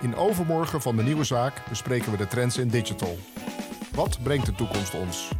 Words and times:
In 0.00 0.16
Overmorgen 0.16 0.82
van 0.82 0.96
de 0.96 1.02
Nieuwe 1.02 1.24
Zaak 1.24 1.62
bespreken 1.68 2.10
we 2.10 2.16
de 2.16 2.26
trends 2.26 2.58
in 2.58 2.68
digital. 2.68 3.16
Wat 3.94 4.22
brengt 4.22 4.46
de 4.46 4.52
toekomst 4.52 4.94
ons? 4.94 5.30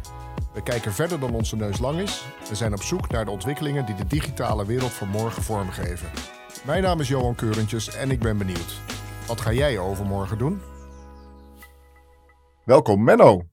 We 0.53 0.63
kijken 0.63 0.93
verder 0.93 1.19
dan 1.19 1.33
onze 1.33 1.55
neus 1.55 1.79
lang 1.79 1.99
is 1.99 2.25
en 2.49 2.55
zijn 2.55 2.73
op 2.73 2.81
zoek 2.81 3.09
naar 3.09 3.25
de 3.25 3.31
ontwikkelingen 3.31 3.85
die 3.85 3.95
de 3.95 4.07
digitale 4.07 4.65
wereld 4.65 4.91
van 4.91 5.07
morgen 5.07 5.43
vormgeven. 5.43 6.09
Mijn 6.65 6.83
naam 6.83 6.99
is 6.99 7.07
Johan 7.07 7.35
Keurentjes 7.35 7.95
en 7.95 8.11
ik 8.11 8.19
ben 8.19 8.37
benieuwd. 8.37 8.81
Wat 9.27 9.41
ga 9.41 9.51
jij 9.51 9.79
overmorgen 9.79 10.37
doen? 10.37 10.61
Welkom 12.63 13.03
Menno. 13.03 13.47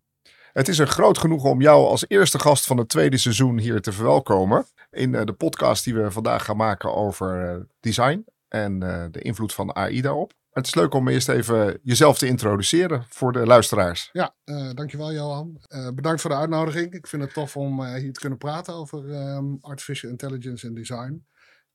Het 0.52 0.68
is 0.68 0.78
een 0.78 0.86
groot 0.86 1.18
genoegen 1.18 1.50
om 1.50 1.60
jou 1.60 1.86
als 1.86 2.04
eerste 2.08 2.38
gast 2.38 2.66
van 2.66 2.76
het 2.76 2.88
tweede 2.88 3.16
seizoen 3.16 3.58
hier 3.58 3.80
te 3.80 3.92
verwelkomen. 3.92 4.66
In 4.90 5.14
eh, 5.14 5.24
de 5.24 5.32
podcast 5.32 5.84
die 5.84 5.94
we 5.94 6.10
vandaag 6.10 6.44
gaan 6.44 6.56
maken 6.56 6.94
over 6.94 7.48
eh, 7.48 7.60
design 7.80 8.24
en 8.48 8.82
eh, 8.82 9.04
de 9.10 9.20
invloed 9.20 9.54
van 9.54 9.76
AI 9.76 10.00
daarop. 10.00 10.32
Het 10.54 10.66
is 10.66 10.74
leuk 10.74 10.94
om 10.94 11.08
eerst 11.08 11.28
even 11.28 11.78
jezelf 11.82 12.18
te 12.18 12.26
introduceren 12.26 13.04
voor 13.08 13.32
de 13.32 13.46
luisteraars. 13.46 14.08
Ja, 14.12 14.34
uh, 14.44 14.70
dankjewel 14.74 15.12
Johan. 15.12 15.60
Uh, 15.68 15.88
bedankt 15.90 16.20
voor 16.20 16.30
de 16.30 16.36
uitnodiging. 16.36 16.92
Ik 16.92 17.06
vind 17.06 17.22
het 17.22 17.32
tof 17.32 17.56
om 17.56 17.80
uh, 17.80 17.94
hier 17.94 18.12
te 18.12 18.20
kunnen 18.20 18.38
praten 18.38 18.74
over 18.74 19.10
um, 19.10 19.58
artificial 19.60 20.10
intelligence 20.10 20.66
en 20.66 20.74
design. 20.74 21.26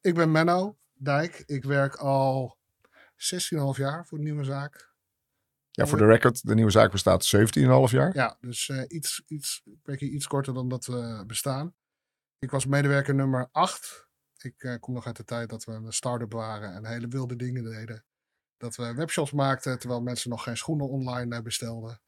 Ik 0.01 0.13
ben 0.15 0.31
Menno 0.31 0.77
Dijk. 0.93 1.43
Ik 1.45 1.63
werk 1.63 1.95
al 1.95 2.57
16,5 3.15 3.77
jaar 3.77 4.05
voor 4.05 4.17
de 4.17 4.23
nieuwe 4.23 4.43
zaak. 4.43 4.93
Ja, 5.71 5.85
voor 5.85 5.97
de 5.97 6.05
record, 6.05 6.47
de 6.47 6.55
nieuwe 6.55 6.71
zaak 6.71 6.91
bestaat 6.91 7.35
17,5 7.35 7.41
jaar. 7.91 8.15
Ja, 8.15 8.37
dus 8.41 8.69
iets, 8.87 9.23
iets, 9.27 9.61
ik 9.65 9.79
werk 9.83 9.99
hier 9.99 10.09
iets 10.11 10.27
korter 10.27 10.53
dan 10.53 10.69
dat 10.69 10.85
we 10.85 11.23
bestaan. 11.27 11.73
Ik 12.39 12.51
was 12.51 12.65
medewerker 12.65 13.15
nummer 13.15 13.49
8. 13.51 14.07
Ik 14.37 14.77
kom 14.79 14.93
nog 14.93 15.05
uit 15.05 15.17
de 15.17 15.23
tijd 15.23 15.49
dat 15.49 15.63
we 15.63 15.71
een 15.71 15.93
start-up 15.93 16.33
waren 16.33 16.73
en 16.73 16.85
hele 16.85 17.07
wilde 17.07 17.35
dingen 17.35 17.63
deden 17.63 18.03
dat 18.59 18.75
we 18.75 18.93
webshops 18.93 19.31
maakten 19.31 19.79
terwijl 19.79 20.01
mensen 20.01 20.29
nog 20.29 20.43
geen 20.43 20.57
schoenen 20.57 20.89
online 20.89 21.35
eh, 21.35 21.41
bestelden. 21.41 22.01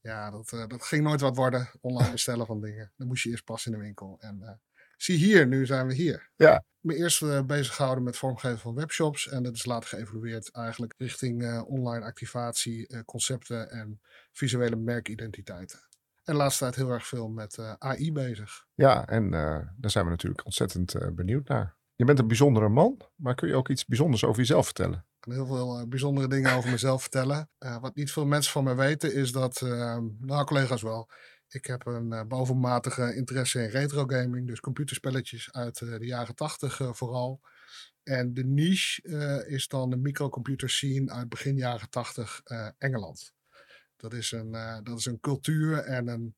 Ja, 0.00 0.30
dat, 0.30 0.52
uh, 0.52 0.66
dat 0.66 0.82
ging 0.82 1.04
nooit 1.04 1.20
wat 1.20 1.36
worden, 1.36 1.70
online 1.80 2.10
bestellen 2.18 2.46
van 2.46 2.60
dingen. 2.60 2.92
Dan 2.96 3.06
moest 3.06 3.22
je 3.22 3.30
eerst 3.30 3.44
pas 3.44 3.66
in 3.66 3.72
de 3.72 3.78
winkel. 3.78 4.16
En 4.20 4.38
uh, 4.42 4.50
zie 4.96 5.16
hier, 5.16 5.46
nu 5.46 5.66
zijn 5.66 5.86
we 5.86 5.94
hier. 5.94 6.30
Ja. 6.36 6.64
Me 6.80 6.96
eerst 6.96 7.22
uh, 7.22 7.42
bezig 7.42 7.74
gehouden 7.74 8.04
met 8.04 8.16
vormgeven 8.16 8.58
van 8.58 8.74
webshops. 8.74 9.28
En 9.28 9.42
dat 9.42 9.54
is 9.54 9.64
later 9.64 9.88
geëvolueerd 9.88 10.50
eigenlijk 10.50 10.94
richting 10.98 11.62
online 11.62 12.04
activatie, 12.04 13.04
concepten 13.04 13.70
en 13.70 14.00
visuele 14.32 14.76
merkidentiteiten. 14.76 15.78
En 16.24 16.32
de 16.32 16.38
laatste 16.38 16.64
tijd 16.64 16.74
heel 16.74 16.90
erg 16.90 17.06
veel 17.06 17.28
met 17.28 17.58
AI 17.78 18.12
bezig. 18.12 18.66
Ja, 18.74 19.06
en 19.06 19.30
daar 19.76 19.90
zijn 19.90 20.04
we 20.04 20.10
natuurlijk 20.10 20.44
ontzettend 20.44 21.14
benieuwd 21.14 21.48
naar. 21.48 21.76
Je 21.96 22.04
bent 22.04 22.18
een 22.18 22.26
bijzondere 22.26 22.68
man, 22.68 23.00
maar 23.14 23.34
kun 23.34 23.48
je 23.48 23.54
ook 23.54 23.68
iets 23.68 23.86
bijzonders 23.86 24.24
over 24.24 24.38
jezelf 24.38 24.64
vertellen? 24.64 25.04
Heel 25.24 25.46
veel 25.46 25.80
uh, 25.80 25.86
bijzondere 25.88 26.28
dingen 26.28 26.52
over 26.52 26.70
mezelf 26.70 27.00
vertellen. 27.00 27.50
Uh, 27.58 27.80
wat 27.80 27.94
niet 27.94 28.12
veel 28.12 28.26
mensen 28.26 28.52
van 28.52 28.64
mij 28.64 28.76
weten 28.76 29.14
is 29.14 29.32
dat, 29.32 29.60
uh, 29.60 29.98
nou 30.20 30.44
collega's 30.44 30.82
wel, 30.82 31.10
ik 31.48 31.66
heb 31.66 31.86
een 31.86 32.28
bovenmatige 32.28 33.14
interesse 33.14 33.62
in 33.62 33.68
retro 33.68 34.04
gaming, 34.06 34.46
dus 34.46 34.60
computerspelletjes 34.60 35.52
uit 35.52 35.78
de 35.78 36.06
jaren 36.06 36.34
tachtig 36.34 36.80
vooral. 36.92 37.40
En 38.02 38.34
de 38.34 38.44
niche 38.44 39.02
is 39.46 39.68
dan 39.68 39.90
de 39.90 39.96
microcomputer 39.96 40.70
scene 40.70 41.10
uit 41.10 41.28
begin 41.28 41.56
jaren 41.56 41.90
tachtig 41.90 42.40
Engeland. 42.78 43.32
Dat 43.96 44.12
is, 44.12 44.32
een, 44.32 44.50
dat 44.82 44.98
is 44.98 45.06
een 45.06 45.20
cultuur 45.20 45.78
en 45.78 46.08
een, 46.08 46.34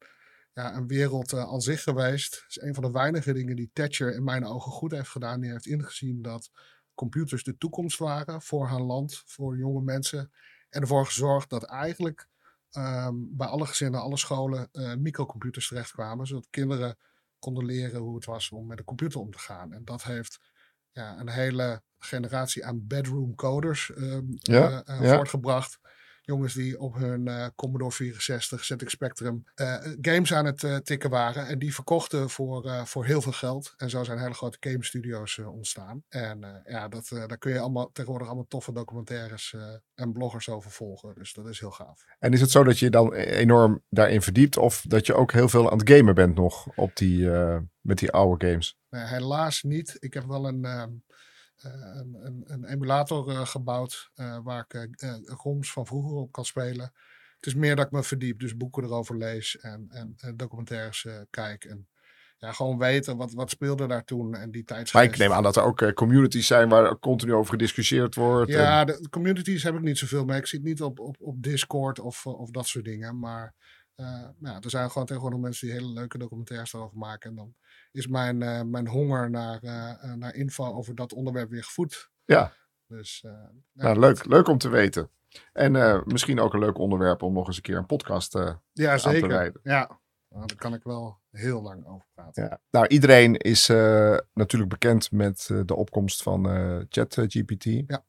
ja, 0.53 0.75
een 0.75 0.87
wereld 0.87 1.33
uh, 1.33 1.41
aan 1.41 1.61
zich 1.61 1.83
geweest. 1.83 2.35
Het 2.35 2.45
is 2.49 2.61
een 2.61 2.75
van 2.75 2.83
de 2.83 2.91
weinige 2.91 3.33
dingen 3.33 3.57
die 3.57 3.71
Thatcher 3.73 4.15
in 4.15 4.25
mijn 4.25 4.47
ogen 4.47 4.73
goed 4.73 4.91
heeft 4.93 5.09
gedaan. 5.09 5.41
Die 5.41 5.51
heeft 5.51 5.67
ingezien 5.67 6.23
dat 6.23 6.51
computers 6.97 7.45
de 7.45 7.59
toekomst 7.59 7.99
waren 7.99 8.43
voor 8.43 8.67
haar 8.67 8.81
land, 8.81 9.23
voor 9.27 9.57
jonge 9.57 9.83
mensen. 9.83 10.33
En 10.69 10.81
ervoor 10.81 11.07
gezorgd 11.07 11.51
dat 11.51 11.65
eigenlijk 11.65 12.29
um, 12.73 13.37
bij 13.37 13.47
alle 13.47 13.67
gezinnen, 13.67 14.01
alle 14.01 14.17
scholen 14.17 14.69
uh, 14.73 14.95
microcomputers 14.95 15.69
terechtkwamen. 15.69 16.27
Zodat 16.27 16.47
kinderen 16.51 16.97
konden 17.39 17.65
leren 17.65 18.01
hoe 18.01 18.15
het 18.15 18.25
was 18.25 18.51
om 18.51 18.67
met 18.67 18.79
een 18.79 18.85
computer 18.85 19.21
om 19.21 19.31
te 19.31 19.39
gaan. 19.39 19.73
En 19.73 19.85
dat 19.85 20.03
heeft 20.03 20.41
ja, 20.93 21.19
een 21.19 21.29
hele 21.29 21.83
generatie 21.99 22.65
aan 22.65 22.87
bedroom 22.87 23.35
coders 23.35 23.93
um, 23.97 24.27
ja, 24.39 24.83
uh, 24.89 25.01
ja. 25.01 25.15
voortgebracht 25.15 25.79
jongens 26.27 26.55
die 26.55 26.81
op 26.81 26.95
hun 26.95 27.27
uh, 27.27 27.47
Commodore 27.55 27.93
64, 27.93 28.65
ZX 28.65 28.93
Spectrum 28.93 29.45
uh, 29.55 29.77
games 30.01 30.35
aan 30.35 30.45
het 30.45 30.63
uh, 30.63 30.77
tikken 30.77 31.11
waren. 31.11 31.47
En 31.47 31.59
die 31.59 31.75
verkochten 31.75 32.31
voor, 32.31 32.83
voor 32.85 33.05
heel 33.05 33.21
veel 33.23 33.33
geld. 33.33 33.75
En 33.77 33.91
zo 33.91 34.05
zijn 34.05 34.19
hele 34.19 34.35
grote 34.35 34.57
game 34.61 34.85
studio's 34.85 35.39
ontstaan. 35.39 36.03
En 36.09 36.63
ja, 36.65 36.89
dat, 36.89 37.09
daar 37.09 37.39
kun 37.39 37.53
je 37.53 37.59
allemaal, 37.59 37.91
tegenwoordig 37.93 38.29
allemaal 38.29 38.47
toffe 38.49 38.73
documentaires 38.73 39.57
en 39.95 40.13
bloggers 40.13 40.49
over 40.49 40.71
volgen. 40.71 41.15
Dus 41.15 41.33
dat 41.33 41.47
is 41.47 41.61
heel 41.61 41.71
gaaf. 41.71 42.05
En 42.19 42.33
is 42.33 42.41
het 42.41 42.51
zo 42.51 42.65
dat 42.65 42.79
je 42.79 42.91
dan 42.91 43.13
enorm 43.13 43.83
daarin 43.89 44.23
verdiept? 44.23 44.57
Of 44.57 44.85
dat 44.89 45.07
je 45.07 45.15
ook 45.15 45.33
heel 45.33 45.49
veel 45.49 45.71
aan 45.71 45.79
het 45.79 45.91
gamen 45.91 46.15
bent 46.15 46.35
nog 46.35 46.77
op 46.77 46.97
die, 46.97 47.29
met 47.81 47.99
die 47.99 48.11
oude 48.11 48.47
games? 48.47 48.79
Helaas 48.89 49.63
niet. 49.63 49.97
Ik 49.99 50.15
heb 50.15 50.25
wel 50.25 50.47
een... 50.47 51.03
ehm, 51.73 52.15
een, 52.15 52.43
een, 52.47 52.65
emulator 52.65 53.31
uh, 53.31 53.47
gebouwd 53.47 54.11
uh, 54.15 54.39
waar 54.43 54.67
ik 54.69 54.97
ROMs 55.43 55.73
van 55.73 55.87
vroeger 55.87 56.17
op 56.17 56.33
kan 56.33 56.45
spelen. 56.45 56.93
Het 57.37 57.47
is 57.47 57.55
meer 57.55 57.77
dat 57.77 57.87
ik 57.87 57.93
me 57.93 58.03
verdiep, 58.03 58.41
dus 58.41 58.57
boeken 58.57 58.85
erover 58.85 59.17
lees 59.17 59.59
en, 59.59 59.87
en, 59.89 60.15
en 60.17 60.37
documentaires 60.37 61.07
kijk. 61.31 61.65
En 61.65 61.89
ja, 62.39 62.53
gewoon 62.53 62.79
weten 62.79 63.17
wat, 63.17 63.33
wat 63.33 63.51
speelde 63.51 63.87
daar 63.87 64.05
toen 64.05 64.35
en 64.35 64.51
die. 64.51 64.65
Maar 64.93 65.05
ik 65.05 65.17
neem 65.17 65.33
aan 65.33 65.43
dat 65.43 65.57
er 65.57 65.63
ook 65.63 65.95
communities 65.95 66.47
zijn 66.47 66.69
waar 66.69 66.99
continu 66.99 67.35
over 67.35 67.51
gediscussieerd 67.51 68.15
wordt. 68.15 68.51
Ja, 68.51 68.81
en... 68.81 68.87
de 68.87 69.09
communities 69.09 69.63
heb 69.63 69.75
ik 69.75 69.81
niet 69.81 69.99
zoveel 69.99 70.25
mee. 70.25 70.39
Ik 70.39 70.47
zie 70.47 70.59
het 70.59 70.69
niet 70.69 70.83
op, 70.83 71.01
op, 71.01 71.17
op 71.21 71.43
Discord 71.43 71.99
of, 72.01 72.27
of 72.27 72.51
dat 72.51 72.67
soort 72.67 72.85
dingen. 72.85 73.19
Maar 73.19 73.55
uh, 73.97 74.29
ja, 74.41 74.61
er 74.61 74.71
zijn 74.71 74.91
gewoon 74.91 75.07
tegenwoordig 75.07 75.41
mensen 75.41 75.67
die 75.67 75.77
hele 75.77 75.93
leuke 75.93 76.19
documentaires 76.19 76.73
erover 76.73 76.99
maken. 76.99 77.31
En 77.31 77.37
dan 77.37 77.55
is 77.97 78.07
mijn, 78.07 78.41
uh, 78.41 78.63
mijn 78.63 78.89
honger 78.89 79.31
naar, 79.31 79.61
uh, 79.63 80.15
naar 80.15 80.35
info 80.35 80.75
over 80.75 80.95
dat 80.95 81.13
onderwerp 81.13 81.51
weer 81.51 81.65
gevoed. 81.65 82.11
Ja. 82.25 82.53
Dus, 82.87 83.21
ja, 83.23 83.51
nou, 83.73 83.99
leuk, 83.99 84.27
leuk 84.27 84.49
om 84.49 84.59
te 84.59 84.69
weten. 84.69 85.11
En 85.53 86.03
misschien 86.07 86.41
ook 86.41 86.55
een 86.55 86.61
leuk 86.61 86.79
onderwerp 86.79 87.23
om 87.23 87.33
nog 87.33 87.47
eens 87.47 87.57
een 87.57 87.63
keer 87.63 87.77
een 87.77 87.87
podcast 87.87 88.33
ja, 88.73 88.93
aan 88.93 88.99
zeker. 88.99 89.29
te 89.29 89.35
rijden. 89.35 89.61
Ja, 89.63 90.01
nou, 90.29 90.47
daar 90.47 90.57
kan 90.57 90.75
ik 90.75 90.83
wel 90.83 91.19
heel 91.31 91.63
lang 91.63 91.87
over 91.87 92.07
praten. 92.15 92.45
Ja. 92.45 92.61
Nou, 92.71 92.87
iedereen 92.87 93.37
is 93.37 93.67
natuurlijk 94.33 94.71
bekend 94.71 95.11
met 95.11 95.51
de 95.65 95.75
opkomst 95.75 96.23
van 96.23 96.45
ChatGPT. 96.89 97.65
Ja. 97.65 98.05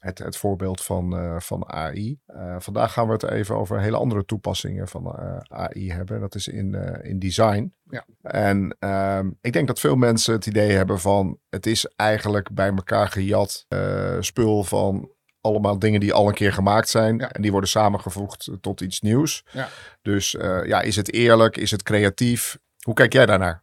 Ehm, 0.00 0.08
het, 0.08 0.18
het 0.18 0.36
voorbeeld 0.36 0.82
van, 0.82 1.24
uh, 1.24 1.40
van 1.40 1.68
AI. 1.68 2.18
Uh, 2.28 2.56
vandaag 2.58 2.92
gaan 2.92 3.06
we 3.06 3.12
het 3.12 3.22
even 3.22 3.56
over 3.56 3.80
hele 3.80 3.96
andere 3.96 4.24
toepassingen 4.24 4.88
van 4.88 5.16
uh, 5.20 5.36
AI 5.48 5.92
hebben. 5.92 6.20
Dat 6.20 6.34
is 6.34 6.48
in, 6.48 6.74
in 7.02 7.18
design. 7.18 7.74
Ja. 7.90 8.04
En 8.22 8.76
um, 8.78 9.38
ik 9.40 9.52
denk 9.52 9.66
dat 9.66 9.80
veel 9.80 9.96
mensen 9.96 10.34
het 10.34 10.46
idee 10.46 10.70
hebben 10.70 11.00
van 11.00 11.38
het 11.48 11.66
is 11.66 11.86
eigenlijk 11.96 12.50
bij 12.50 12.68
elkaar 12.68 13.08
gejat 13.08 13.66
spul 14.20 14.64
van 14.64 15.10
allemaal 15.40 15.78
dingen 15.78 16.00
die 16.00 16.12
al 16.12 16.28
een 16.28 16.34
keer 16.34 16.52
gemaakt 16.52 16.88
zijn. 16.88 17.18
Ja. 17.18 17.32
En 17.32 17.42
die 17.42 17.50
worden 17.50 17.70
samengevoegd 17.70 18.50
tot 18.60 18.80
iets 18.80 19.00
nieuws. 19.00 19.44
Ja. 19.52 19.68
Dus 20.02 20.30
ja, 20.64 20.80
is 20.80 20.96
het 20.96 21.12
eerlijk? 21.12 21.56
Is 21.56 21.70
het 21.70 21.82
creatief? 21.82 22.58
Hoe 22.82 22.94
kijk 22.94 23.12
jij 23.12 23.26
daarnaar? 23.26 23.60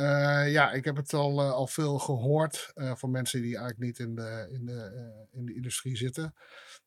Uh, 0.00 0.52
ja, 0.52 0.72
ik 0.72 0.84
heb 0.84 0.96
het 0.96 1.12
al, 1.12 1.42
uh, 1.44 1.50
al 1.50 1.66
veel 1.66 1.98
gehoord 1.98 2.72
uh, 2.74 2.94
van 2.94 3.10
mensen 3.10 3.42
die 3.42 3.56
eigenlijk 3.56 3.78
niet 3.78 3.98
in 4.08 4.14
de, 4.14 4.48
in, 4.52 4.66
de, 4.66 5.26
in 5.32 5.44
de 5.46 5.54
industrie 5.54 5.96
zitten. 5.96 6.34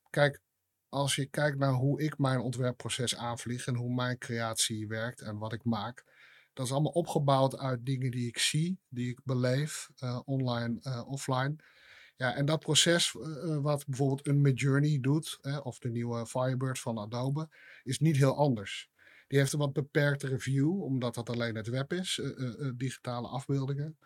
Kijk, 0.09 0.41
als 0.89 1.15
je 1.15 1.25
kijkt 1.25 1.57
naar 1.57 1.71
hoe 1.71 2.01
ik 2.01 2.17
mijn 2.17 2.39
ontwerpproces 2.39 3.15
aanvlieg 3.15 3.67
en 3.67 3.75
hoe 3.75 3.93
mijn 3.93 4.17
creatie 4.17 4.87
werkt 4.87 5.21
en 5.21 5.37
wat 5.37 5.53
ik 5.53 5.63
maak, 5.63 6.03
dat 6.53 6.65
is 6.65 6.71
allemaal 6.71 6.91
opgebouwd 6.91 7.57
uit 7.57 7.85
dingen 7.85 8.11
die 8.11 8.27
ik 8.27 8.37
zie, 8.37 8.79
die 8.89 9.09
ik 9.09 9.19
beleef, 9.23 9.89
online, 10.25 11.05
offline. 11.07 11.55
Ja, 12.15 12.35
en 12.35 12.45
dat 12.45 12.59
proces, 12.59 13.11
wat 13.61 13.85
bijvoorbeeld 13.85 14.27
een 14.27 14.41
Midjourney 14.41 14.99
doet, 15.01 15.39
of 15.63 15.79
de 15.79 15.89
nieuwe 15.89 16.25
Firebird 16.25 16.79
van 16.79 16.97
Adobe, 16.97 17.49
is 17.83 17.99
niet 17.99 18.17
heel 18.17 18.35
anders. 18.35 18.89
Die 19.31 19.39
heeft 19.39 19.53
een 19.53 19.59
wat 19.59 19.73
beperktere 19.73 20.39
view, 20.39 20.81
omdat 20.81 21.15
dat 21.15 21.29
alleen 21.29 21.55
het 21.55 21.67
web 21.67 21.93
is, 21.93 22.17
uh, 22.17 22.37
uh, 22.37 22.71
digitale 22.75 23.27
afbeeldingen. 23.27 23.97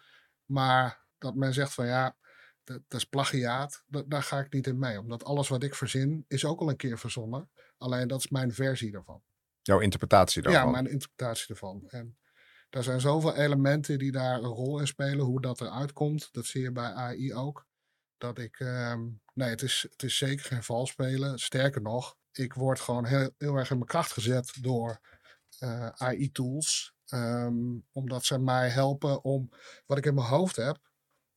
Maar 0.45 1.06
dat 1.18 1.36
men 1.36 1.54
zegt 1.54 1.74
van 1.74 1.86
ja, 1.86 2.16
dat, 2.63 2.81
dat 2.88 3.00
is 3.00 3.06
plagiaat, 3.06 3.83
dat, 3.88 4.10
daar 4.10 4.24
ga 4.24 4.39
ik 4.39 4.54
niet 4.54 4.68
in 4.68 4.80
mee. 4.80 5.00
Omdat 5.00 5.24
alles 5.24 5.48
wat 5.48 5.63
ik 5.63 5.75
verzin 5.75 6.25
is 6.27 6.45
ook 6.45 6.60
al 6.60 6.69
een 6.69 6.75
keer 6.75 6.98
verzonnen. 6.98 7.50
Alleen 7.77 8.07
dat 8.07 8.19
is 8.19 8.30
mijn 8.30 8.54
versie 8.54 8.92
daarvan. 8.92 9.24
Jouw 9.62 9.80
interpretatie 9.80 10.42
daarvan? 10.42 10.66
Ja, 10.66 10.72
mijn 10.72 10.88
interpretatie 10.88 11.48
ervan. 11.50 11.83
En 11.88 12.18
er 12.69 12.83
zijn 12.83 13.01
zoveel 13.01 13.36
elementen 13.36 14.00
die 14.00 14.12
daar 14.12 14.38
een 14.38 14.44
rol 14.44 14.80
in 14.80 14.88
spelen, 14.88 15.25
hoe 15.25 15.42
dat 15.42 15.62
eruit 15.62 15.94
komt. 15.94 16.33
Dat 16.33 16.45
zie 16.45 16.62
je 16.62 16.71
bij 16.71 16.94
AI 16.94 17.33
ook. 17.33 17.68
Dat 18.18 18.38
ik, 18.38 18.60
uh, 18.60 18.95
nee, 19.33 19.50
het 19.50 19.62
is, 19.62 19.88
het 19.92 20.04
is 20.04 20.18
zeker 20.18 20.45
geen 20.45 20.63
vals 20.63 20.89
spelen. 20.89 21.39
Sterker 21.39 21.81
nog, 21.81 22.18
ik 22.31 22.54
word 22.54 22.80
gewoon 22.80 23.06
heel, 23.06 23.31
heel 23.38 23.56
erg 23.56 23.69
in 23.69 23.78
mijn 23.78 23.89
kracht 23.89 24.12
gezet 24.12 24.54
door 24.62 25.00
AI-tools. 25.96 26.94
Um, 27.13 27.86
omdat 27.92 28.25
ze 28.25 28.40
mij 28.40 28.69
helpen 28.69 29.24
om 29.24 29.50
wat 29.86 29.98
ik 29.98 30.06
in 30.06 30.13
mijn 30.13 30.28
hoofd 30.28 30.56
heb. 30.56 30.78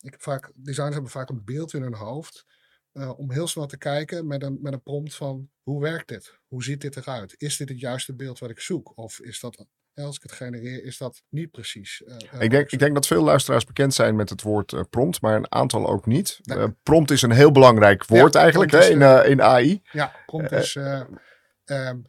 Ik 0.00 0.10
heb 0.10 0.22
vaak, 0.22 0.50
designers 0.54 0.94
hebben 0.94 1.12
vaak 1.12 1.28
een 1.28 1.44
beeld 1.44 1.74
in 1.74 1.82
hun 1.82 1.94
hoofd. 1.94 2.46
uh, 2.92 3.18
om 3.18 3.32
heel 3.32 3.46
snel 3.46 3.66
te 3.66 3.78
kijken 3.78 4.26
met 4.26 4.42
een, 4.42 4.58
met 4.60 4.72
een 4.72 4.82
prompt 4.82 5.14
van 5.14 5.50
hoe 5.62 5.80
werkt 5.80 6.08
dit? 6.08 6.38
Hoe 6.46 6.62
ziet 6.62 6.80
dit 6.80 6.96
eruit? 6.96 7.34
Is 7.36 7.56
dit 7.56 7.68
het 7.68 7.80
juiste 7.80 8.14
beeld 8.14 8.38
wat 8.38 8.50
ik 8.50 8.60
zoek? 8.60 8.92
Of 8.98 9.20
is 9.20 9.40
dat, 9.40 9.66
als 9.94 10.16
ik 10.16 10.22
het 10.22 10.32
genereer, 10.32 10.84
is 10.84 10.98
dat 10.98 11.22
niet 11.28 11.50
precies? 11.50 12.02
Uh, 12.06 12.40
ik, 12.40 12.50
denk, 12.50 12.70
ik 12.70 12.78
denk 12.78 12.94
dat 12.94 13.06
veel 13.06 13.22
luisteraars 13.22 13.64
bekend 13.64 13.94
zijn 13.94 14.16
met 14.16 14.30
het 14.30 14.42
woord 14.42 14.72
uh, 14.72 14.80
prompt, 14.90 15.20
maar 15.20 15.36
een 15.36 15.52
aantal 15.52 15.88
ook 15.88 16.06
niet. 16.06 16.38
Nee. 16.42 16.68
prompt 16.82 17.10
is 17.10 17.22
een 17.22 17.30
heel 17.30 17.52
belangrijk 17.52 18.04
woord 18.04 18.34
ja, 18.34 18.40
eigenlijk 18.40 18.70
hè, 18.70 18.88
in, 18.88 19.30
in 19.30 19.42
AI. 19.42 19.82
Ja, 19.92 20.14
prompt 20.26 20.52
is 20.52 20.76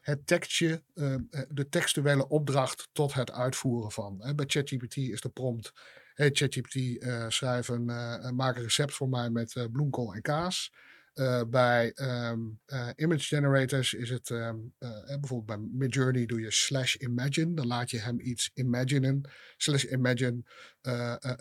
het 0.01 0.27
tekstje, 0.27 0.83
um, 0.95 1.29
de 1.49 1.69
textuele 1.69 2.27
opdracht 2.27 2.89
tot 2.91 3.13
het 3.13 3.31
uitvoeren 3.31 3.91
van. 3.91 4.33
Bij 4.35 4.45
ChatGPT 4.47 4.97
is 4.97 5.21
de 5.21 5.29
prompt 5.29 5.73
hey 6.19 6.29
ChatGPT, 6.33 6.75
uh, 6.75 7.25
schrijf 7.27 7.67
een, 7.67 7.89
uh, 7.89 8.29
maak 8.29 8.55
een 8.55 8.63
recept 8.63 8.93
voor 8.93 9.09
mij 9.09 9.29
met 9.29 9.67
bloemkool 9.71 10.13
en 10.13 10.21
kaas. 10.21 10.71
bij 11.47 11.93
um, 11.95 12.59
image 12.95 13.23
generators 13.23 13.93
is 13.93 14.09
het 14.09 14.29
um, 14.29 14.73
bijvoorbeeld 15.05 15.45
bij 15.45 15.57
Midjourney 15.57 16.25
doe 16.25 16.41
je 16.41 16.51
slash 16.51 16.95
imagine. 16.95 17.53
Dan 17.53 17.67
laat 17.67 17.89
je 17.89 17.99
hem 17.99 18.19
iets 18.19 18.51
imaginen. 18.53 19.29
Slash 19.57 19.83
imagine 19.83 20.43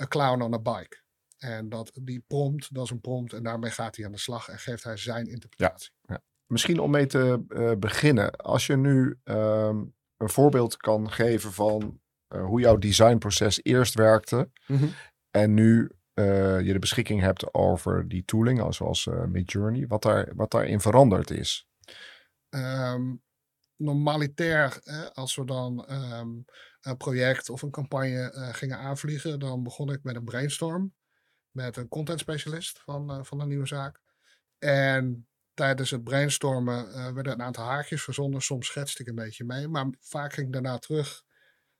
a 0.01 0.07
clown 0.09 0.43
on 0.43 0.55
a 0.55 0.59
bike. 0.59 0.97
En 1.39 1.69
dat, 1.69 1.91
die 2.03 2.25
prompt, 2.27 2.75
dat 2.75 2.85
is 2.85 2.91
een 2.91 3.01
prompt 3.01 3.33
en 3.33 3.43
daarmee 3.43 3.71
gaat 3.71 3.97
hij 3.97 4.07
aan 4.07 4.13
de 4.13 4.19
slag 4.19 4.49
en 4.49 4.59
geeft 4.59 4.85
hij 4.85 4.97
zijn 4.97 5.27
interpretatie. 5.27 5.93
Ja, 6.01 6.15
ja. 6.15 6.23
Misschien 6.53 6.79
om 6.79 6.91
mee 6.91 7.07
te 7.07 7.45
beginnen, 7.79 8.37
als 8.37 8.67
je 8.67 8.77
nu 8.77 9.19
um, 9.25 9.95
een 10.17 10.29
voorbeeld 10.29 10.77
kan 10.77 11.11
geven 11.11 11.53
van 11.53 12.01
uh, 12.35 12.45
hoe 12.45 12.61
jouw 12.61 12.77
designproces 12.77 13.61
eerst 13.63 13.95
werkte. 13.95 14.51
Mm 14.67 14.77
-hmm. 14.77 14.91
En 15.31 15.55
nu 15.55 15.91
uh, 16.15 16.61
je 16.61 16.73
de 16.73 16.79
beschikking 16.79 17.21
hebt 17.21 17.55
over 17.55 18.09
die 18.09 18.25
tooling, 18.25 18.75
zoals 18.75 19.09
Midjourney, 19.29 19.87
wat, 19.87 20.03
daar, 20.03 20.33
wat 20.35 20.51
daarin 20.51 20.81
veranderd 20.81 21.31
is. 21.31 21.69
Um, 22.51 23.23
normalitair, 23.77 24.81
als 25.13 25.37
we 25.37 25.45
dan 25.45 25.93
um, 25.93 26.45
een 26.81 26.97
project 26.97 27.51
of 27.51 27.63
een 27.63 27.71
campagne 27.71 28.51
gingen 28.53 28.79
aanvliegen, 28.79 29.39
dan 29.39 29.63
begon 29.63 29.93
ik 29.93 30.03
met 30.03 30.17
een 30.17 30.25
brainstorm 30.25 30.95
met 31.51 31.77
een 31.77 31.89
content 31.89 32.21
specialist 32.21 32.81
van, 32.81 33.25
van 33.27 33.41
een 33.41 33.49
nieuwe 33.49 33.67
zaak. 33.67 34.01
En 34.59 35.28
tijdens 35.59 35.91
het 35.91 36.05
brainstormen 36.05 37.15
werden 37.15 37.33
een 37.33 37.43
aantal 37.43 37.65
haakjes 37.65 38.03
verzonnen. 38.03 38.43
Soms 38.43 38.67
schetste 38.67 39.03
ik 39.03 39.09
een 39.09 39.15
beetje 39.15 39.45
mee, 39.45 39.69
maar 39.69 39.87
vaak 40.01 40.33
ging 40.33 40.47
ik 40.47 40.53
daarna 40.53 40.79
terug 40.79 41.25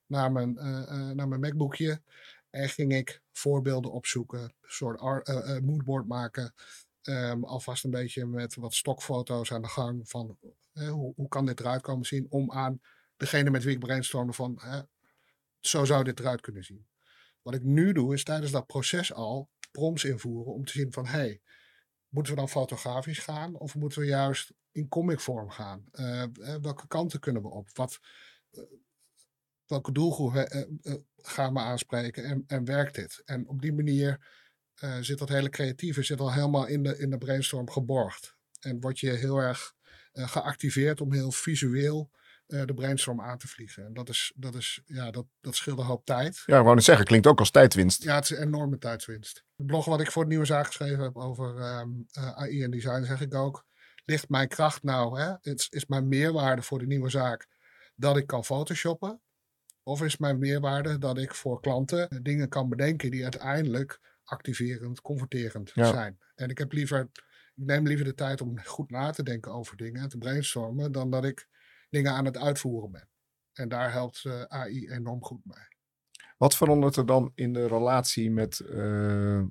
naar 0.07 0.33
mijn, 0.33 0.55
uh, 0.57 1.11
naar 1.11 1.29
mijn 1.29 1.41
MacBookje. 1.41 2.03
En 2.51 2.69
ging 2.69 2.95
ik 2.95 3.23
voorbeelden 3.33 3.93
opzoeken, 3.93 4.41
een 4.41 4.53
soort 4.61 5.01
uh, 5.01 5.59
moodboard 5.59 6.07
maken. 6.07 6.55
Um, 7.03 7.45
alvast 7.45 7.85
een 7.85 7.91
beetje 7.91 8.27
met 8.27 8.55
wat 8.55 8.75
stokfoto's 8.75 9.53
aan 9.53 9.63
de 9.63 9.69
gang 9.69 10.09
van 10.09 10.39
hoe, 10.73 11.13
hoe 11.17 11.29
kan 11.29 11.47
dit 11.47 11.61
eruit 11.61 11.83
komen 11.83 12.07
zien. 12.07 12.27
Om 12.29 12.53
aan 12.53 12.81
degene 13.17 13.51
met 13.51 13.65
wie 13.65 13.75
ik 13.75 13.81
brainstormde 13.81 14.33
van 14.33 14.61
zo 15.61 15.85
zou 15.85 16.05
dit 16.05 16.21
eruit 16.21 16.41
kunnen 16.41 16.65
zien. 16.65 16.87
Wat 17.43 17.55
ik 17.55 17.63
nu 17.63 17.93
doe 17.93 18.15
is 18.15 18.25
tijdens 18.25 18.53
dat 18.53 18.67
proces 18.67 19.13
al 19.13 19.51
prompts 19.71 20.05
invoeren 20.05 20.53
om 20.53 20.65
te 20.65 20.73
zien 20.73 20.93
van 20.93 21.07
hey, 21.07 21.41
moeten 22.09 22.33
we 22.33 22.39
dan 22.39 22.49
fotografisch 22.49 23.19
gaan 23.19 23.55
of 23.55 23.75
moeten 23.75 24.01
we 24.01 24.07
juist 24.07 24.53
in 24.73 24.89
comic 24.89 25.21
vorm 25.21 25.51
gaan? 25.51 25.85
welke 26.61 26.87
kanten 26.87 27.21
kunnen 27.21 27.43
we 27.43 27.49
op? 27.49 27.69
Wat, 27.73 27.99
welke 29.67 29.93
doelgroep 29.93 30.49
gaan 31.17 31.53
we 31.53 31.61
aanspreken 31.61 32.25
en, 32.25 32.45
en 32.47 32.65
werkt 32.65 32.95
dit? 32.95 33.23
En 33.25 33.49
op 33.49 33.61
die 33.61 33.73
manier 33.73 34.27
zit 35.01 35.19
dat 35.19 35.29
hele 35.29 35.49
creatieve 35.49 36.03
zit 36.03 36.21
al 36.21 36.33
helemaal 36.33 36.67
in 36.67 36.83
de, 36.83 36.99
in 36.99 37.11
de 37.11 37.19
brainstorm 37.19 37.71
geborgd. 37.71 38.37
En 38.61 38.81
word 38.81 38.99
je 38.99 39.11
heel 39.11 39.39
erg 39.39 39.75
geactiveerd 40.13 41.01
om 41.01 41.13
heel 41.13 41.33
visueel 41.33 42.11
de 42.49 42.75
brainstorm 42.75 43.21
aan 43.21 43.39
te 43.39 43.49
vliegen. 43.49 43.85
En 43.85 43.95
dat, 43.95 44.09
is, 44.09 44.33
dat, 44.37 44.55
is, 44.55 44.81
ja, 44.87 45.11
dat, 45.11 45.27
dat 45.41 45.57
scheelt 45.57 45.79
een 45.79 45.85
hoop 45.85 46.05
tijd. 46.05 46.43
Ja, 46.47 46.57
ik 46.57 46.63
wou 46.63 46.75
net 46.75 46.85
zeggen, 46.85 47.05
klinkt 47.05 47.27
ook 47.27 47.39
als 47.39 47.51
tijdwinst. 47.51 48.03
Ja, 48.03 48.15
het 48.15 48.31
is 48.31 48.31
een 48.31 48.43
enorme 48.43 48.79
tijdswinst. 48.79 49.45
Het 49.57 49.67
blog 49.67 49.85
wat 49.85 50.01
ik 50.01 50.11
voor 50.11 50.23
het 50.23 50.31
nieuwe 50.31 50.45
zaak 50.45 50.67
geschreven 50.67 51.05
heb 51.05 51.17
over 51.17 51.79
um, 51.81 52.07
AI 52.13 52.63
en 52.63 52.71
design, 52.71 53.05
zeg 53.05 53.21
ik 53.21 53.35
ook. 53.35 53.67
Ligt 54.05 54.29
mijn 54.29 54.49
kracht 54.49 54.83
nou, 54.83 55.21
hè? 55.21 55.33
Het 55.41 55.67
is 55.71 55.87
mijn 55.87 56.09
meerwaarde 56.09 56.63
voor 56.63 56.79
de 56.79 56.87
nieuwe 56.87 57.09
zaak 57.09 57.47
dat 57.95 58.17
ik 58.17 58.27
kan 58.27 58.45
photoshoppen. 58.45 59.21
Of 59.83 60.03
is 60.03 60.17
mijn 60.17 60.39
meerwaarde 60.39 60.99
dat 60.99 61.19
ik 61.19 61.35
voor 61.35 61.61
klanten 61.61 62.23
dingen 62.23 62.49
kan 62.49 62.69
bedenken 62.69 63.11
die 63.11 63.23
uiteindelijk 63.23 64.01
activerend, 64.25 65.01
converterend 65.01 65.73
zijn. 65.75 66.19
En 66.35 66.49
ik 66.49 66.59
heb 66.59 66.73
liever, 66.73 67.01
ik 67.55 67.65
neem 67.65 67.87
liever 67.87 68.05
de 68.05 68.15
tijd 68.15 68.41
om 68.41 68.59
goed 68.65 68.91
na 68.91 69.11
te 69.11 69.23
denken 69.23 69.53
over 69.53 69.77
dingen, 69.77 70.09
te 70.09 70.19
brainstormen, 70.19 70.93
dan 70.93 71.11
dat 71.11 71.25
ik 71.25 71.49
dingen 71.89 72.13
aan 72.13 72.25
het 72.25 72.37
uitvoeren 72.37 72.91
ben. 72.91 73.09
En 73.53 73.69
daar 73.69 73.93
helpt 73.93 74.25
uh, 74.25 74.41
eh, 74.41 74.47
AI 74.49 74.89
enorm 74.89 75.25
goed 75.25 75.45
mee. 75.45 75.67
Wat 76.37 76.57
verandert 76.57 76.97
er 76.97 77.07
dan 77.07 77.33
in 77.35 77.53
de 77.53 77.67
relatie 77.67 78.31
met 78.31 78.59
uh, 78.59 79.39
uh, 79.39 79.47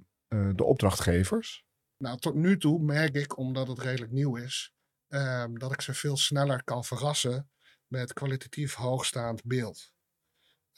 de 0.56 0.64
opdrachtgevers? 0.64 1.66
Nou, 1.98 2.18
tot 2.18 2.36
nu 2.36 2.58
toe 2.58 2.80
merk 2.80 3.16
ik, 3.16 3.38
omdat 3.38 3.68
het 3.68 3.80
redelijk 3.80 4.12
nieuw 4.12 4.36
is, 4.36 4.74
um, 5.08 5.60
dat 5.60 5.72
ik 5.72 5.82
ze 5.82 5.94
veel 5.94 6.18
sneller 6.18 6.64
kan 6.64 6.84
verrassen 6.84 7.50
met 7.88 8.14
kwalitatief 8.14 8.74
hoogstaand 8.74 9.44
beeld. 9.44 9.92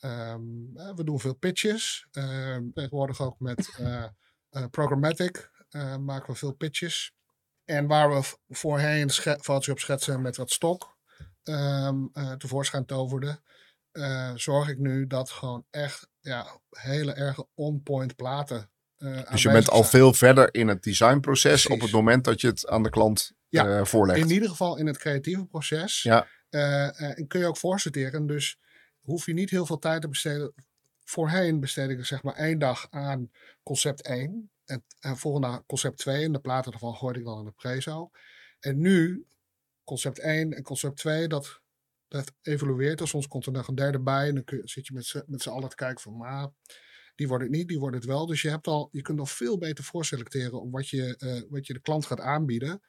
Um, 0.02 0.74
we 0.74 1.04
doen 1.04 1.20
veel 1.20 1.36
pitches. 1.36 2.08
Um, 2.12 2.74
tegenwoordig 2.74 3.22
ook 3.22 3.40
met 3.40 3.78
uh, 3.80 4.06
uh, 4.58 4.66
programmatic 4.72 5.52
uh, 5.70 5.98
maken 5.98 6.34
we 6.34 6.40
veel 6.40 6.54
pitches. 6.54 7.14
En 7.66 7.88
waar 7.88 8.10
we 8.10 8.38
voorheen 8.48 9.10
Photoshop 9.10 9.80
schetsen 9.80 10.22
met 10.22 10.38
wat 10.38 10.52
stok 10.52 10.98
um, 11.44 12.12
tevoorschijn 12.38 12.86
toverden, 12.86 13.44
zorg 14.36 14.70
ik 14.70 14.78
nu 14.78 15.08
dat 15.08 15.30
gewoon 15.30 15.66
echt 15.70 16.10
ja, 16.20 16.60
hele 16.70 17.14
erge 17.14 17.48
on-point 17.54 18.16
platen. 18.16 18.70
dus 19.32 19.42
je 19.42 19.52
bent 19.52 19.70
al 19.70 19.84
veel 19.84 20.14
verder 20.14 20.54
in 20.54 20.68
het 20.68 20.84
designproces 20.84 21.68
op 21.68 21.82
het 21.82 21.92
moment 21.92 22.24
dat 22.24 22.42
je 22.42 22.48
het 22.48 22.68
aan 22.68 22.84
de 22.84 22.90
klant 22.90 23.32
ja, 23.50 23.86
voorlegt. 23.86 24.20
In 24.20 24.30
ieder 24.30 24.50
geval 24.50 24.78
in 24.78 24.88
het 24.88 24.98
creatieve 24.98 25.46
proces. 25.46 26.02
Ja. 26.02 26.28
en 26.50 27.28
kun 27.28 27.40
je 27.40 27.46
ook 27.46 27.58
voorsorteren. 27.58 28.28
Dus 28.28 28.58
hoef 29.10 29.26
je 29.26 29.34
niet 29.34 29.50
heel 29.50 29.66
veel 29.66 29.80
tijd 29.80 30.02
te 30.02 30.08
besteden. 30.08 30.54
Voorheen 31.04 31.60
besteed 31.60 31.90
ik 31.90 32.06
zeg 32.06 32.24
maar 32.24 32.36
één 32.36 32.60
dag 32.60 32.88
aan 32.90 33.32
concept 33.64 34.02
1. 34.02 34.52
En, 34.66 34.84
en 35.00 35.18
volgende 35.18 35.64
concept 35.68 35.98
2. 35.98 36.24
En 36.24 36.32
de 36.32 36.40
platen 36.40 36.72
ervan 36.72 36.96
gooide 36.96 37.20
ik 37.20 37.26
dan 37.26 37.40
in 37.40 37.46
de 37.46 37.52
prezo. 37.52 38.12
En 38.60 38.80
nu, 38.80 39.26
concept 39.90 40.20
1 40.20 40.54
en 40.54 40.64
concept 40.64 40.98
2, 40.98 41.28
dat, 41.28 41.62
dat 42.08 42.32
evolueert. 42.42 43.08
Soms 43.08 43.28
komt 43.28 43.46
er 43.46 43.52
nog 43.52 43.68
een 43.68 43.76
derde 43.76 44.00
bij. 44.00 44.28
En 44.28 44.36
dan 44.36 44.62
zit 44.64 44.88
je 44.88 44.94
met, 44.94 45.24
met 45.28 45.42
z'n 45.42 45.50
allen 45.50 45.70
te 45.70 45.76
kijken 45.76 46.02
van, 46.02 46.18
maar 46.18 46.50
die 47.16 47.28
wordt 47.28 47.44
het 47.44 47.52
niet, 47.52 47.68
die 47.68 47.80
wordt 47.80 47.96
het 47.96 48.06
wel. 48.06 48.26
Dus 48.26 48.42
je, 48.42 48.50
hebt 48.50 48.68
al, 48.68 48.90
je 48.92 49.02
kunt 49.02 49.20
al 49.20 49.26
veel 49.26 49.58
beter 49.58 49.84
voorselecteren 49.84 50.62
op 50.62 50.72
wat 50.72 50.90
je, 50.90 51.16
uh, 51.20 51.52
wat 51.52 51.68
je 51.68 51.74
de 51.74 51.82
klant 51.82 52.06
gaat 52.06 52.20
aanbieden. 52.20 52.82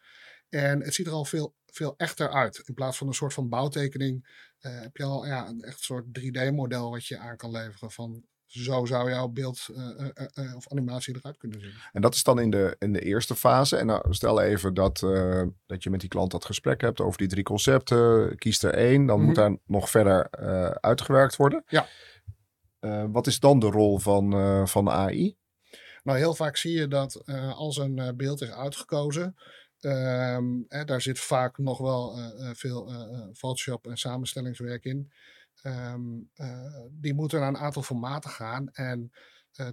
En 0.48 0.82
het 0.82 0.94
ziet 0.94 1.06
er 1.06 1.12
al 1.12 1.24
veel, 1.24 1.54
veel 1.66 1.94
echter 1.96 2.30
uit. 2.32 2.62
In 2.64 2.74
plaats 2.74 2.98
van 2.98 3.06
een 3.06 3.14
soort 3.14 3.32
van 3.32 3.48
bouwtekening 3.48 4.24
uh, 4.60 4.80
heb 4.80 4.96
je 4.96 5.04
al 5.04 5.26
ja, 5.26 5.48
een 5.48 5.62
echt 5.62 5.80
soort 5.80 6.04
3D-model 6.20 6.90
wat 6.90 7.06
je 7.06 7.18
aan 7.18 7.36
kan 7.36 7.50
leveren 7.50 7.90
van 7.90 8.24
zo 8.50 8.84
zou 8.84 9.10
jouw 9.10 9.28
beeld 9.28 9.66
uh, 9.70 10.08
uh, 10.34 10.56
of 10.56 10.70
animatie 10.70 11.16
eruit 11.16 11.36
kunnen 11.36 11.60
zien. 11.60 11.72
En 11.92 12.00
dat 12.00 12.14
is 12.14 12.22
dan 12.22 12.40
in 12.40 12.50
de, 12.50 12.76
in 12.78 12.92
de 12.92 13.00
eerste 13.00 13.36
fase. 13.36 13.76
En 13.76 13.86
nou, 13.86 14.14
stel 14.14 14.40
even 14.40 14.74
dat, 14.74 14.98
dat 15.66 15.82
je 15.82 15.90
met 15.90 16.00
die 16.00 16.08
klant 16.08 16.30
dat 16.30 16.44
gesprek 16.44 16.80
hebt 16.80 17.00
over 17.00 17.18
die 17.18 17.28
drie 17.28 17.44
concepten. 17.44 18.36
Kies 18.38 18.62
er 18.62 18.74
één, 18.74 19.06
dan 19.06 19.18
moet 19.18 19.36
mhm. 19.36 19.40
daar 19.40 19.56
nog 19.66 19.90
verder 19.90 20.30
uitgewerkt 20.80 21.36
worden. 21.36 21.64
Ja. 21.66 21.86
wat 23.10 23.26
is 23.26 23.40
dan 23.40 23.58
de 23.58 23.66
rol 23.66 23.98
van, 23.98 24.68
van 24.68 24.90
AI? 24.90 25.36
Nou, 26.02 26.18
heel 26.18 26.34
vaak 26.34 26.56
zie 26.56 26.72
je 26.72 26.88
dat 26.88 27.22
als 27.54 27.76
een 27.76 28.14
beeld 28.16 28.42
is 28.42 28.50
uitgekozen, 28.50 29.36
Um, 29.82 30.64
hè, 30.68 30.84
daar 30.84 31.00
zit 31.00 31.18
vaak 31.18 31.58
nog 31.58 31.78
wel 31.78 32.18
veel 32.54 32.92
Photoshop 33.34 33.86
en 33.86 33.96
samenstellingswerk 33.96 34.84
in. 34.84 35.10
Um, 35.62 36.30
die 36.90 37.14
moeten 37.14 37.40
naar 37.40 37.48
een 37.48 37.58
aantal 37.58 37.82
formaten 37.82 38.30
gaan. 38.30 38.68
En 38.68 39.12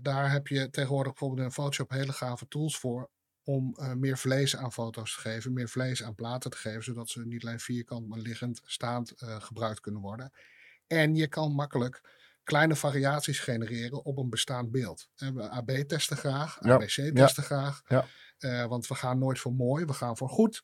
daar 0.01 0.31
heb 0.31 0.47
je 0.47 0.69
tegenwoordig 0.69 1.11
bijvoorbeeld 1.11 1.47
in 1.47 1.53
Photoshop 1.53 1.89
hele 1.89 2.13
gave 2.13 2.47
tools 2.47 2.77
voor. 2.77 3.09
Om 3.43 3.77
meer 3.95 4.17
vlees 4.17 4.55
aan 4.55 4.73
foto's 4.73 5.15
te 5.15 5.21
geven, 5.21 5.53
meer 5.53 5.69
vlees 5.69 6.03
aan 6.03 6.15
platen 6.15 6.51
te 6.51 6.57
geven. 6.57 6.83
Zodat 6.83 7.09
ze 7.09 7.25
niet 7.25 7.45
alleen 7.45 7.59
vierkant, 7.59 8.07
maar 8.07 8.19
liggend, 8.19 8.61
staand 8.63 9.13
gebruikt 9.17 9.79
kunnen 9.79 10.01
worden. 10.01 10.31
En 10.87 11.15
je 11.15 11.27
kan 11.27 11.51
makkelijk 11.51 12.01
kleine 12.43 12.75
variaties 12.75 13.39
genereren 13.39 14.05
op 14.05 14.17
een 14.17 14.29
bestaand 14.29 14.71
beeld. 14.71 15.09
we 15.15 15.49
AB 15.49 15.69
testen 15.69 16.17
graag, 16.17 16.61
ABC 16.61 17.15
testen 17.15 17.43
ja. 17.43 17.49
graag. 17.49 17.81
Ja. 17.87 18.05
Uh, 18.39 18.65
want 18.65 18.87
we 18.87 18.95
gaan 18.95 19.19
nooit 19.19 19.39
voor 19.39 19.53
mooi, 19.53 19.85
we 19.85 19.93
gaan 19.93 20.17
voor 20.17 20.29
goed. 20.29 20.63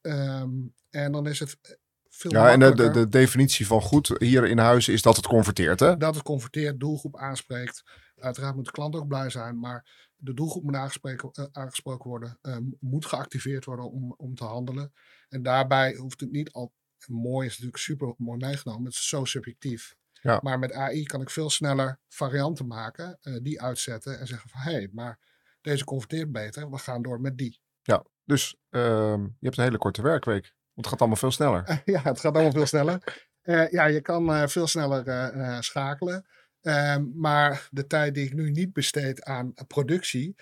Um, 0.00 0.74
en 0.90 1.12
dan 1.12 1.26
is 1.26 1.38
het 1.38 1.78
veel 2.14 2.30
Ja, 2.30 2.50
en 2.50 2.60
de, 2.60 2.90
de, 2.90 3.08
definitie 3.08 3.66
van 3.66 3.80
goed 3.80 4.14
hier 4.18 4.44
in 4.44 4.58
huis 4.58 4.88
is 4.88 5.02
dat 5.02 5.16
het 5.16 5.26
converteert, 5.26 5.80
hè? 5.80 5.96
Dat 5.96 6.14
het 6.14 6.24
converteert, 6.24 6.80
doelgroep 6.80 7.16
aanspreekt. 7.16 7.82
Uiteraard 8.16 8.54
moet 8.54 8.64
de 8.64 8.70
klant 8.70 8.94
ook 8.94 9.08
blij 9.08 9.30
zijn, 9.30 9.58
maar 9.58 10.10
de 10.16 10.34
doelgroep 10.34 10.62
moet 10.62 10.74
aangesproken, 10.74 11.30
eh, 11.32 11.44
aangesproken 11.52 12.10
worden, 12.10 12.38
eh, 12.42 12.56
moet 12.80 13.06
geactiveerd 13.06 13.64
worden 13.64 13.90
om, 13.90 14.14
om 14.16 14.34
te 14.34 14.44
handelen. 14.44 14.92
En 15.28 15.42
daarbij 15.42 15.94
hoeft 15.94 16.20
het 16.20 16.30
niet 16.30 16.52
al. 16.52 16.72
Mooi 17.06 17.46
is 17.46 17.52
natuurlijk 17.52 17.82
super 17.82 18.14
mooi 18.16 18.38
meegenomen, 18.38 18.84
het 18.84 18.94
is 18.94 19.08
zo 19.08 19.24
subjectief. 19.24 19.96
Ja. 20.12 20.40
Maar 20.42 20.58
met 20.58 20.72
AI 20.72 21.02
kan 21.04 21.20
ik 21.20 21.30
veel 21.30 21.50
sneller 21.50 21.98
varianten 22.08 22.66
maken, 22.66 23.18
eh, 23.20 23.36
die 23.42 23.62
uitzetten 23.62 24.18
en 24.18 24.26
zeggen 24.26 24.50
van 24.50 24.60
hé, 24.60 24.72
hey, 24.72 24.88
maar 24.92 25.18
deze 25.60 25.84
converteert 25.84 26.32
beter, 26.32 26.70
we 26.70 26.78
gaan 26.78 27.02
door 27.02 27.20
met 27.20 27.38
die. 27.38 27.60
Dus 28.24 28.56
ehm, 28.70 29.22
je 29.22 29.44
hebt 29.46 29.58
een 29.58 29.64
hele 29.64 29.78
korte 29.78 30.02
werkweek. 30.02 30.54
Het 30.74 30.86
gaat 30.86 30.98
allemaal 30.98 31.16
veel 31.18 31.30
sneller. 31.30 31.82
ja, 31.84 32.02
het 32.02 32.20
gaat 32.20 32.34
allemaal 32.34 32.52
veel 32.52 32.66
sneller. 32.66 33.28
Eh, 33.42 33.70
ja, 33.70 33.84
je 33.84 34.00
kan 34.00 34.32
eh, 34.34 34.46
veel 34.46 34.66
sneller 34.66 35.08
eh, 35.08 35.60
schakelen. 35.60 36.26
Maar 37.14 37.68
de 37.70 37.86
tijd 37.86 38.14
die 38.14 38.24
ik 38.24 38.34
nu 38.34 38.50
niet 38.50 38.72
besteed 38.72 39.22
aan 39.22 39.54
productie, 39.66 40.34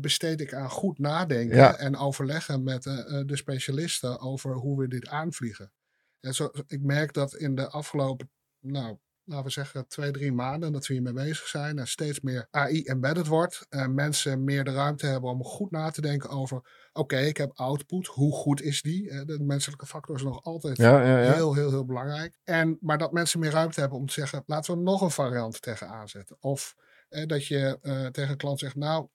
besteed 0.00 0.40
ik 0.40 0.54
aan 0.54 0.70
goed 0.70 0.98
nadenken 0.98 1.56
Ja. 1.56 1.76
en 1.76 1.96
overleggen 1.96 2.62
met 2.62 2.82
de 2.82 3.36
specialisten 3.36 4.20
over 4.20 4.54
hoe 4.54 4.78
we 4.80 4.88
dit 4.88 5.08
aanvliegen. 5.08 5.72
En 6.20 6.34
zo, 6.34 6.50
ik 6.66 6.82
merk 6.82 7.12
dat 7.12 7.34
in 7.34 7.54
de 7.54 7.68
afgelopen, 7.68 8.30
nou, 8.60 8.98
laten 9.32 9.46
we 9.46 9.52
zeggen, 9.52 9.88
twee, 9.88 10.10
drie 10.10 10.32
maanden 10.32 10.72
dat 10.72 10.86
we 10.86 10.92
hiermee 10.92 11.12
bezig 11.12 11.46
zijn 11.46 11.78
en 11.78 11.88
steeds 11.88 12.20
meer 12.20 12.46
AI 12.50 12.82
embedded 12.82 13.26
wordt. 13.26 13.66
En 13.68 13.94
mensen 13.94 14.44
meer 14.44 14.64
de 14.64 14.72
ruimte 14.72 15.06
hebben 15.06 15.30
om 15.30 15.44
goed 15.44 15.70
na 15.70 15.90
te 15.90 16.00
denken 16.00 16.30
over, 16.30 16.88
oké, 16.92 17.16
ik 17.18 17.36
heb 17.36 17.50
output, 17.54 18.06
hoe 18.06 18.32
goed 18.32 18.62
is 18.62 18.82
die? 18.82 19.10
Eh, 19.10 19.26
de 19.26 19.40
menselijke 19.40 19.86
factor 19.86 20.16
is 20.16 20.22
nog 20.22 20.44
altijd 20.44 20.76
Ja, 20.76 21.02
ja, 21.02 21.22
ja. 21.22 21.32
Heel, 21.32 21.54
heel, 21.54 21.70
heel 21.70 21.84
belangrijk. 21.84 22.38
En, 22.44 22.78
maar 22.80 22.98
dat 22.98 23.12
mensen 23.12 23.40
meer 23.40 23.50
ruimte 23.50 23.80
hebben 23.80 23.98
om 23.98 24.06
te 24.06 24.12
zeggen, 24.12 24.42
laten 24.46 24.74
we 24.74 24.80
nog 24.80 25.00
een 25.00 25.10
variant 25.10 25.62
tegen 25.62 25.88
aanzetten. 25.88 26.36
Of 26.40 26.74
eh, 27.08 27.26
dat 27.26 27.46
je 27.46 27.78
eh, 27.82 28.06
tegen 28.06 28.30
een 28.30 28.36
klant 28.36 28.58
zegt, 28.58 28.76
nou, 28.76 29.08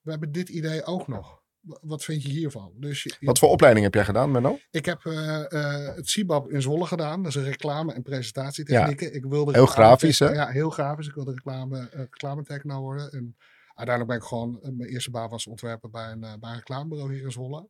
we 0.00 0.10
hebben 0.10 0.32
dit 0.32 0.48
idee 0.48 0.84
ook 0.84 1.08
nog. 1.08 1.39
Wa- 1.60 1.78
Wat 1.82 2.04
vind 2.04 2.22
je 2.22 2.28
hiervan? 2.28 2.72
Dus 2.76 3.02
je- 3.02 3.16
Wat 3.20 3.38
voor 3.38 3.48
opleiding 3.48 3.84
heb 3.84 3.94
jij 3.94 4.04
gedaan, 4.04 4.30
Menno? 4.30 4.58
ik 4.70 4.84
heb 4.84 5.04
eh, 5.04 5.52
eh, 5.52 5.94
het 5.96 6.08
CIBAB 6.08 6.50
in 6.50 6.62
Zwolle 6.62 6.86
gedaan. 6.86 7.22
Dat 7.22 7.30
is 7.36 7.42
een 7.42 7.44
reclame- 7.50 7.92
en 7.92 8.02
presentatietechnieken. 8.02 9.14
Ik 9.14 9.24
wilde 9.24 9.52
Heel 9.52 9.66
grafisch, 9.66 10.18
hè? 10.18 10.28
Ja, 10.32 10.46
heel 10.48 10.70
grafisch. 10.70 11.06
Ik 11.08 11.14
wilde 11.14 11.32
reclame, 11.32 11.88
reclametechno 11.90 12.80
worden. 12.80 13.12
En 13.12 13.36
uiteindelijk 13.74 14.06
ben 14.06 14.16
ik 14.16 14.22
gewoon, 14.34 14.58
mijn 14.76 14.90
eerste 14.90 15.10
baan 15.10 15.28
was 15.28 15.46
ontwerper 15.46 15.90
bij 15.90 16.10
een, 16.10 16.20
bij 16.20 16.38
een 16.50 16.54
reclamebureau 16.54 17.12
hier 17.14 17.22
in 17.24 17.32
Zwolle. 17.32 17.68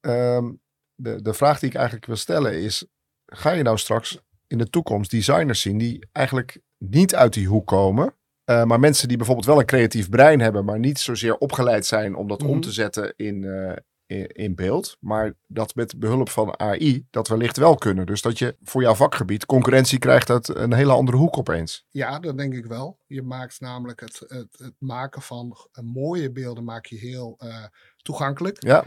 Ehm, 0.00 0.52
de, 0.94 1.22
de 1.22 1.34
vraag 1.34 1.58
die 1.58 1.68
ik 1.68 1.74
eigenlijk 1.74 2.06
wil 2.06 2.16
stellen 2.16 2.62
is: 2.62 2.86
ga 3.26 3.50
je 3.50 3.62
nou 3.62 3.78
straks 3.78 4.18
in 4.46 4.58
de 4.58 4.70
toekomst 4.70 5.10
designers 5.10 5.60
zien 5.60 5.78
die 5.78 6.06
eigenlijk 6.12 6.60
niet 6.78 7.14
uit 7.14 7.32
die 7.32 7.46
hoek 7.46 7.66
komen, 7.66 8.14
eh, 8.44 8.64
maar 8.64 8.80
mensen 8.80 9.08
die 9.08 9.16
bijvoorbeeld 9.16 9.46
wel 9.46 9.58
een 9.58 9.66
creatief 9.66 10.08
brein 10.08 10.40
hebben, 10.40 10.64
maar 10.64 10.78
niet 10.78 10.98
zozeer 10.98 11.36
opgeleid 11.36 11.86
zijn 11.86 12.14
om 12.14 12.28
dat 12.28 12.42
om 12.42 12.50
Mhm. 12.50 12.60
te 12.60 12.72
zetten 12.72 13.12
in, 13.16 13.44
eh, 13.44 13.76
in, 14.06 14.26
in 14.26 14.54
beeld, 14.54 14.96
maar 15.00 15.34
dat 15.46 15.74
met 15.74 15.98
behulp 15.98 16.28
van 16.28 16.58
AI 16.60 17.06
dat 17.10 17.28
wellicht 17.28 17.56
wel 17.56 17.74
kunnen. 17.74 18.06
Dus 18.06 18.22
dat 18.22 18.38
je 18.38 18.56
voor 18.62 18.82
jouw 18.82 18.94
vakgebied 18.94 19.46
concurrentie 19.46 19.98
krijgt 19.98 20.30
uit 20.30 20.48
een 20.48 20.72
hele 20.72 20.92
andere 20.92 21.16
hoek 21.16 21.38
opeens. 21.38 21.86
Ja, 21.90 22.18
dat 22.18 22.38
denk 22.38 22.54
ik 22.54 22.66
wel. 22.66 22.98
Je 23.06 23.22
maakt 23.22 23.60
namelijk 23.60 24.00
het, 24.00 24.18
het, 24.26 24.58
het 24.58 24.74
maken 24.78 25.22
van 25.22 25.54
g- 25.54 25.82
mooie 25.82 26.32
beelden 26.32 26.64
maak 26.64 26.86
je 26.86 26.96
heel 26.96 27.34
eh, 27.38 27.64
toegankelijk. 27.96 28.62
Ja, 28.62 28.84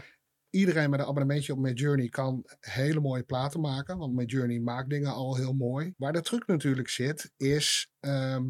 Iedereen 0.50 0.90
met 0.90 1.00
een 1.00 1.06
abonnementje 1.06 1.52
op 1.52 1.58
Midjourney 1.58 2.08
kan 2.08 2.44
hele 2.60 3.00
mooie 3.00 3.22
platen 3.22 3.60
maken. 3.60 3.98
Want 3.98 4.14
Midjourney 4.14 4.58
maakt 4.60 4.90
dingen 4.90 5.12
al 5.12 5.36
heel 5.36 5.52
mooi. 5.52 5.94
Waar 5.96 6.12
de 6.12 6.20
truc 6.20 6.46
natuurlijk 6.46 6.88
zit, 6.88 7.32
is 7.36 7.90
ehm, 8.00 8.44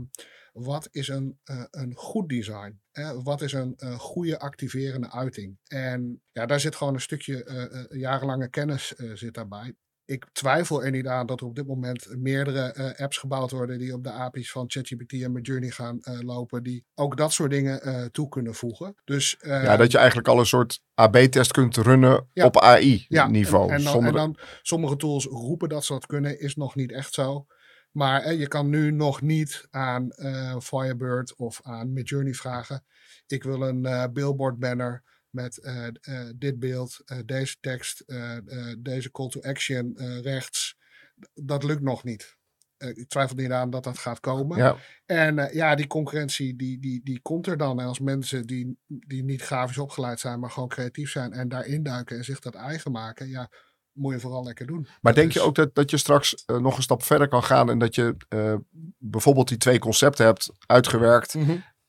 wat 0.61 0.89
is 0.91 1.09
een, 1.09 1.39
eh, 1.45 1.63
een 1.71 1.93
goed 1.95 2.29
design? 2.29 2.81
Hè? 2.93 3.23
Wat 3.23 3.41
is 3.41 3.53
een 3.53 3.75
eh, 3.77 3.99
goede 3.99 4.39
activerende 4.39 5.11
uiting? 5.13 5.59
En 5.67 6.23
ja, 6.33 6.47
daar 6.47 6.61
zit 6.61 6.77
gewoon 6.77 6.95
een 6.95 7.01
stukje 7.01 7.45
eh, 7.45 7.63
eh, 7.63 7.85
jarenlange 7.91 8.49
kennis 8.49 8.95
zit 9.15 9.35
daarbij. 9.35 9.75
Ik 10.05 10.27
twijfel 10.33 10.85
er 10.85 10.91
niet 10.91 11.07
aan 11.07 11.27
dat 11.27 11.41
er 11.41 11.47
op 11.47 11.55
dit 11.57 11.67
moment 11.67 12.17
meerdere 12.17 12.97
apps 12.97 13.17
gebouwd 13.17 13.51
worden 13.51 13.79
die 13.79 13.95
op 13.95 14.05
de 14.05 14.11
API's 14.11 14.51
van 14.51 14.65
ChatGPT 14.69 15.13
en 15.13 15.33
Midjourney 15.33 15.71
gaan 15.71 16.01
lopen, 16.21 16.63
die 16.63 16.85
ook 16.95 17.17
dat 17.17 17.33
soort 17.33 17.51
dingen 17.51 18.09
toe 18.13 18.29
kunnen 18.29 18.55
voegen. 18.55 18.95
Dus, 19.05 19.37
ja, 19.41 19.77
dat 19.77 19.91
je 19.93 19.99
eigenlijk 19.99 20.29
al 20.29 20.39
een 20.39 20.47
soort 20.47 20.81
AB-test 20.95 21.53
kunt 21.53 21.77
runnen 21.77 22.29
Ja. 22.33 22.45
op 22.45 22.61
AI-niveau. 22.61 23.69
en, 23.69 23.77
en, 23.77 23.83
dan, 23.83 23.93
zonder 23.93 24.11
en 24.11 24.17
dan 24.17 24.39
sommige 24.63 24.97
tools 24.97 25.25
roepen 25.25 25.69
dat 25.69 25.85
ze 25.85 25.93
dat 25.93 26.07
kunnen, 26.07 26.41
is 26.41 26.57
nog 26.57 26.75
niet 26.75 26.93
echt 26.93 27.15
zo. 27.15 27.47
Maar 27.99 28.23
eh, 28.23 28.39
je 28.39 28.49
kan 28.49 28.69
nu 28.69 28.91
nog 28.91 29.21
niet 29.23 29.67
aan 29.71 30.11
eh, 30.11 30.61
Firebird 30.61 31.35
of 31.37 31.61
aan 31.63 31.93
Midjourney 31.93 32.35
vragen. 32.35 32.85
Ik 33.27 33.43
wil 33.43 33.63
een 33.63 33.87
eh, 33.87 34.05
billboard 34.13 34.59
banner 34.59 35.03
met 35.31 35.59
eh, 35.59 35.87
dit 36.37 36.59
beeld, 36.59 37.03
deze 37.25 37.57
tekst, 37.61 38.05
deze 38.79 39.11
call 39.11 39.29
to 39.29 39.41
action 39.41 39.95
rechts. 40.23 40.77
Dat 41.35 41.63
lukt 41.63 41.83
nog 41.83 42.05
niet. 42.05 42.37
Ik 42.79 43.09
twijfel 43.09 43.37
niet 43.37 43.51
aan 43.51 43.71
dat 43.71 43.85
dat 43.85 43.99
gaat 43.99 44.21
komen. 44.21 44.57
Ja, 44.59 44.77
En 45.05 45.49
ja, 45.53 45.75
die 45.75 45.87
concurrentie 45.87 46.57
die, 46.57 46.81
die, 46.81 47.01
die 47.05 47.21
komt 47.21 47.47
er 47.47 47.57
dan. 47.57 47.81
En 47.81 47.87
als 47.87 48.01
mensen 48.01 48.47
die, 48.47 48.79
die 48.87 49.25
niet 49.25 49.43
grafisch 49.43 49.79
opgeleid 49.79 50.21
zijn, 50.21 50.41
maar 50.41 50.51
gewoon 50.51 50.69
creatief 50.69 51.11
zijn 51.11 51.33
en 51.33 51.49
daarin 51.49 51.83
duiken 51.83 52.17
en 52.17 52.25
zich 52.25 52.41
dat 52.41 52.55
eigen 52.55 52.93
maken, 52.93 53.29
ja, 53.29 53.51
moet 53.99 54.13
je 54.15 54.21
vooral 54.21 54.45
lekker 54.45 54.67
doen. 54.67 54.87
Maar 55.01 55.15
denk 55.15 55.33
je 55.33 55.39
is- 55.39 55.45
ook 55.45 55.55
dat, 55.55 55.75
dat 55.75 55.91
je 55.91 55.97
straks 55.97 56.45
eh, 56.45 56.57
nog 56.57 56.77
een 56.77 56.83
stap 56.83 57.03
verder 57.03 57.29
kan 57.29 57.43
gaan 57.43 57.71
en 57.71 57.79
dat 57.79 57.95
je 57.95 58.17
eh, 58.29 58.55
bijvoorbeeld 58.99 59.49
die 59.49 59.57
twee 59.59 59.79
concepten 59.79 60.25
hebt 60.25 60.51
uitgewerkt 60.67 61.35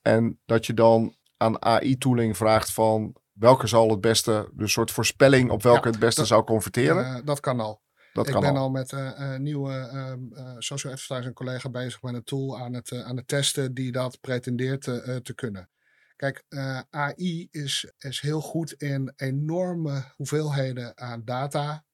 en 0.02 0.40
dat 0.46 0.66
je 0.66 0.74
dan 0.74 1.16
aan 1.38 1.62
AI-tooling 1.66 2.38
vraagt 2.38 2.72
van 2.74 3.16
welke 3.34 3.68
zal 3.68 3.90
het 3.90 4.02
beste, 4.02 4.32
dus 4.54 4.62
een 4.64 4.70
soort 4.70 4.92
voorspelling 4.92 5.52
op 5.52 5.64
welke 5.64 5.86
Ja, 5.86 5.92
het 5.92 6.00
beste 6.00 6.20
dat- 6.20 6.30
zou 6.30 6.44
converteren? 6.44 7.06
Eh, 7.06 7.26
dat 7.26 7.40
kan 7.40 7.60
al. 7.60 7.82
dat 8.14 8.28
ik 8.28 8.34
kan 8.34 8.42
ben 8.42 8.52
al. 8.52 8.58
al, 8.58 8.70
met 8.70 8.92
eh, 8.94 9.12
een 9.16 9.44
nieuwe 9.44 9.74
ehm, 9.74 10.20
eh, 10.34 10.56
social 10.58 10.94
advertising 10.94 11.36
collega 11.36 11.70
bezig 11.70 12.02
met 12.02 12.14
een 12.14 12.24
tool 12.24 12.58
aan 12.60 12.74
het, 12.74 12.92
eh, 12.92 13.02
aan 13.06 13.16
het 13.18 13.28
testen 13.28 13.74
die 13.74 13.92
dat 13.92 14.20
pretendeert 14.22 14.82
te, 14.82 15.02
eh, 15.02 15.16
te 15.16 15.34
kunnen. 15.36 15.70
Kijk, 16.16 16.44
eh, 16.50 16.80
AI 16.90 17.48
is, 17.52 17.92
is 17.98 18.20
heel 18.20 18.42
goed 18.42 18.72
in 18.74 19.14
enorme 19.16 20.04
hoeveelheden 20.16 20.98
aan 20.98 21.22
data, 21.26 21.86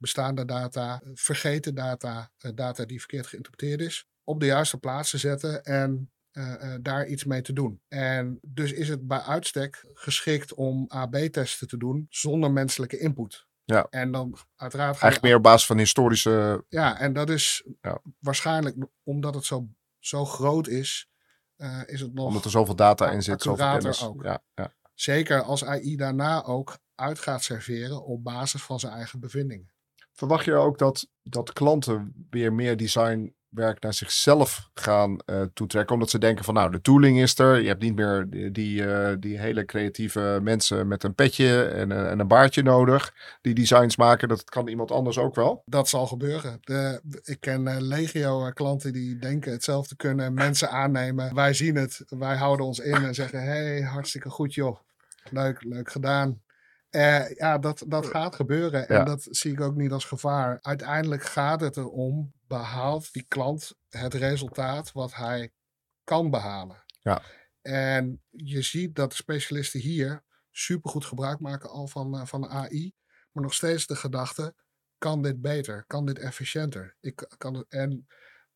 bestaande 0.00 0.44
data, 0.44 1.00
vergeten 1.14 1.74
data, 1.74 2.30
eh, 2.38 2.50
data 2.54 2.84
die 2.84 2.98
verkeerd 2.98 3.26
geïnterpreteerd 3.26 3.80
is, 3.80 4.06
op 4.24 4.40
de 4.40 4.46
juiste 4.46 4.78
plaats 4.78 5.10
te 5.10 5.18
zetten 5.18 5.64
en 5.64 6.10
eh, 6.30 6.74
eh, 6.74 6.78
daar 6.82 7.06
iets 7.06 7.24
mee 7.24 7.42
te 7.42 7.52
doen. 7.52 7.80
En 7.88 8.38
dus 8.42 8.72
is 8.72 8.88
het 8.88 9.06
bij 9.06 9.20
uitstek 9.20 9.84
geschikt 9.94 10.54
om 10.54 10.84
AB-testen 10.88 11.68
te 11.68 11.76
doen 11.76 12.06
zonder 12.08 12.50
menselijke 12.50 12.98
input. 12.98 13.46
Ja. 13.64 13.86
En 13.90 14.12
dan 14.12 14.36
uiteraard 14.56 14.90
Eigenlijk 14.90 15.22
meer 15.22 15.36
op 15.36 15.42
basis 15.42 15.66
van 15.66 15.78
historische. 15.78 16.64
ja, 16.68 16.98
en 16.98 17.12
dat 17.12 17.30
is 17.30 17.64
Ja. 17.80 18.00
waarschijnlijk 18.18 18.76
omdat 19.02 19.34
het 19.34 19.44
zo, 19.44 19.68
zo 19.98 20.24
groot 20.24 20.68
is, 20.68 21.08
eh, 21.56 21.80
is 21.86 22.00
het 22.00 22.14
nog 22.14 22.26
Omdat 22.26 22.44
er 22.44 22.50
zoveel 22.50 22.74
data 22.76 23.10
in 23.10 23.22
zit. 23.22 23.42
Zoveel 23.42 23.70
kennis. 23.70 24.04
ook. 24.04 24.22
Ja, 24.22 24.42
ja. 24.54 24.74
zeker 24.94 25.42
als 25.42 25.64
AI 25.64 25.96
daarna 25.96 26.44
ook 26.44 26.78
uit 26.94 27.18
gaat 27.18 27.42
serveren 27.42 28.04
op 28.04 28.24
basis 28.24 28.62
van 28.62 28.80
zijn 28.80 28.92
eigen 28.92 29.20
bevindingen. 29.20 29.72
Verwacht 30.20 30.44
je 30.44 30.54
ook 30.54 30.78
dat, 30.78 31.08
dat 31.22 31.52
klanten 31.52 32.26
weer 32.30 32.52
meer 32.52 32.76
designwerk 32.76 33.82
naar 33.82 33.94
zichzelf 33.94 34.68
gaan 34.74 35.18
eh, 35.18 35.42
toetrekken? 35.54 35.94
Omdat 35.94 36.10
ze 36.10 36.18
denken 36.18 36.44
van 36.44 36.54
nou, 36.54 36.70
de 36.70 36.80
tooling 36.80 37.20
is 37.20 37.38
er. 37.38 37.60
Je 37.60 37.68
hebt 37.68 37.82
niet 37.82 37.94
meer 37.96 38.26
die, 38.30 38.50
die, 38.50 38.86
eh, 38.86 39.16
die 39.20 39.38
hele 39.38 39.64
creatieve 39.64 40.38
mensen 40.42 40.88
met 40.88 41.02
een 41.04 41.14
petje 41.14 41.62
en, 41.64 41.90
een- 41.90 42.06
en 42.06 42.18
een 42.18 42.26
baardje 42.28 42.62
nodig. 42.62 43.14
Die 43.40 43.54
designs 43.54 43.96
maken. 43.96 44.28
Dat 44.28 44.44
kan 44.44 44.68
iemand 44.68 44.90
anders 44.90 45.18
ook 45.18 45.34
wel. 45.34 45.62
Dat 45.66 45.88
zal 45.88 46.06
gebeuren. 46.06 46.58
De, 46.60 47.00
ik 47.24 47.40
ken 47.40 47.82
legio 47.86 48.50
klanten 48.54 48.92
die 48.92 49.18
denken 49.18 49.52
hetzelfde 49.52 49.96
kunnen, 49.96 50.34
mensen 50.34 50.70
aannemen. 50.70 51.34
Wij 51.34 51.52
zien 51.54 51.76
het, 51.76 52.04
wij 52.08 52.36
houden 52.36 52.66
ons 52.66 52.78
in 52.78 53.04
en 53.04 53.14
zeggen: 53.14 53.42
hey, 53.42 53.82
hartstikke 53.82 54.28
goed 54.30 54.54
joh, 54.54 54.76
leuk, 55.30 55.64
leuk 55.64 55.90
gedaan. 55.90 56.40
Eh, 56.90 57.30
ja, 57.30 57.58
dat, 57.58 57.84
dat 57.86 58.06
gaat 58.06 58.34
gebeuren 58.34 58.88
en 58.88 58.96
Ja. 58.96 59.04
dat 59.04 59.26
zie 59.30 59.52
ik 59.52 59.60
ook 59.60 59.74
niet 59.76 59.92
als 59.92 60.04
gevaar. 60.04 60.58
Uiteindelijk 60.60 61.22
gaat 61.22 61.60
het 61.60 61.76
erom, 61.76 62.32
behaalt 62.46 63.12
die 63.12 63.24
klant 63.28 63.74
het 63.88 64.14
resultaat 64.14 64.92
wat 64.92 65.14
hij 65.14 65.50
kan 66.04 66.30
behalen. 66.30 66.84
Ja. 67.02 67.22
En 67.62 68.22
je 68.30 68.62
ziet 68.62 68.94
dat 68.94 69.10
de 69.10 69.16
specialisten 69.16 69.80
hier 69.80 70.22
supergoed 70.50 71.04
gebruik 71.04 71.40
maken 71.40 71.70
al 71.70 71.86
van, 71.86 72.18
eh, 72.18 72.26
van 72.26 72.48
AI, 72.48 72.92
maar 73.32 73.42
nog 73.42 73.54
steeds 73.54 73.86
de 73.86 73.96
gedachte, 73.96 74.54
kan 74.98 75.22
dit 75.22 75.40
beter? 75.40 75.84
Kan 75.86 76.06
dit 76.06 76.18
efficiënter? 76.18 76.96
Ik 77.00 77.34
kan 77.38 77.54
het, 77.54 77.64
en 77.68 78.06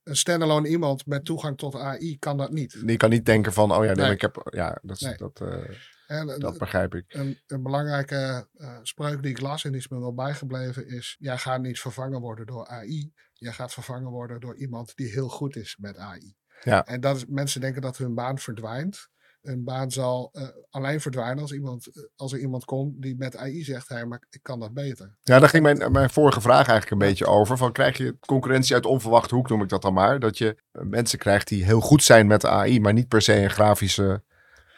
een 0.02 0.16
standalone 0.16 0.68
iemand 0.68 1.06
met 1.06 1.24
toegang 1.24 1.56
tot 1.58 1.74
AI 1.74 2.18
kan 2.18 2.36
dat 2.36 2.50
niet. 2.52 2.86
Die 2.86 2.96
kan 2.96 3.10
niet 3.10 3.26
denken 3.26 3.52
van, 3.52 3.70
oh 3.72 3.76
ja, 3.76 3.82
nee, 3.84 3.94
Nee. 3.94 4.04
maar 4.04 4.12
ik 4.14 4.20
heb, 4.20 4.48
ja, 4.50 4.78
dat, 4.82 5.00
Nee. 5.00 5.16
dat, 5.16 5.40
eh, 5.40 5.70
En 6.14 6.40
dat 6.40 6.58
begrijp 6.58 6.94
ik. 6.94 7.04
een, 7.08 7.40
een 7.46 7.62
belangrijke 7.62 8.48
eh, 8.54 8.78
spreuk 8.82 9.22
die 9.22 9.30
ik 9.30 9.40
las 9.40 9.64
en 9.64 9.70
die 9.70 9.80
is 9.80 9.88
me 9.88 9.98
wel 9.98 10.14
bijgebleven 10.14 10.88
is: 10.88 11.16
jij 11.18 11.38
gaat 11.38 11.60
niet 11.60 11.80
vervangen 11.80 12.20
worden 12.20 12.46
door 12.46 12.66
AI. 12.66 13.12
Jij 13.32 13.52
gaat 13.52 13.72
vervangen 13.72 14.10
worden 14.10 14.40
door 14.40 14.56
iemand 14.56 14.96
die 14.96 15.10
heel 15.10 15.28
goed 15.28 15.56
is 15.56 15.76
met 15.80 15.96
AI. 15.96 16.36
Ja. 16.62 16.84
En 16.84 17.00
dat 17.00 17.16
is, 17.16 17.26
mensen 17.26 17.60
denken 17.60 17.82
dat 17.82 17.96
hun 17.96 18.14
baan 18.14 18.38
verdwijnt. 18.38 19.08
Een 19.42 19.64
baan 19.64 19.90
zal 19.90 20.28
eh, 20.32 20.48
alleen 20.70 21.00
verdwijnen 21.00 21.42
als, 21.42 21.52
iemand, 21.52 21.86
eh, 21.86 22.02
als 22.16 22.32
er 22.32 22.38
iemand 22.38 22.64
komt 22.64 23.02
die 23.02 23.16
met 23.16 23.36
AI 23.36 23.62
zegt: 23.62 23.88
hé, 23.88 24.06
maar 24.06 24.22
ik 24.30 24.42
kan 24.42 24.60
dat 24.60 24.74
beter. 24.74 25.16
Ja, 25.22 25.38
daar 25.38 25.48
ging 25.48 25.62
mijn, 25.62 25.92
mijn 25.92 26.10
vorige 26.10 26.40
vraag 26.40 26.68
eigenlijk 26.68 26.90
een 26.90 27.08
beetje 27.08 27.26
over. 27.26 27.56
Van, 27.56 27.72
krijg 27.72 27.96
je 27.96 28.16
concurrentie 28.26 28.74
uit 28.74 28.86
onverwachte 28.86 29.34
hoek, 29.34 29.48
noem 29.48 29.62
ik 29.62 29.68
dat 29.68 29.82
dan 29.82 29.94
maar. 29.94 30.18
Dat 30.18 30.38
je 30.38 30.56
mensen 30.72 31.18
krijgt 31.18 31.48
die 31.48 31.64
heel 31.64 31.80
goed 31.80 32.02
zijn 32.02 32.26
met 32.26 32.44
AI, 32.44 32.80
maar 32.80 32.92
niet 32.92 33.08
per 33.08 33.22
se 33.22 33.34
een 33.34 33.50
grafische 33.50 34.22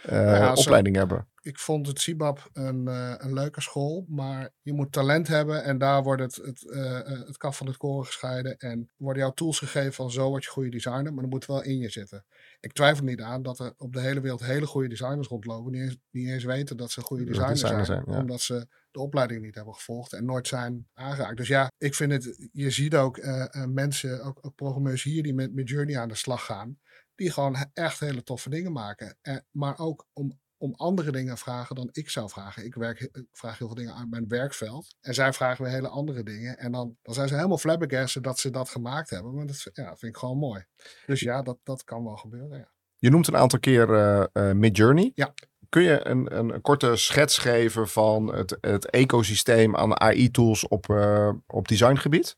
eh, 0.07 0.39
Ja, 0.39 0.55
zo- 0.55 0.61
opleiding 0.61 0.97
hebben. 0.97 1.27
ik 1.41 1.59
vond 1.59 1.87
het 1.87 2.01
CIBAP 2.01 2.51
een, 2.53 2.89
eh, 2.89 3.15
een 3.17 3.33
leuke 3.33 3.61
school, 3.61 4.05
maar 4.09 4.51
je 4.63 4.73
moet 4.73 4.93
talent 4.93 5.29
hebben 5.29 5.65
en 5.65 5.79
daar 5.79 6.03
wordt 6.03 6.23
het, 6.23 6.37
het, 6.37 6.71
eh, 6.71 7.01
het 7.05 7.37
kaf 7.37 7.57
van 7.57 7.67
het 7.67 7.77
koren 7.77 8.07
gescheiden. 8.07 8.57
En 8.59 8.91
worden 8.97 9.23
jouw 9.23 9.33
tools 9.33 9.59
gegeven 9.59 9.93
van 9.93 10.11
zo 10.11 10.29
word 10.29 10.45
je 10.45 10.51
goede 10.51 10.71
designer, 10.71 11.13
maar 11.13 11.23
dat 11.23 11.33
moet 11.33 11.47
wel 11.47 11.63
in 11.63 11.79
je 11.79 11.89
zitten. 11.91 12.25
Ik 12.61 12.73
twijfel 12.73 13.05
niet 13.05 13.21
aan 13.21 13.43
dat 13.43 13.59
er 13.59 13.73
op 13.77 13.93
de 13.93 14.01
hele 14.01 14.21
wereld 14.21 14.45
hele 14.45 14.67
goede 14.67 14.89
designers 14.89 15.29
rondlopen, 15.29 15.73
die 15.73 15.83
eens, 15.83 15.97
niet 16.11 16.29
eens 16.29 16.45
weten 16.45 16.77
dat 16.77 16.91
ze 16.91 17.01
goede 17.01 17.25
designers 17.25 17.61
zijn, 17.61 18.05
ja. 18.07 18.19
omdat 18.19 18.41
ze 18.41 18.67
de 18.91 19.01
opleiding 19.01 19.43
niet 19.43 19.55
hebben 19.55 19.75
gevolgd 19.75 20.13
en 20.13 20.25
nooit 20.25 20.47
zijn 20.47 20.89
aangeraakt. 20.95 21.37
Dus 21.37 21.49
ja, 21.49 21.71
ik 21.79 21.95
vind 21.95 22.13
het, 22.13 22.49
je 22.53 22.71
ziet 22.71 22.95
ook 22.95 23.21
mensen, 23.69 24.23
ook, 24.23 24.39
ook 24.41 24.55
programmeurs 24.55 25.03
hier 25.03 25.23
die 25.23 25.35
met 25.35 25.55
Midjourney 25.55 25.99
aan 25.99 26.09
de 26.09 26.15
slag 26.15 26.45
gaan, 26.45 26.79
die 27.17 27.33
gewoon 27.33 27.71
echt 27.73 28.01
hele 28.01 28.23
toffe 28.23 28.51
dingen 28.51 28.73
maken. 28.73 29.17
En, 29.23 29.47
maar 29.51 29.79
ook 29.79 30.07
om 30.13 30.39
om 30.59 30.75
andere 30.75 31.13
dingen 31.13 31.39
vragen 31.39 31.77
dan 31.77 31.89
ik 31.93 32.11
zou 32.11 32.29
vragen. 32.29 32.65
Ik, 32.65 32.75
werk, 32.75 33.01
ik 33.01 33.27
vraag 33.33 33.59
heel 33.59 33.67
veel 33.67 33.77
dingen 33.77 33.97
uit 33.97 34.11
mijn 34.11 34.29
werkveld. 34.29 34.97
En 35.01 35.15
zij 35.15 35.33
vragen 35.33 35.65
weer 35.65 35.73
hele 35.73 35.89
andere 35.89 36.23
dingen. 36.23 36.59
En 36.59 36.73
dan, 36.73 36.97
dan 37.03 37.15
zijn 37.15 37.29
ze 37.29 37.35
helemaal 37.35 37.59
flabbergasted 37.59 38.25
dat 38.25 38.39
ze 38.39 38.51
dat 38.51 38.69
gemaakt 38.69 39.11
hebben. 39.11 39.35
Maar 39.35 39.47
dat 39.47 39.71
ja, 39.73 39.87
vind 39.97 40.13
ik 40.13 40.17
gewoon 40.17 40.39
mooi. 40.39 40.65
Dus 41.07 41.21
ja, 41.21 41.43
dat, 41.43 41.59
dat 41.63 41.85
kan 41.85 42.05
wel 42.05 42.17
gebeuren. 42.17 42.59
Ja. 42.59 42.71
Je 42.97 43.11
noemt 43.11 43.27
een 43.27 43.37
aantal 43.37 43.59
keer 43.59 43.95
eh 43.95 44.25
eh, 44.33 44.57
Midjourney. 44.57 45.13
Ja. 45.15 45.35
Kun 45.69 45.83
je 45.83 46.07
een, 46.07 46.39
een, 46.39 46.55
een 46.55 46.61
korte 46.61 46.97
schets 46.97 47.39
geven 47.39 47.89
van 47.89 48.35
het, 48.35 48.57
het 48.61 48.91
ecosysteem 48.91 49.77
aan 49.77 50.01
AI-tools 50.01 50.69
op, 50.69 50.91
eh, 50.91 51.33
op 51.47 51.69
designgebied? 51.69 52.37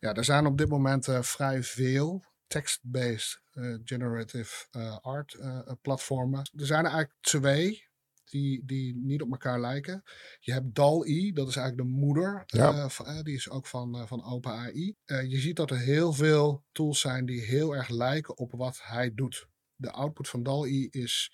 ja, 0.00 0.14
er 0.14 0.24
zijn 0.24 0.46
op 0.46 0.58
dit 0.58 0.68
moment 0.68 1.08
eh, 1.08 1.22
vrij 1.22 1.62
veel 1.62 2.24
text-based 2.46 3.40
eh, 3.47 3.47
generative 3.84 4.66
eh, 4.70 4.98
art 5.00 5.34
eh, 5.34 5.58
eh, 5.58 5.72
platformen. 5.82 6.38
Er 6.38 6.66
zijn 6.66 6.84
er 6.84 6.90
eigenlijk 6.90 7.20
twee. 7.20 7.86
Die, 8.30 8.64
die 8.64 8.96
niet 8.96 9.22
op 9.22 9.30
elkaar 9.30 9.60
lijken. 9.60 10.02
Je 10.40 10.52
hebt 10.52 10.74
DAL-E, 10.74 11.32
dat 11.32 11.48
is 11.48 11.56
eigenlijk 11.56 11.88
de 11.90 11.94
moeder. 11.96 12.42
Ja. 12.46 12.72
eh, 12.72 12.88
van- 12.88 13.06
eh, 13.06 13.22
die 13.22 13.34
is 13.34 13.50
ook 13.50 13.66
van, 13.66 13.94
eh, 13.98 14.06
van 14.06 14.24
OpenAI. 14.24 14.96
Eh, 15.04 15.30
je 15.30 15.38
ziet 15.38 15.56
dat 15.56 15.70
er 15.70 15.78
heel 15.78 16.12
veel 16.12 16.64
tools 16.72 17.00
zijn 17.00 17.26
die 17.26 17.40
heel 17.40 17.74
erg 17.74 17.88
lijken 17.88 18.36
op 18.38 18.52
wat 18.52 18.80
hij 18.82 19.14
doet. 19.14 19.48
De 19.76 19.90
output 19.90 20.28
van 20.28 20.42
DAL-E 20.42 20.86
is 20.90 21.32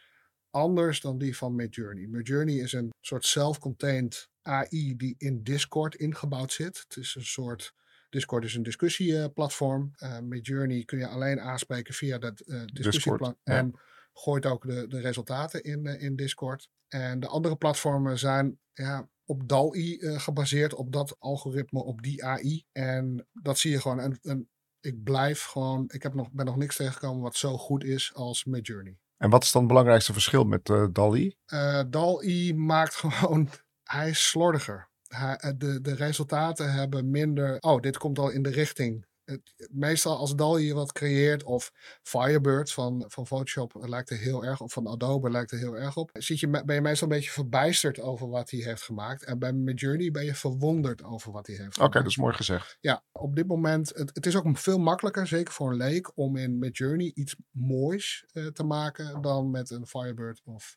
anders 0.50 1.00
dan 1.00 1.18
die 1.18 1.36
van 1.36 1.54
Midjourney. 1.54 2.06
Midjourney 2.06 2.54
is 2.54 2.72
een 2.72 2.90
soort 3.00 3.24
self-contained 3.26 4.28
AI 4.42 4.96
die 4.96 5.14
in 5.18 5.42
Discord 5.42 5.94
ingebouwd 5.94 6.52
zit. 6.52 6.84
Het 6.88 6.96
is 6.96 7.14
een 7.14 7.24
soort 7.26 7.74
Discord 8.14 8.44
is 8.44 8.54
een 8.54 8.62
discussieplatform. 8.62 9.90
Uh, 9.98 10.18
Midjourney 10.18 10.84
kun 10.84 10.98
je 10.98 11.06
alleen 11.06 11.40
aanspreken 11.40 11.94
via 11.94 12.18
dat 12.18 12.40
eh 12.40 12.62
discussieplatform. 12.64 13.36
ja. 13.42 13.54
En 13.54 13.74
gooit 14.12 14.46
ook 14.46 14.66
de, 14.66 14.86
de 14.88 15.00
resultaten 15.00 15.62
in, 15.62 15.86
eh, 15.86 16.02
in 16.02 16.16
Discord. 16.16 16.68
En 16.88 17.20
de 17.20 17.26
andere 17.26 17.56
platformen 17.56 18.18
zijn 18.18 18.58
ja, 18.72 19.08
op 19.24 19.48
DAL-E 19.48 19.96
eh, 19.96 20.20
gebaseerd, 20.20 20.74
op 20.74 20.92
dat 20.92 21.16
algoritme, 21.18 21.84
op 21.84 22.02
die 22.02 22.24
AI. 22.24 22.64
En 22.72 23.26
dat 23.32 23.58
zie 23.58 23.70
je 23.70 23.80
gewoon. 23.80 24.00
En, 24.00 24.18
en 24.22 24.48
ik 24.80 25.02
blijf 25.02 25.44
gewoon, 25.44 25.84
ik 25.86 26.02
heb 26.02 26.14
nog, 26.14 26.30
ben 26.32 26.46
nog 26.46 26.56
niks 26.56 26.76
tegengekomen 26.76 27.22
wat 27.22 27.36
zo 27.36 27.58
goed 27.58 27.84
is 27.84 28.14
als 28.14 28.44
Midjourney. 28.44 28.98
En 29.16 29.30
wat 29.30 29.42
is 29.42 29.52
dan 29.52 29.62
het 29.62 29.70
belangrijkste 29.70 30.12
verschil 30.12 30.44
met 30.44 30.70
eh 30.70 30.86
DALI? 30.92 31.36
Uh, 31.52 31.82
DAL-E 31.88 32.52
maakt 32.52 32.94
gewoon, 33.04 33.48
hij 33.82 34.08
is 34.08 34.28
slordiger. 34.28 34.92
Eh, 35.14 35.50
de, 35.56 35.80
de 35.80 35.94
resultaten 35.94 36.72
hebben 36.72 37.10
minder, 37.10 37.56
oh, 37.60 37.80
dit 37.80 37.98
komt 37.98 38.18
al 38.18 38.30
in 38.30 38.42
de 38.42 38.50
richting. 38.50 39.06
Het, 39.24 39.54
meestal 39.70 40.16
als 40.16 40.36
DAL-E 40.36 40.72
wat 40.72 40.92
creëert, 40.92 41.42
of 41.42 41.72
Firebird 42.02 42.72
van, 42.72 43.04
van 43.08 43.26
Photoshop 43.26 43.74
lijkt 43.74 44.10
er 44.10 44.18
heel 44.18 44.44
erg 44.44 44.60
op, 44.60 44.72
van 44.72 44.86
Adobe 44.86 45.30
lijkt 45.30 45.50
er 45.50 45.58
heel 45.58 45.76
erg 45.76 45.96
op. 45.96 46.10
Zit 46.12 46.40
je, 46.40 46.48
ben 46.48 46.74
je 46.74 46.80
meestal 46.80 47.08
een 47.08 47.14
beetje 47.14 47.30
verbijsterd 47.30 48.00
over 48.00 48.28
wat 48.28 48.50
hij 48.50 48.60
heeft 48.60 48.82
gemaakt. 48.82 49.24
En 49.24 49.38
bij 49.38 49.52
Midjourney 49.52 50.10
ben 50.10 50.24
je 50.24 50.34
verwonderd 50.34 51.02
over 51.02 51.32
wat 51.32 51.46
hij 51.46 51.56
heeft 51.56 51.68
Oké, 51.68 51.76
gemaakt. 51.76 51.94
dat 51.94 52.06
is 52.06 52.16
mooi 52.16 52.34
gezegd. 52.34 52.76
Ja, 52.80 53.04
op 53.12 53.36
dit 53.36 53.46
moment, 53.46 53.88
het, 53.94 54.10
het 54.14 54.26
is 54.26 54.36
ook 54.36 54.58
veel 54.58 54.78
makkelijker, 54.78 55.26
zeker 55.26 55.52
voor 55.52 55.70
een 55.70 55.76
leek, 55.76 56.16
om 56.18 56.36
in 56.36 56.58
Midjourney 56.58 57.12
iets 57.14 57.36
moois 57.50 58.24
eh, 58.32 58.46
te 58.46 58.64
maken 58.64 59.22
dan 59.22 59.50
met 59.50 59.70
een 59.70 59.86
Firebird 59.86 60.40
of 60.44 60.76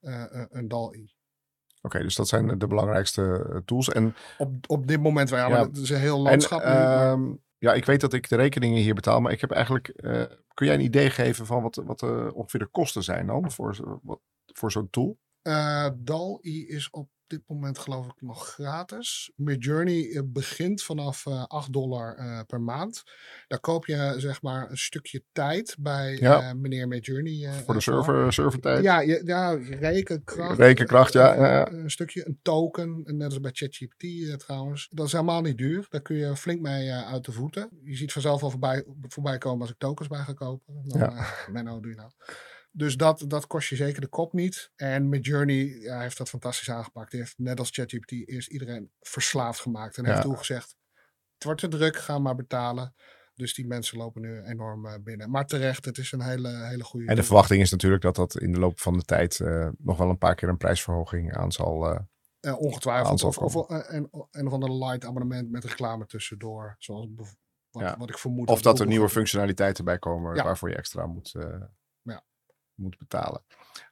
eh, 0.00 0.24
een 0.50 0.68
DAL-E. 0.68 1.06
Oké, 1.82 1.98
dus 2.02 2.14
dat 2.14 2.28
zijn 2.28 2.58
de 2.58 2.66
belangrijkste 2.66 3.46
eh, 3.52 3.56
tools. 3.64 3.88
En, 3.88 4.14
Op, 4.38 4.54
op 4.66 4.86
dit 4.86 5.00
moment, 5.02 5.28
ja, 5.28 5.48
maar 5.48 5.58
Ja. 5.58 5.66
het 5.66 5.76
is 5.76 5.90
een 5.90 5.98
heel 5.98 6.16
en 6.16 6.22
landschap 6.22 6.58
nu. 6.64 6.66
maar- 6.70 7.12
ehm, 7.12 7.32
ja, 7.58 7.72
ik 7.74 7.84
weet 7.84 8.00
dat 8.00 8.12
ik 8.12 8.28
de 8.28 8.36
rekeningen 8.36 8.82
hier 8.82 8.94
betaal, 8.94 9.20
maar 9.20 9.32
ik 9.32 9.40
heb 9.40 9.50
eigenlijk... 9.50 9.88
eh, 9.88 10.22
kun 10.54 10.66
jij 10.66 10.74
een 10.74 10.80
idee 10.80 11.10
geven 11.10 11.46
van 11.46 11.62
wat, 11.62 11.74
wat 11.84 12.02
eh, 12.02 12.28
ongeveer 12.34 12.60
de 12.60 12.66
kosten 12.66 13.02
zijn 13.02 13.26
dan 13.26 13.50
voor, 13.50 13.98
wat, 14.02 14.20
voor 14.52 14.72
zo'n 14.72 14.90
tool? 14.90 15.18
DAL-E 15.96 16.50
is 16.66 16.90
op 16.90 17.08
dit 17.32 17.48
moment 17.48 17.78
geloof 17.78 18.06
ik 18.06 18.12
nog 18.20 18.48
gratis. 18.48 19.32
Midjourney 19.36 20.10
eh, 20.10 20.20
begint 20.24 20.82
vanaf 20.82 21.26
eh 21.26 21.44
8 21.46 21.72
dollar 21.72 22.14
eh, 22.16 22.40
per 22.46 22.60
maand. 22.60 23.02
Daar 23.48 23.60
koop 23.60 23.86
je 23.86 24.14
zeg 24.16 24.42
maar 24.42 24.70
een 24.70 24.76
stukje 24.78 25.22
tijd 25.32 25.76
bij 25.80 26.16
Ja. 26.20 26.40
eh, 26.40 26.52
meneer 26.54 26.88
Midjourney. 26.88 27.44
eh, 27.46 27.52
Voor 27.52 27.74
de 27.74 27.80
eh, 27.80 27.86
server, 27.86 28.32
servertijd? 28.32 28.82
Ja, 28.82 29.00
je, 29.00 29.22
ja, 29.24 29.50
rekenkracht. 29.80 30.58
Rekenkracht, 30.58 31.12
ja, 31.12 31.34
eh, 31.34 31.40
ja. 31.40 31.70
Een 31.72 31.90
stukje, 31.90 32.26
een 32.26 32.38
token, 32.42 33.02
net 33.06 33.24
als 33.24 33.40
bij 33.40 33.50
ChatGPT 33.54 34.02
eh, 34.02 34.34
trouwens. 34.34 34.88
Dat 34.90 35.06
is 35.06 35.12
helemaal 35.12 35.40
niet 35.40 35.58
duur. 35.58 35.86
Daar 35.88 36.02
kun 36.02 36.16
je 36.16 36.36
flink 36.36 36.60
mee 36.60 36.88
eh, 36.88 37.12
uit 37.12 37.24
de 37.24 37.32
voeten. 37.32 37.68
Je 37.82 37.96
ziet 37.96 38.12
vanzelf 38.12 38.42
al 38.42 38.50
voorbij, 38.50 38.84
voorbij 39.08 39.38
komen 39.38 39.60
als 39.60 39.70
ik 39.70 39.78
tokens 39.78 40.08
bij 40.08 40.20
ga 40.22 40.32
kopen. 40.32 40.74
Dan, 40.84 40.98
Ja. 40.98 41.10
eh, 41.16 41.48
Menno, 41.52 41.80
doe 41.80 41.90
je 41.90 41.96
nou. 41.96 42.10
Dus 42.74 42.96
dat, 42.96 43.24
dat 43.26 43.46
kost 43.46 43.68
je 43.68 43.76
zeker 43.76 44.00
de 44.00 44.06
kop 44.06 44.32
niet. 44.32 44.70
En 44.76 45.08
Midjourney 45.08 45.64
ja, 45.66 46.00
heeft 46.00 46.18
dat 46.18 46.28
fantastisch 46.28 46.70
aangepakt. 46.70 47.12
Hij 47.12 47.20
heeft 47.20 47.38
net 47.38 47.58
als 47.58 47.70
ChatGPT 47.70 48.10
eerst 48.28 48.48
iedereen 48.48 48.90
verslaafd 49.00 49.60
gemaakt. 49.60 49.96
En 49.96 50.04
Ja. 50.04 50.10
heeft 50.10 50.22
toen 50.22 50.38
gezegd, 50.38 50.76
het 51.34 51.44
wordt 51.44 51.60
te 51.60 51.68
druk, 51.68 51.96
ga 51.96 52.18
maar 52.18 52.34
betalen. 52.34 52.94
Dus 53.34 53.54
die 53.54 53.66
mensen 53.66 53.98
lopen 53.98 54.20
nu 54.22 54.42
enorm 54.42 54.86
eh, 54.86 54.94
binnen. 55.00 55.30
Maar 55.30 55.46
terecht, 55.46 55.84
het 55.84 55.98
is 55.98 56.12
een 56.12 56.22
hele, 56.22 56.48
hele 56.66 56.84
goede... 56.84 57.06
En 57.06 57.16
de 57.16 57.22
verwachting 57.22 57.60
is 57.60 57.70
natuurlijk 57.70 58.02
dat 58.02 58.16
dat 58.16 58.38
in 58.38 58.52
de 58.52 58.58
loop 58.58 58.80
van 58.80 58.92
de 58.98 59.02
tijd 59.04 59.40
eh, 59.40 59.68
nog 59.78 59.96
wel 59.98 60.08
een 60.08 60.18
paar 60.18 60.34
keer 60.34 60.48
een 60.48 60.56
prijsverhoging 60.56 61.34
aan 61.36 61.52
zal. 61.52 61.90
Eh, 62.40 62.58
ongetwijfeld. 62.60 63.22
Of, 63.24 63.38
of 63.38 63.52
komen. 63.52 63.84
eh, 63.86 63.94
een, 63.96 64.08
een 64.30 64.46
of 64.46 64.52
ander 64.52 64.72
light 64.72 65.04
abonnement 65.04 65.50
met 65.50 65.64
reclame 65.64 66.06
tussendoor. 66.06 66.74
Zoals 66.78 67.08
wat, 67.70 67.82
Ja. 67.82 67.96
wat 67.98 68.08
ik 68.08 68.18
vermoed. 68.18 68.48
of 68.48 68.62
dat 68.62 68.80
er 68.80 68.86
nieuwe 68.86 69.08
functionaliteiten 69.08 69.84
bij 69.84 69.98
komen 69.98 70.34
Ja. 70.34 70.44
waarvoor 70.44 70.68
je 70.68 70.76
extra 70.76 71.06
moet. 71.06 71.34
Moet 72.74 72.98
betalen. 72.98 73.42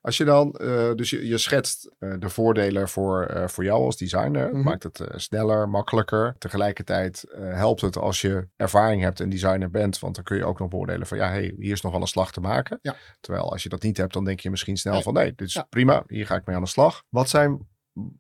Als 0.01 0.17
je 0.17 0.25
dan, 0.25 0.53
eh, 0.55 0.95
dus 0.95 1.11
je, 1.11 1.27
je 1.27 1.39
schetst 1.39 1.91
eh, 1.99 2.15
de 2.19 2.29
voordelen 2.29 2.89
voor, 2.89 3.25
eh, 3.25 3.49
voor 3.49 3.65
jou 3.65 3.85
als 3.85 3.97
designer. 3.97 4.49
Mhm. 4.53 4.63
maakt 4.63 4.83
het 4.83 5.01
sneller, 5.15 5.69
makkelijker. 5.69 6.35
Tegelijkertijd 6.39 7.25
helpt 7.37 7.81
het 7.81 7.97
als 7.97 8.21
je 8.21 8.49
ervaring 8.57 9.03
hebt 9.03 9.21
en 9.21 9.29
designer 9.29 9.71
bent. 9.71 9.99
Want 9.99 10.15
dan 10.15 10.25
kun 10.25 10.37
je 10.37 10.45
ook 10.45 10.59
nog 10.59 10.69
beoordelen 10.69 11.07
van 11.07 11.19
ja, 11.19 11.29
hey, 11.29 11.55
hier 11.59 11.73
is 11.73 11.81
nog 11.81 11.93
wel 11.93 12.01
een 12.01 12.07
slag 12.07 12.33
te 12.33 12.41
maken. 12.41 12.79
Ja. 12.83 12.95
Terwijl 13.21 13.51
als 13.53 13.63
je 13.63 13.69
dat 13.69 13.83
niet 13.83 13.97
hebt, 13.97 14.13
dan 14.13 14.25
denk 14.25 14.41
je 14.41 14.51
misschien 14.51 14.77
snel 14.77 14.93
Nee. 14.93 15.03
van 15.03 15.15
nee, 15.15 15.35
dit 15.35 15.49
is 15.49 15.55
Ja. 15.55 15.63
prima. 15.63 16.05
Hier 16.07 16.27
ga 16.27 16.35
ik 16.35 16.47
mee 16.47 16.57
aan 16.57 16.63
de 16.63 16.69
slag. 16.69 17.03
Wat 17.09 17.29
zijn 17.29 17.69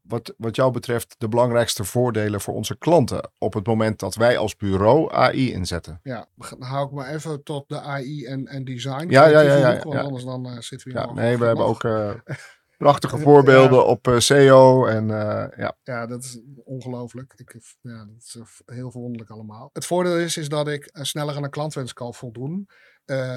wat, 0.03 0.35
wat 0.37 0.57
jou 0.57 0.73
betreft 0.73 1.15
de 1.19 1.29
belangrijkste 1.29 1.85
voordelen 1.85 2.41
voor 2.41 2.55
onze 2.55 2.79
klanten 2.79 3.31
op 3.39 3.55
het 3.55 3.67
moment 3.67 3.99
dat 3.99 4.15
wij 4.15 4.39
als 4.39 4.57
bureau 4.57 5.13
AI 5.13 5.53
inzetten? 5.53 6.01
Ja, 6.03 6.27
dan 6.35 6.63
hou 6.63 6.87
ik 6.87 6.93
maar 6.93 7.15
even 7.15 7.43
tot 7.43 7.69
de 7.69 7.81
AI 7.81 8.25
en, 8.25 8.47
en 8.47 8.65
design. 8.65 9.11
Ja, 9.11 9.27
ja, 9.27 9.41
ja, 9.41 9.57
ja, 9.57 9.83
Want 9.83 9.99
anders 9.99 10.25
dan 10.25 10.47
eh, 10.47 10.59
zitten 10.59 10.93
we 10.93 10.99
hier 10.99 11.09
Ja, 11.09 11.13
nee, 11.13 11.39
we 11.39 11.45
hebben 11.45 11.65
ook 11.65 11.85
eh, 11.85 12.11
prachtige 12.79 13.19
voorbeelden 13.19 13.87
op 13.87 14.15
SEO 14.19 14.87
en 14.87 15.11
eh, 15.11 15.59
ja. 15.59 15.77
Ja, 15.83 16.07
dat 16.07 16.25
is 16.25 16.41
ongelooflijk. 16.65 17.33
Ik, 17.37 17.61
ja, 17.81 18.05
dat 18.05 18.17
is 18.17 18.39
heel 18.67 18.91
verwonderlijk 18.91 19.31
allemaal. 19.31 19.71
Het 19.73 19.87
voordeel 19.87 20.19
is, 20.19 20.37
is 20.37 20.49
dat 20.49 20.69
ik 20.69 20.89
sneller 20.93 21.37
aan 21.37 21.45
een 21.45 21.51
klantwens 21.51 21.93
kan 21.93 22.15
voldoen. 22.15 22.69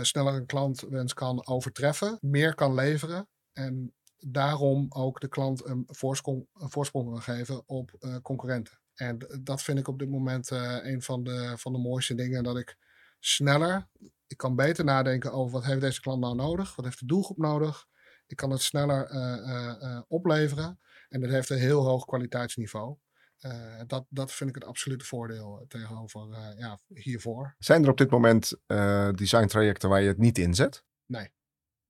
sneller 0.01 0.33
een 0.33 0.45
klantwens 0.45 1.13
kan 1.13 1.47
overtreffen. 1.47 2.17
Meer 2.21 2.55
kan 2.55 2.73
leveren. 2.73 3.27
En 3.53 3.93
daarom 4.27 4.85
ook 4.89 5.19
de 5.19 5.27
klant 5.27 5.65
een 5.65 5.83
voorsprong, 5.87 6.47
een 6.53 6.69
voorsprong 6.69 7.09
kan 7.09 7.21
geven 7.21 7.67
op 7.67 7.95
eh, 7.99 8.15
concurrenten. 8.21 8.79
En 8.93 9.17
dat 9.41 9.61
vind 9.61 9.79
ik 9.79 9.87
op 9.87 9.99
dit 9.99 10.09
moment 10.09 10.51
eh, 10.51 10.77
een 10.81 11.01
van 11.01 11.23
de, 11.23 11.53
van 11.57 11.73
de 11.73 11.79
mooiste 11.79 12.15
dingen. 12.15 12.43
Dat 12.43 12.57
ik 12.57 12.77
sneller. 13.19 13.87
Ik 14.27 14.37
kan 14.37 14.55
beter 14.55 14.85
nadenken 14.85 15.31
over 15.31 15.51
wat 15.51 15.65
heeft 15.65 15.81
deze 15.81 16.01
klant 16.01 16.21
nou 16.21 16.35
nodig? 16.35 16.75
Wat 16.75 16.85
heeft 16.85 16.99
de 16.99 17.05
doelgroep 17.05 17.37
nodig? 17.37 17.85
Ik 18.27 18.35
kan 18.37 18.51
het 18.51 18.61
sneller 18.61 19.05
eh, 19.05 20.01
opleveren. 20.07 20.79
En 21.09 21.21
dat 21.21 21.29
heeft 21.29 21.49
een 21.49 21.57
heel 21.57 21.85
hoog 21.85 22.05
kwaliteitsniveau. 22.05 22.97
Uh, 23.45 23.81
dat, 23.87 24.05
dat 24.09 24.31
vind 24.31 24.49
ik 24.49 24.55
het 24.55 24.65
absolute 24.65 25.05
voordeel 25.05 25.65
tegenover 25.67 26.27
uh, 26.29 26.47
ja, 26.57 26.79
hiervoor. 26.87 27.55
Zijn 27.59 27.83
er 27.83 27.89
op 27.89 27.97
dit 27.97 28.09
moment 28.09 28.53
uh, 28.67 29.09
designtrajecten 29.11 29.89
waar 29.89 30.01
je 30.01 30.07
het 30.07 30.17
niet 30.17 30.37
inzet? 30.37 30.83
Nee. 31.05 31.33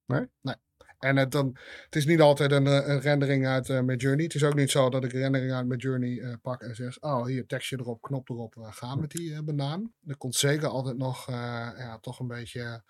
Nee? 0.05 0.29
Nee. 0.41 0.55
En 1.03 1.17
het, 1.17 1.31
dan, 1.31 1.57
het 1.85 1.95
is 1.95 2.05
niet 2.05 2.21
altijd 2.21 2.51
een, 2.51 2.65
een 2.65 2.99
rendering 2.99 3.47
uit 3.47 3.69
uh, 3.69 3.81
Midjourney. 3.81 4.23
Het 4.23 4.35
is 4.35 4.43
ook 4.43 4.55
niet 4.55 4.71
zo 4.71 4.89
dat 4.89 5.03
ik 5.03 5.11
rendering 5.11 5.53
uit 5.53 5.65
Midjourney 5.65 6.37
pak 6.41 6.61
en 6.61 6.75
zeg... 6.75 7.01
Oh, 7.01 7.25
hier 7.25 7.45
tekstje 7.45 7.77
erop, 7.79 8.01
knop 8.01 8.29
erop, 8.29 8.55
we 8.55 8.71
gaan 8.71 8.99
met 8.99 9.11
die 9.11 9.43
banaan. 9.43 9.93
Er 10.07 10.17
komt 10.17 10.35
zeker 10.35 10.67
altijd 10.67 10.97
nog 10.97 11.27
ja, 11.27 11.97
toch 12.01 12.19
een 12.19 12.27
beetje 12.27 12.83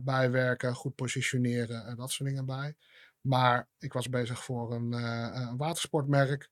bijwerken, 0.00 0.74
goed 0.74 0.94
positioneren 0.94 1.84
en 1.86 1.96
dat 1.96 2.10
soort 2.10 2.28
dingen 2.28 2.46
bij. 2.46 2.74
Maar 3.20 3.68
ik 3.78 3.92
was 3.92 4.08
bezig 4.08 4.44
voor 4.44 4.74
een, 4.74 4.92
een 4.92 5.56
watersportmerk... 5.56 6.48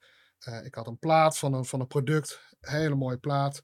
Uh, 0.49 0.65
ik 0.65 0.75
had 0.75 0.87
een 0.87 0.99
plaat 0.99 1.39
van 1.39 1.53
een, 1.53 1.65
van 1.65 1.81
een 1.81 1.87
product, 1.87 2.41
hele 2.61 2.95
mooie 2.95 3.19
plaat, 3.19 3.63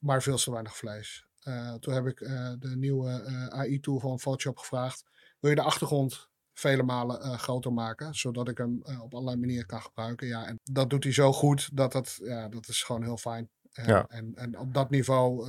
maar 0.00 0.22
veel 0.22 0.36
te 0.36 0.50
weinig 0.50 0.76
vlees. 0.76 1.26
Uh, 1.44 1.74
toen 1.74 1.94
heb 1.94 2.06
ik 2.06 2.20
uh, 2.20 2.52
de 2.58 2.76
nieuwe 2.76 3.48
AI-tool 3.50 3.98
van 3.98 4.18
Photoshop 4.18 4.58
gevraagd: 4.58 5.04
wil 5.38 5.50
je 5.50 5.56
de 5.56 5.62
achtergrond 5.62 6.29
vele 6.60 6.82
malen 6.82 7.38
groter 7.38 7.72
maken, 7.72 8.14
zodat 8.14 8.48
ik 8.48 8.58
hem 8.58 8.82
op 9.02 9.14
allerlei 9.14 9.36
manieren 9.36 9.66
kan 9.66 9.82
gebruiken? 9.82 10.26
Ja, 10.26 10.46
en 10.46 10.56
dat 10.62 10.90
doet 10.90 11.04
hij 11.04 11.12
zo 11.12 11.32
goed 11.32 11.76
dat 11.76 11.92
dat, 11.92 12.18
ja, 12.22 12.48
dat 12.48 12.68
is 12.68 12.82
gewoon 12.82 13.02
heel 13.02 13.16
fijn. 13.16 13.48
Ja. 13.70 14.06
En, 14.08 14.32
en 14.34 14.58
op 14.58 14.74
dat 14.74 14.90
niveau 14.90 15.46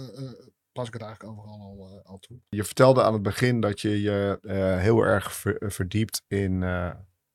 pas 0.71 0.87
ik 0.87 0.93
het 0.93 1.01
eigenlijk 1.01 1.33
overal 1.33 1.59
al, 1.59 2.01
al 2.03 2.17
toe. 2.17 2.37
Je 2.49 2.63
vertelde 2.63 3.03
aan 3.03 3.13
het 3.13 3.21
begin 3.21 3.59
dat 3.59 3.81
je 3.81 4.01
je 4.01 4.39
heel 4.79 5.01
erg 5.01 5.33
ver, 5.33 5.71
verdiept 5.71 6.23
in 6.27 6.63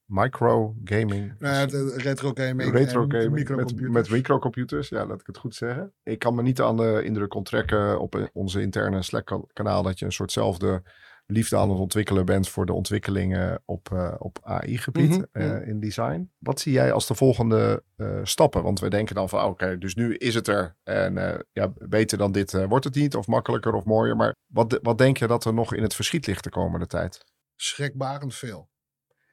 microgaming. 0.04 1.34
Uh, 1.38 1.62
retro 1.96 2.30
gaming. 2.34 2.72
Retro 2.72 3.04
gaming 3.08 3.30
microcomputers. 3.32 3.80
Met, 3.80 3.92
met 3.92 4.10
microcomputers, 4.10 4.88
ja, 4.88 5.06
laat 5.06 5.20
ik 5.20 5.26
het 5.26 5.38
goed 5.38 5.54
zeggen. 5.54 5.92
Ik 6.02 6.18
kan 6.18 6.34
me 6.34 6.42
niet 6.42 6.60
aan 6.60 6.76
de 6.76 7.02
indruk 7.04 7.34
onttrekken 7.34 8.00
op 8.00 8.30
onze 8.32 8.60
interne 8.60 9.02
Slack-kanaal 9.02 9.82
dat 9.82 9.98
je 9.98 10.04
een 10.04 10.12
soortzelfde 10.12 10.82
liefde 11.26 11.56
aan 11.56 11.70
het 11.70 11.78
ontwikkelen 11.78 12.24
bent 12.24 12.48
voor 12.48 12.66
de 12.66 12.72
ontwikkelingen 12.72 13.62
op, 13.64 13.88
uh, 13.92 14.14
op 14.18 14.38
AI-gebied 14.42 15.10
Mhm, 15.10 15.44
ja. 15.44 15.58
in 15.58 15.80
design. 15.80 16.30
Wat 16.38 16.60
zie 16.60 16.72
jij 16.72 16.92
als 16.92 17.06
de 17.06 17.14
volgende 17.14 17.82
uh, 17.96 18.20
stappen? 18.22 18.62
Want 18.62 18.80
we 18.80 18.88
denken 18.90 19.14
dan 19.14 19.28
van, 19.28 19.42
oh, 19.42 19.50
oké, 19.50 19.78
dus 19.78 19.94
nu 19.94 20.16
is 20.16 20.34
het 20.34 20.48
er. 20.48 20.76
En 20.82 21.44
ja, 21.52 21.72
beter 21.88 22.18
dan 22.18 22.32
dit 22.32 22.66
wordt 22.66 22.84
het 22.84 22.94
niet, 22.94 23.14
of 23.16 23.26
makkelijker 23.26 23.72
of 23.74 23.84
mooier. 23.84 24.16
Maar 24.16 24.34
wat, 24.46 24.78
wat 24.82 24.98
denk 24.98 25.16
je 25.16 25.26
dat 25.26 25.44
er 25.44 25.54
nog 25.54 25.74
in 25.74 25.82
het 25.82 25.94
verschiet 25.94 26.26
ligt 26.26 26.44
de 26.44 26.50
komende 26.50 26.86
tijd? 26.86 27.24
Schrikbarend 27.56 28.34
veel. 28.34 28.70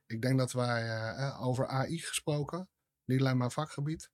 Ik 0.06 0.21
denk 0.21 0.38
dat 0.38 0.51
wij 0.51 0.84
over 1.39 1.67
AI 1.67 1.97
gesproken, 1.99 2.69
niet 3.06 3.19
alleen 3.19 3.38
mijn 3.38 3.51
vakgebied, 3.51 4.10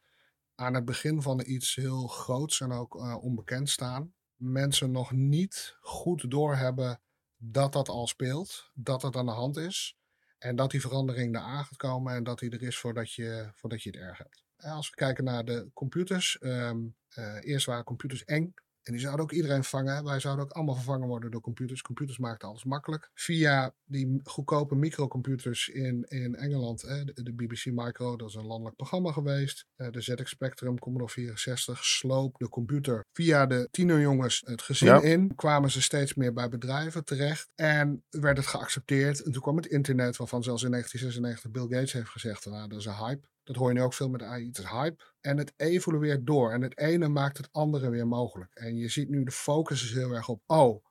aan 0.55 0.73
het 0.73 0.85
begin 0.85 1.21
van 1.21 1.43
iets 1.45 1.75
heel 1.75 2.07
groots 2.07 2.61
en 2.61 2.71
ook 2.71 2.95
uh, 2.95 3.23
onbekend 3.23 3.69
staan. 3.69 4.13
Mensen 4.35 4.91
nog 4.91 5.11
niet 5.11 5.77
goed 5.81 6.31
doorhebben 6.31 7.01
dat 7.41 7.73
dat 7.73 7.89
al 7.89 8.07
speelt, 8.07 8.71
dat 8.73 9.01
het 9.01 9.15
aan 9.15 9.25
de 9.25 9.31
hand 9.31 9.57
is 9.57 9.97
en 10.37 10.55
dat 10.55 10.71
die 10.71 10.81
verandering 10.81 11.35
eraan 11.35 11.65
gaat 11.65 11.77
komen 11.77 12.15
en 12.15 12.23
dat 12.23 12.39
die 12.39 12.49
er 12.49 12.61
is 12.61 12.77
voordat 12.77 13.13
je, 13.13 13.49
voordat 13.53 13.83
je 13.83 13.89
het 13.89 13.99
erg 13.99 14.17
hebt. 14.17 14.43
En 14.57 14.71
als 14.71 14.89
we 14.89 14.95
kijken 14.95 15.23
naar 15.23 15.45
de 15.45 15.69
computers, 15.73 16.37
um, 16.41 16.95
uh, 17.15 17.37
eerst 17.39 17.65
waren 17.65 17.83
computers 17.83 18.23
eng. 18.23 18.53
En 18.89 18.95
die 18.95 19.03
zouden 19.03 19.25
ook 19.25 19.31
iedereen 19.31 19.63
vangen. 19.63 20.03
Wij 20.03 20.19
zouden 20.19 20.45
ook 20.45 20.51
allemaal 20.51 20.75
vervangen 20.75 21.07
worden 21.07 21.31
door 21.31 21.41
computers. 21.41 21.81
Computers 21.81 22.17
maakten 22.17 22.47
alles 22.47 22.63
makkelijk. 22.63 23.09
Via 23.13 23.73
die 23.85 24.19
goedkope 24.23 24.75
microcomputers 24.75 25.69
in, 25.69 26.05
in 26.07 26.35
Engeland, 26.35 26.83
eh, 26.83 27.05
de, 27.05 27.23
de, 27.23 27.33
BBC 27.33 27.65
Micro, 27.65 28.15
dat 28.15 28.29
is 28.29 28.35
een 28.35 28.45
landelijk 28.45 28.75
programma 28.75 29.11
geweest. 29.11 29.65
Eh, 29.75 29.89
de 29.91 30.01
ZX 30.01 30.29
Spectrum, 30.29 30.79
Commodore 30.79 31.11
64, 31.11 31.85
sloop 31.85 32.35
de 32.37 32.49
computer 32.49 33.05
via 33.11 33.45
de 33.45 33.67
tienerjongens 33.71 34.41
het 34.45 34.61
gezin 34.61 34.87
Ja. 34.87 35.01
in. 35.01 35.35
Kwamen 35.35 35.71
ze 35.71 35.81
steeds 35.81 36.13
meer 36.13 36.33
bij 36.33 36.49
bedrijven 36.49 37.05
terecht. 37.05 37.47
En 37.55 38.03
werd 38.09 38.37
het 38.37 38.47
geaccepteerd. 38.47 39.23
En 39.23 39.31
toen 39.31 39.41
kwam 39.41 39.55
het 39.55 39.65
internet, 39.65 40.17
waarvan 40.17 40.43
zelfs 40.43 40.63
in 40.63 40.71
1996 40.71 41.51
Bill 41.51 41.77
Gates 41.77 41.93
heeft 41.93 42.09
gezegd, 42.09 42.45
nou, 42.45 42.69
dat 42.69 42.79
is 42.79 42.85
een 42.85 43.05
hype. 43.05 43.27
Dat 43.49 43.57
hoor 43.57 43.67
je 43.67 43.73
nu 43.73 43.81
ook 43.81 43.93
veel 43.93 44.09
met 44.09 44.21
AI. 44.21 44.47
Het 44.47 44.57
is 44.57 44.65
hype. 44.65 45.03
En 45.21 45.37
het 45.37 45.53
evolueert 45.55 46.25
door. 46.25 46.51
En 46.51 46.61
het 46.61 46.77
ene 46.77 47.07
maakt 47.07 47.37
het 47.37 47.49
andere 47.51 47.89
weer 47.89 48.07
mogelijk. 48.07 48.53
En 48.53 48.75
je 48.75 48.89
ziet 48.89 49.09
nu 49.09 49.23
de 49.23 49.31
focus 49.31 49.83
is 49.83 49.93
heel 49.93 50.11
erg 50.11 50.29
op. 50.29 50.43
Oh, 50.45 50.85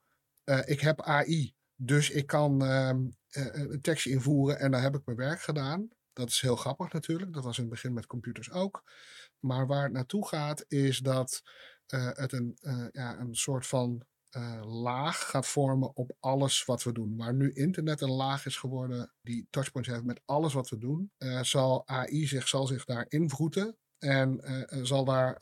uh, 0.45 0.59
ik 0.65 0.79
heb 0.79 1.01
AI. 1.01 1.53
Dus 1.75 2.09
ik 2.09 2.27
kan 2.27 2.63
uh, 2.63 2.89
een 3.29 3.81
tekstje 3.81 4.11
invoeren 4.11 4.59
en 4.59 4.71
dan 4.71 4.81
heb 4.81 4.95
ik 4.95 5.05
mijn 5.05 5.17
werk 5.17 5.41
gedaan. 5.41 5.89
Dat 6.13 6.29
is 6.29 6.41
heel 6.41 6.55
grappig 6.55 6.93
natuurlijk. 6.93 7.33
Dat 7.33 7.43
was 7.43 7.57
in 7.57 7.63
het 7.63 7.71
begin 7.71 7.93
met 7.93 8.05
computers 8.05 8.51
ook. 8.51 8.83
Maar 9.39 9.67
waar 9.67 9.83
het 9.83 9.91
naartoe 9.91 10.27
gaat 10.27 10.65
is 10.67 10.97
dat 10.97 11.41
het 11.87 12.31
een, 12.31 12.57
ja, 12.91 13.19
een 13.19 13.35
soort 13.35 13.67
van 13.67 14.05
uh, 14.37 14.81
laag 14.81 15.29
gaat 15.29 15.47
vormen 15.47 15.95
op 15.95 16.15
alles 16.19 16.65
wat 16.65 16.83
we 16.83 16.91
doen. 16.91 17.17
Waar 17.17 17.33
nu 17.33 17.51
internet 17.53 18.01
een 18.01 18.11
laag 18.11 18.45
is 18.45 18.57
geworden 18.57 19.11
die 19.21 19.47
touchpoints 19.49 19.89
heeft 19.89 20.03
met 20.03 20.21
alles 20.25 20.53
wat 20.53 20.69
we 20.69 20.77
doen, 20.77 21.11
uh, 21.17 21.43
zal 21.43 21.87
AI 21.87 22.27
zich, 22.27 22.47
zal 22.47 22.67
zich 22.67 22.85
daar 22.85 23.05
invroeten. 23.07 23.77
En 23.97 24.41
uh, 24.43 24.83
zal 24.83 25.05
daar 25.05 25.41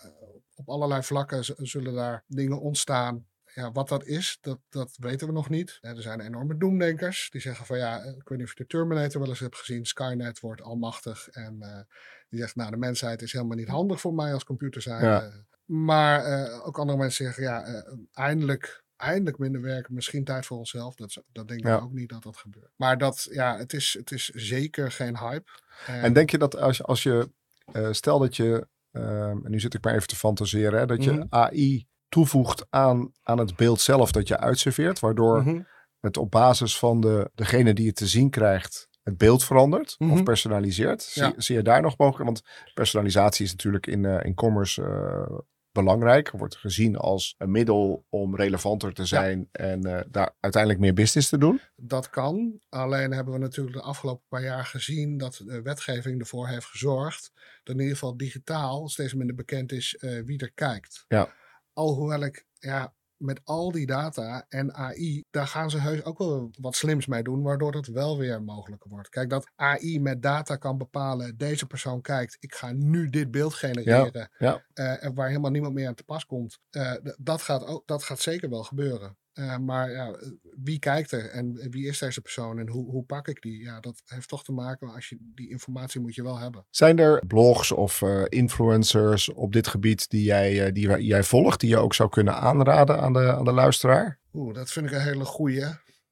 op 0.55 0.69
allerlei 0.69 1.03
vlakken 1.03 1.67
zullen 1.67 1.93
daar 1.93 2.23
dingen 2.27 2.61
ontstaan. 2.61 3.27
Ja, 3.53 3.71
wat 3.71 3.87
dat 3.87 4.05
is, 4.05 4.37
dat, 4.41 4.59
dat 4.69 4.97
weten 4.99 5.27
we 5.27 5.33
nog 5.33 5.49
niet. 5.49 5.77
er 5.81 6.01
zijn 6.01 6.19
enorme 6.19 6.57
doemdenkers 6.57 7.29
die 7.29 7.41
zeggen 7.41 7.65
van 7.65 7.77
ja, 7.77 8.03
ik 8.03 8.29
weet 8.29 8.37
niet 8.37 8.47
of 8.47 8.57
je 8.57 8.63
de 8.63 8.69
Terminator 8.69 9.21
wel 9.21 9.29
eens 9.29 9.39
hebt 9.39 9.57
gezien. 9.57 9.85
Skynet 9.85 10.39
wordt 10.39 10.61
almachtig 10.61 11.27
en 11.27 11.87
die 12.29 12.39
zegt 12.39 12.55
nou 12.55 12.71
de 12.71 12.77
mensheid 12.77 13.21
is 13.21 13.31
helemaal 13.31 13.57
niet 13.57 13.67
handig 13.67 13.99
voor 13.99 14.13
mij 14.13 14.33
als 14.33 14.43
computer 14.43 14.81
zijn. 14.81 15.03
Ja. 15.03 15.45
Maar 15.67 16.27
uh, 16.27 16.67
ook 16.67 16.77
andere 16.79 16.97
mensen 16.97 17.25
zeggen, 17.25 17.43
ja, 17.43 17.67
uh, 17.67 17.81
eindelijk, 18.13 18.83
eindelijk 18.95 19.37
minder 19.37 19.61
werken, 19.61 19.93
misschien 19.93 20.23
tijd 20.23 20.45
voor 20.45 20.57
onszelf. 20.57 20.95
Dat, 20.95 21.21
dat 21.31 21.47
denk 21.47 21.59
ik 21.59 21.65
Ja. 21.65 21.77
ook 21.77 21.91
niet 21.93 22.09
dat 22.09 22.23
dat 22.23 22.37
gebeurt. 22.37 22.71
Maar 22.75 22.97
dat, 22.97 23.27
ja, 23.31 23.57
het 23.57 23.73
is, 23.73 23.95
het 23.99 24.11
is 24.11 24.25
zeker 24.25 24.91
geen 24.91 25.17
hype. 25.17 25.51
En 25.87 26.13
denk 26.13 26.29
je 26.29 26.37
dat 26.37 26.57
als 26.57 26.77
je, 26.77 26.83
als 26.83 27.03
je 27.03 27.29
eh, 27.71 27.87
stel 27.91 28.19
dat 28.19 28.35
je, 28.35 28.67
ehm, 28.91 29.45
en 29.45 29.51
nu 29.51 29.59
zit 29.59 29.73
ik 29.73 29.83
maar 29.83 29.95
even 29.95 30.07
te 30.07 30.15
fantaseren, 30.15 30.79
hè, 30.79 30.85
dat 30.85 31.03
je 31.03 31.11
Mhm. 31.11 31.25
AI 31.29 31.87
toevoegt 32.09 32.65
aan, 32.69 33.11
aan 33.23 33.37
het 33.37 33.55
beeld 33.55 33.81
zelf 33.81 34.11
dat 34.11 34.27
je 34.27 34.37
uitserveert, 34.39 34.99
waardoor 34.99 35.41
Mhm. 35.41 35.61
het 35.99 36.17
op 36.17 36.31
basis 36.31 36.77
van 36.79 37.01
de, 37.01 37.31
degene 37.35 37.73
die 37.73 37.87
het 37.87 37.95
te 37.95 38.07
zien 38.07 38.29
krijgt, 38.29 38.87
het 39.03 39.17
beeld 39.17 39.43
verandert 39.43 39.95
of 39.99 40.07
Mhm. 40.07 40.23
personaliseert. 40.23 41.01
Zie, 41.03 41.23
Ja. 41.23 41.33
zie 41.37 41.55
je 41.55 41.61
daar 41.61 41.81
nog 41.81 41.97
mogelijk? 41.97 42.25
Want 42.25 42.41
personalisatie 42.73 43.45
is 43.45 43.51
natuurlijk 43.51 43.87
in, 43.87 44.05
eh, 44.05 44.25
in 44.25 44.33
commerce 44.33 44.83
eh, 44.83 45.37
belangrijk. 45.83 46.31
Wordt 46.31 46.55
gezien 46.55 46.95
als 46.95 47.35
een 47.37 47.51
middel 47.51 48.05
om 48.09 48.35
relevanter 48.35 48.93
te 48.93 49.05
zijn 49.05 49.49
en 49.51 49.83
eh, 49.83 50.03
daar 50.09 50.35
uiteindelijk 50.39 50.81
meer 50.83 50.93
business 50.93 51.29
te 51.29 51.37
doen. 51.37 51.61
Dat 51.75 52.09
kan. 52.09 52.59
Alleen 52.69 53.11
hebben 53.11 53.33
we 53.33 53.39
natuurlijk 53.39 53.75
de 53.75 53.81
afgelopen 53.81 54.25
paar 54.27 54.43
jaar 54.43 54.65
gezien 54.65 55.17
dat 55.17 55.41
de 55.45 55.61
wetgeving 55.61 56.19
ervoor 56.19 56.47
heeft 56.47 56.65
gezorgd 56.65 57.31
dat 57.63 57.75
in 57.75 57.81
ieder 57.81 57.97
geval 57.97 58.17
digitaal 58.17 58.89
steeds 58.89 59.13
minder 59.13 59.35
bekend 59.35 59.71
is 59.71 59.95
eh, 59.95 60.21
wie 60.25 60.39
er 60.39 60.51
kijkt. 60.51 61.05
Ja. 61.07 61.33
Alhoewel 61.73 62.21
ik, 62.21 62.45
ja, 62.53 62.93
met 63.17 63.41
al 63.43 63.71
die 63.71 63.85
data 63.85 64.45
en 64.49 64.73
AI, 64.73 65.23
daar 65.31 65.47
gaan 65.47 65.69
ze 65.69 65.79
heus 65.79 66.03
ook 66.03 66.17
wel 66.17 66.49
wat 66.59 66.75
slims 66.75 67.05
mee 67.05 67.23
doen, 67.23 67.41
waardoor 67.41 67.73
het 67.73 67.87
wel 67.87 68.17
weer 68.17 68.43
mogelijker 68.43 68.89
wordt. 68.89 69.09
Kijk, 69.09 69.29
dat 69.29 69.51
AI 69.55 69.99
met 69.99 70.21
data 70.21 70.55
kan 70.55 70.77
bepalen, 70.77 71.37
deze 71.37 71.65
persoon 71.65 72.01
kijkt, 72.01 72.37
ik 72.39 72.55
ga 72.55 72.71
nu 72.71 73.09
dit 73.09 73.31
beeld 73.31 73.53
genereren, 73.53 74.29
ja. 74.37 74.63
eh, 74.73 75.09
waar 75.13 75.27
helemaal 75.27 75.51
niemand 75.51 75.73
meer 75.73 75.87
aan 75.87 75.95
te 75.95 76.03
pas 76.03 76.25
komt. 76.25 76.59
Eh, 76.69 76.93
dat, 77.17 77.41
gaat 77.41 77.65
ook, 77.65 77.87
dat 77.87 78.03
gaat 78.03 78.19
zeker 78.19 78.49
wel 78.49 78.63
gebeuren. 78.63 79.17
Eh, 79.37 79.57
maar 79.57 79.91
ja, 79.91 80.15
wie 80.63 80.79
kijkt 80.79 81.11
er 81.11 81.29
en 81.29 81.69
wie 81.69 81.87
is 81.87 81.99
deze 81.99 82.21
persoon 82.21 82.59
en 82.59 82.69
hoe, 82.69 82.91
hoe 82.91 83.03
pak 83.03 83.27
ik 83.27 83.41
die? 83.41 83.63
Ja, 83.63 83.79
dat 83.79 84.01
heeft 84.05 84.29
toch 84.29 84.43
te 84.43 84.51
maken, 84.51 84.93
als 84.93 85.09
je 85.09 85.17
die 85.19 85.49
informatie 85.49 86.01
moet 86.01 86.15
je 86.15 86.23
wel 86.23 86.37
hebben. 86.37 86.65
Zijn 86.69 86.99
er 86.99 87.23
blogs 87.27 87.71
of 87.71 88.01
eh, 88.01 88.23
influencers 88.27 89.29
op 89.33 89.53
dit 89.53 89.67
gebied 89.67 90.09
die 90.09 90.23
jij, 90.23 90.65
eh, 90.65 90.73
die 90.73 91.03
jij 91.03 91.23
volgt, 91.23 91.59
die 91.59 91.69
je 91.69 91.77
ook 91.77 91.93
zou 91.93 92.09
kunnen 92.09 92.35
aanraden 92.35 92.99
aan 92.99 93.13
de, 93.13 93.33
aan 93.33 93.45
de 93.45 93.51
luisteraar? 93.51 94.19
Oeh, 94.33 94.53
dat 94.53 94.71
vind 94.71 94.85
ik 94.85 94.91
een 94.91 95.01
hele 95.01 95.25
goeie. 95.25 95.65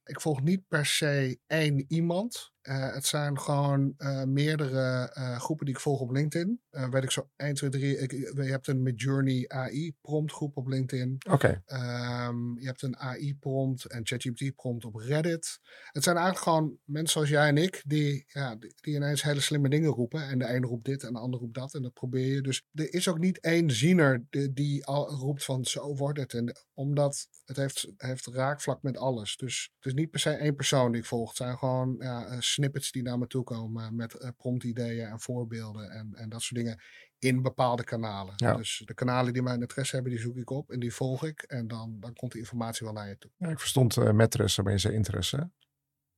Ik 0.03 0.21
volg 0.21 0.41
niet 0.41 0.67
per 0.67 0.85
se 0.85 1.39
één 1.47 1.85
iemand. 1.87 2.53
Uh, 2.67 2.93
het 2.93 3.05
zijn 3.05 3.39
gewoon 3.39 3.93
uh, 3.97 4.23
meerdere 4.23 5.13
uh, 5.17 5.39
groepen 5.39 5.65
die 5.65 5.75
ik 5.75 5.81
volg 5.81 5.99
op 5.99 6.11
LinkedIn. 6.11 6.61
weet 6.69 7.03
ik 7.03 7.11
zo 7.11 7.29
1, 7.35 7.53
2, 7.53 7.69
3. 7.69 7.97
Ik, 7.97 8.11
je 8.11 8.41
hebt 8.43 8.67
een 8.67 8.83
Midjourney 8.83 9.45
AI 9.47 9.95
prompt 10.01 10.31
groep 10.31 10.57
op 10.57 10.67
LinkedIn. 10.67 11.15
Oké. 11.29 11.61
Okay. 11.65 12.27
Um, 12.27 12.59
je 12.59 12.65
hebt 12.65 12.81
een 12.81 12.97
AI 12.97 13.35
prompt 13.35 13.85
en 13.85 14.05
ChatGPT 14.05 14.55
prompt 14.55 14.85
op 14.85 14.95
Reddit. 14.95 15.59
Het 15.91 16.03
zijn 16.03 16.15
eigenlijk 16.15 16.45
gewoon 16.45 16.77
mensen 16.83 17.13
zoals 17.13 17.29
jij 17.29 17.47
en 17.47 17.57
ik 17.57 17.81
die, 17.85 18.25
ja, 18.27 18.55
die, 18.55 18.73
die, 18.81 18.95
ineens 18.95 19.23
hele 19.23 19.39
slimme 19.39 19.69
dingen 19.69 19.91
roepen. 19.91 20.27
En 20.27 20.39
de 20.39 20.47
ene 20.47 20.67
roept 20.67 20.85
dit 20.85 21.03
en 21.03 21.13
de 21.13 21.19
andere 21.19 21.43
roept 21.43 21.55
dat. 21.55 21.73
En 21.73 21.81
dat 21.81 21.93
probeer 21.93 22.33
je. 22.33 22.41
Dus 22.41 22.65
er 22.73 22.93
is 22.93 23.07
ook 23.07 23.19
niet 23.19 23.39
één 23.39 23.71
ziener 23.71 24.25
die, 24.29 24.53
die 24.53 24.85
al 24.85 25.09
roept 25.09 25.43
van 25.43 25.65
zo 25.65 25.95
wordt 25.95 26.19
het. 26.19 26.33
En 26.33 26.55
omdat 26.73 27.27
het 27.45 27.57
heeft, 27.57 27.87
heeft 27.97 28.25
raakvlak 28.25 28.81
met 28.81 28.97
alles. 28.97 29.37
Dus 29.37 29.71
het 29.75 29.85
is 29.85 29.93
niet 29.93 30.11
per 30.11 30.19
se 30.19 30.29
één 30.29 30.55
persoon 30.55 30.91
die 30.91 31.01
ik 31.01 31.07
volg. 31.07 31.27
Het 31.27 31.37
zijn 31.37 31.57
gewoon 31.57 31.95
ja, 31.99 32.41
snippets 32.55 32.91
die 32.91 33.03
naar 33.03 33.17
me 33.17 33.27
toe 33.27 33.43
komen 33.43 33.95
met 33.95 34.15
uh, 34.21 34.29
promptideeën 34.37 35.07
en 35.07 35.19
voorbeelden 35.19 35.89
en, 35.89 36.13
en 36.13 36.29
dat 36.29 36.41
soort 36.41 36.59
dingen 36.59 36.81
in 37.19 37.41
bepaalde 37.41 37.83
kanalen. 37.83 38.33
Ja. 38.35 38.55
Dus 38.55 38.81
de 38.85 38.93
kanalen 38.93 39.33
die 39.33 39.41
mijn 39.41 39.61
interesse 39.61 39.95
hebben, 39.95 40.13
die 40.13 40.21
zoek 40.21 40.37
ik 40.37 40.49
op 40.49 40.71
en 40.71 40.79
die 40.79 40.93
volg 40.93 41.25
ik. 41.25 41.41
En 41.41 41.67
dan, 41.67 41.97
dan 41.99 42.13
komt 42.13 42.31
de 42.31 42.39
informatie 42.39 42.85
wel 42.85 42.95
naar 42.95 43.07
je 43.07 43.17
toe. 43.17 43.31
Ja, 43.37 43.49
ik 43.49 43.59
verstond 43.59 43.97
uh, 43.97 44.11
Matres, 44.11 44.61
maar 44.61 44.71
je 44.71 44.77
zei 44.77 44.93
interesse. 44.93 45.51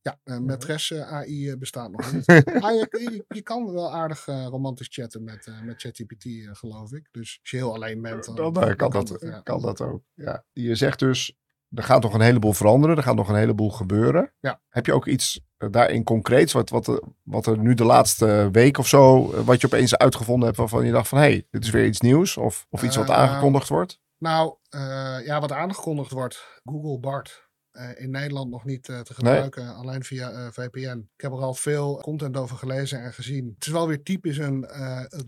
Ja, 0.00 0.20
uh, 0.24 0.38
Matres 0.38 0.90
uh, 0.90 1.12
AI 1.12 1.56
bestaat 1.56 1.90
nog 1.90 2.12
niet. 2.12 2.26
ah, 2.64 2.84
je, 3.28 3.42
kan 3.42 3.72
wel 3.72 3.92
aardig 3.92 4.24
romantisch 4.26 4.88
chatten 4.90 5.24
met, 5.24 5.52
met 5.62 5.80
ChatGPT, 5.80 6.26
geloof 6.58 6.92
ik. 6.92 7.08
Dus 7.10 7.38
als 7.40 7.50
je 7.50 7.56
heel 7.56 7.74
alleen 7.74 8.02
bent, 8.02 8.24
dan, 8.24 8.34
dan, 8.34 8.52
dan 8.52 8.76
kan, 8.76 8.90
dat, 8.90 9.42
kan 9.42 9.60
dat 9.60 9.80
ook. 9.80 10.02
Ja. 10.14 10.44
Je 10.52 10.74
zegt 10.74 10.98
dus, 10.98 11.36
er 11.70 11.82
gaat 11.82 12.02
nog 12.02 12.14
een 12.14 12.20
heleboel 12.20 12.52
veranderen. 12.52 12.96
Er 12.96 13.02
gaat 13.02 13.14
nog 13.14 13.28
een 13.28 13.36
heleboel 13.36 13.70
gebeuren. 13.70 14.32
Ja. 14.40 14.62
Heb 14.68 14.86
je 14.86 14.92
ook 14.92 15.06
iets 15.06 15.40
daarin 15.58 16.04
concreets, 16.04 16.52
wat, 16.52 16.70
wat, 16.70 17.00
wat 17.22 17.46
er 17.46 17.58
nu 17.58 17.74
de 17.74 17.84
laatste 17.84 18.48
week 18.52 18.78
of 18.78 18.86
zo, 18.86 19.30
wat 19.44 19.60
je 19.60 19.66
opeens 19.66 19.96
uitgevonden 19.96 20.46
hebt 20.46 20.58
waarvan 20.58 20.84
je 20.84 20.92
dacht 20.92 21.08
van, 21.08 21.18
hé, 21.18 21.24
hey, 21.24 21.46
dit 21.50 21.64
is 21.64 21.70
weer 21.70 21.86
iets 21.86 22.00
nieuws 22.00 22.36
of, 22.36 22.66
of 22.70 22.82
iets 22.82 22.96
wat 22.96 23.10
aangekondigd 23.10 23.68
wordt? 23.68 24.00
Nou, 24.18 24.54
uh, 24.70 24.80
ja, 25.24 25.40
wat 25.40 25.52
aangekondigd 25.52 26.10
wordt, 26.10 26.60
Google 26.64 26.98
Bart. 26.98 27.46
Uh, 27.72 28.00
in 28.00 28.10
Nederland 28.10 28.50
nog 28.50 28.64
niet 28.64 28.84
te 28.84 29.14
gebruiken, 29.14 29.64
nee. 29.64 29.74
alleen 29.74 30.04
via 30.04 30.52
VPN. 30.52 31.08
Ik 31.16 31.20
heb 31.20 31.32
er 31.32 31.42
al 31.42 31.54
veel 31.54 32.00
content 32.00 32.36
over 32.36 32.56
gelezen 32.56 33.02
en 33.02 33.12
gezien. 33.12 33.52
Het 33.54 33.66
is 33.66 33.72
wel 33.72 33.88
weer 33.88 34.02
typisch 34.02 34.38
een 34.38 34.68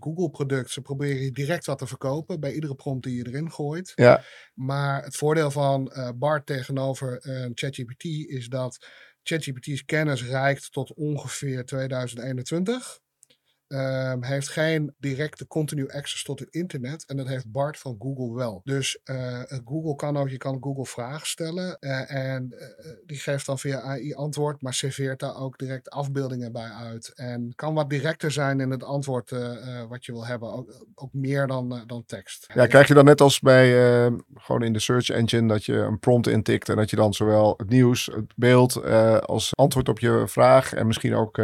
Google-product. 0.00 0.70
Ze 0.70 0.80
proberen 0.80 1.32
direct 1.32 1.66
wat 1.66 1.78
te 1.78 1.86
verkopen 1.86 2.40
bij 2.40 2.52
iedere 2.52 2.74
prompt 2.74 3.04
die 3.04 3.16
je 3.16 3.26
erin 3.26 3.50
gooit. 3.50 3.92
Ja. 3.94 4.22
Maar 4.54 5.04
het 5.04 5.16
voordeel 5.16 5.50
van 5.50 5.92
Bart 6.16 6.46
tegenover 6.46 7.20
ChatGPT 7.54 8.04
is 8.04 8.48
dat 8.48 8.86
ChatGPT's 9.22 9.84
kennis 9.84 10.22
reikt 10.22 10.72
tot 10.72 10.94
ongeveer 10.94 11.64
2021. 11.64 13.00
Um, 13.72 14.24
heeft 14.24 14.48
geen 14.48 14.94
directe 14.98 15.46
continu 15.46 15.90
access 15.90 16.24
tot 16.24 16.38
het 16.38 16.48
internet. 16.50 17.04
En 17.06 17.16
dat 17.16 17.26
heeft 17.26 17.50
Bart 17.50 17.78
van 17.78 17.96
Google 17.98 18.34
wel. 18.34 18.60
Dus 18.64 18.98
uh, 19.04 19.42
Google 19.64 19.94
kan 19.94 20.16
ook, 20.16 20.28
je 20.28 20.36
kan 20.36 20.56
Google 20.60 20.86
vragen 20.86 21.26
stellen. 21.26 21.76
Uh, 21.80 22.12
en 22.12 22.54
uh, 22.54 22.90
die 23.06 23.16
geeft 23.16 23.46
dan 23.46 23.58
via 23.58 23.80
AI 23.80 24.14
antwoord, 24.14 24.62
maar 24.62 24.74
serveert 24.74 25.20
daar 25.20 25.36
ook 25.36 25.58
direct 25.58 25.90
afbeeldingen 25.90 26.52
bij 26.52 26.68
uit. 26.68 27.12
En 27.14 27.52
kan 27.54 27.74
wat 27.74 27.90
directer 27.90 28.30
zijn 28.30 28.60
in 28.60 28.70
het 28.70 28.84
antwoord 28.84 29.30
wat 29.88 30.04
je 30.04 30.12
wil 30.12 30.26
hebben. 30.26 30.52
Ook, 30.52 30.86
ook 30.94 31.12
meer 31.12 31.46
dan, 31.46 31.82
dan 31.86 32.04
tekst. 32.06 32.46
Ja, 32.54 32.66
krijg 32.66 32.88
je 32.88 32.94
dan 32.94 33.04
net 33.04 33.20
als 33.20 33.40
bij 33.40 34.02
ehm, 34.04 34.18
gewoon 34.34 34.62
in 34.62 34.72
de 34.72 34.78
search 34.78 35.08
engine 35.08 35.48
dat 35.48 35.64
je 35.64 35.74
een 35.74 35.98
prompt 35.98 36.26
intikt. 36.26 36.68
En 36.68 36.76
dat 36.76 36.90
je 36.90 36.96
dan 36.96 37.14
zowel 37.14 37.54
het 37.56 37.68
nieuws, 37.68 38.06
het 38.06 38.32
beeld 38.36 38.84
als 39.24 39.56
antwoord 39.56 39.88
op 39.88 39.98
je 39.98 40.24
vraag. 40.26 40.72
En 40.72 40.86
misschien 40.86 41.14
ook, 41.14 41.36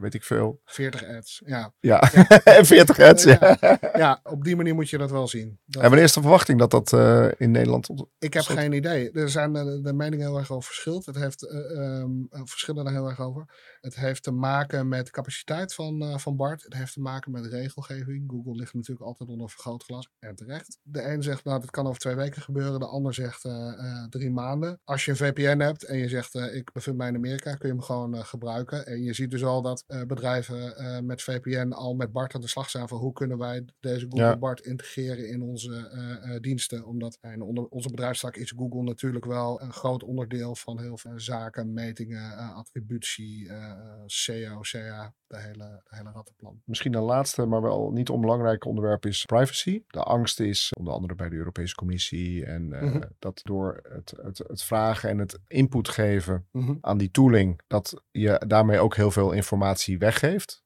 weet 0.00 0.14
ik 0.14 0.24
veel. 0.24 0.60
40 0.64 1.04
ads, 1.04 1.42
ja. 1.46 1.71
Ja, 1.80 2.12
en 2.44 2.66
40 2.66 2.96
hertz. 2.96 3.24
Ja. 3.24 3.56
Ja. 3.96 4.20
op 4.22 4.44
die 4.44 4.56
manier 4.56 4.74
moet 4.74 4.90
je 4.90 4.98
dat 4.98 5.10
wel 5.10 5.28
zien. 5.28 5.58
Dat 5.64 5.82
en 5.82 5.88
wanneer 5.88 6.06
is 6.06 6.12
de 6.12 6.20
verwachting 6.20 6.58
dat 6.58 6.70
dat 6.70 6.92
uh, 6.92 7.28
in 7.36 7.50
Nederland 7.50 7.88
Ik 8.18 8.34
heb 8.34 8.44
geen 8.44 8.72
idee. 8.72 9.10
Er 9.10 9.28
zijn 9.28 9.52
de, 9.52 9.80
de 9.82 9.92
meningen 9.92 10.26
heel 10.26 10.38
erg 10.38 10.50
over 10.50 10.64
verschilt. 10.64 11.06
Het 11.06 11.16
heeft 11.16 11.42
uh, 11.42 12.00
um, 12.00 12.26
verschillen 12.30 12.86
er 12.86 12.92
heel 12.92 13.08
erg 13.08 13.20
over. 13.20 13.44
Het 13.82 13.96
heeft 13.96 14.22
te 14.22 14.30
maken 14.30 14.88
met 14.88 15.06
de 15.06 15.12
capaciteit 15.12 15.74
van, 15.74 16.02
uh, 16.02 16.18
van 16.18 16.36
BART. 16.36 16.62
Het 16.62 16.74
heeft 16.74 16.92
te 16.92 17.00
maken 17.00 17.32
met 17.32 17.46
regelgeving. 17.46 18.30
Google 18.30 18.54
ligt 18.54 18.74
natuurlijk 18.74 19.06
altijd 19.06 19.28
onder 19.28 19.50
vergrootglas. 19.50 20.08
En 20.18 20.34
terecht. 20.34 20.78
De 20.82 21.04
een 21.04 21.22
zegt, 21.22 21.44
nou, 21.44 21.60
dat 21.60 21.70
kan 21.70 21.86
over 21.86 22.00
twee 22.00 22.14
weken 22.14 22.42
gebeuren. 22.42 22.80
De 22.80 22.86
ander 22.86 23.14
zegt 23.14 23.48
drie 24.10 24.30
maanden. 24.30 24.80
Als 24.84 25.04
je 25.04 25.10
een 25.10 25.16
VPN 25.16 25.58
hebt 25.58 25.84
en 25.84 25.98
je 25.98 26.08
zegt, 26.08 26.34
ik 26.34 26.72
bevind 26.72 26.96
mij 26.96 27.08
in 27.08 27.14
Amerika, 27.14 27.54
kun 27.54 27.68
je 27.68 27.74
hem 27.74 27.82
gewoon 27.82 28.24
gebruiken. 28.24 28.86
En 28.86 29.02
je 29.02 29.12
ziet 29.12 29.30
dus 29.30 29.44
al 29.44 29.62
dat 29.62 29.84
bedrijven 30.06 31.06
met 31.06 31.22
VPN 31.22 31.72
al 31.72 31.94
met 31.94 32.12
Bart 32.12 32.34
aan 32.34 32.40
de 32.40 32.48
slag 32.48 32.70
zijn 32.70 32.88
van 32.88 32.98
hoe 32.98 33.12
kunnen 33.12 33.38
wij 33.38 33.64
deze 33.80 34.06
Google 34.08 34.24
Ja. 34.24 34.36
Bart 34.36 34.60
integreren 34.60 35.28
in 35.28 35.42
onze 35.42 35.88
eh, 35.88 36.34
eh, 36.34 36.40
diensten. 36.40 36.86
Omdat 36.86 37.18
in 37.20 37.42
onder, 37.42 37.66
onze 37.66 37.90
bedrijfstak 37.90 38.36
is 38.36 38.52
Google 38.56 38.82
natuurlijk 38.82 39.24
wel 39.24 39.62
een 39.62 39.72
groot 39.72 40.02
onderdeel 40.02 40.54
van 40.54 40.80
heel 40.80 40.98
veel 40.98 41.20
zaken, 41.20 41.72
metingen, 41.72 42.32
eh, 42.32 42.56
attributie, 42.56 43.50
eh, 43.78 44.02
SEO, 44.06 44.60
CA, 44.60 45.14
de 45.26 45.38
hele, 45.38 45.82
de 45.84 45.96
hele 45.96 46.10
rattenplan. 46.12 46.62
Misschien 46.64 46.94
een 46.94 47.02
laatste, 47.02 47.46
maar 47.46 47.62
wel 47.62 47.90
niet 47.90 48.10
onbelangrijk 48.10 48.64
onderwerp 48.64 49.06
is 49.06 49.24
privacy. 49.24 49.82
De 49.86 50.02
angst 50.02 50.40
is, 50.40 50.70
onder 50.78 50.92
andere 50.92 51.14
bij 51.14 51.28
de 51.28 51.36
Europese 51.36 51.74
Commissie, 51.74 52.44
en 52.44 52.72
eh, 52.72 52.82
Mhm. 52.82 53.00
dat 53.18 53.40
door 53.42 53.80
het, 53.88 54.14
het, 54.22 54.38
het 54.38 54.62
vragen 54.62 55.08
en 55.10 55.18
het 55.18 55.38
input 55.46 55.88
geven 55.88 56.46
Mhm. 56.52 56.74
aan 56.80 56.98
die 56.98 57.10
tooling, 57.10 57.60
dat 57.66 58.02
je 58.10 58.42
daarmee 58.46 58.78
ook 58.78 58.96
heel 58.96 59.10
veel 59.10 59.32
informatie 59.32 59.98
weggeeft. 59.98 60.62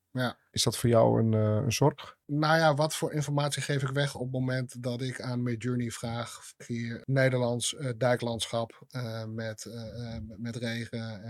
Is 0.56 0.62
dat 0.62 0.76
voor 0.76 0.88
jou 0.88 1.20
een, 1.20 1.34
eh, 1.34 1.64
een 1.64 1.72
zorg? 1.72 2.16
Nou 2.26 2.56
ja, 2.58 2.74
wat 2.74 2.94
voor 2.94 3.12
informatie 3.12 3.62
geef 3.62 3.82
ik 3.82 3.88
weg 3.90 4.14
op 4.14 4.20
het 4.22 4.30
moment 4.32 4.82
dat 4.82 5.00
ik 5.02 5.20
aan 5.20 5.42
Midjourney 5.42 5.90
vraag 5.90 6.40
hier 6.66 7.02
Nederlands 7.04 7.74
eh, 7.76 7.90
dijklandschap 7.96 8.82
eh, 8.88 9.24
met, 9.24 9.66
met 10.36 10.56
regen 10.56 11.22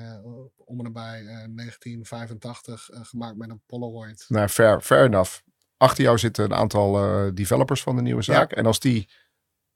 om 0.56 0.78
en 0.78 0.84
nabij 0.84 1.20
eh, 1.20 1.26
1985 1.26 2.90
eh, 2.90 3.00
gemaakt 3.02 3.36
met 3.36 3.50
een 3.50 3.60
Polaroid. 3.66 4.24
Nou, 4.28 4.48
fair, 4.48 4.80
fair 4.80 5.04
enough. 5.04 5.38
Achter 5.76 6.04
jou 6.04 6.18
zitten 6.18 6.44
een 6.44 6.54
aantal 6.54 6.92
developers 7.34 7.82
van 7.82 7.96
de 7.96 8.02
nieuwe 8.02 8.22
zaak. 8.22 8.52
En 8.52 8.66
als 8.66 8.80
die 8.80 9.08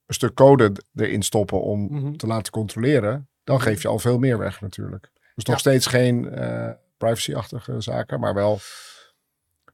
een 0.07 0.15
stuk 0.15 0.35
code 0.35 0.73
erin 0.95 1.23
stoppen 1.23 1.63
om 1.63 1.81
Mhm. 1.91 2.17
te 2.17 2.27
laten 2.27 2.53
controleren, 2.53 3.29
dan 3.45 3.57
Mhm. 3.57 3.65
geef 3.65 3.83
je 3.83 3.89
al 3.89 3.99
veel 3.99 4.19
meer 4.19 4.39
weg 4.39 4.61
natuurlijk. 4.61 5.11
Dus 5.35 5.45
nog 5.45 5.55
Ja. 5.55 5.61
steeds 5.61 5.87
geen 5.87 6.23
privacy-achtige 6.97 7.81
zaken, 7.81 8.21
maar 8.21 8.35
wel 8.35 8.59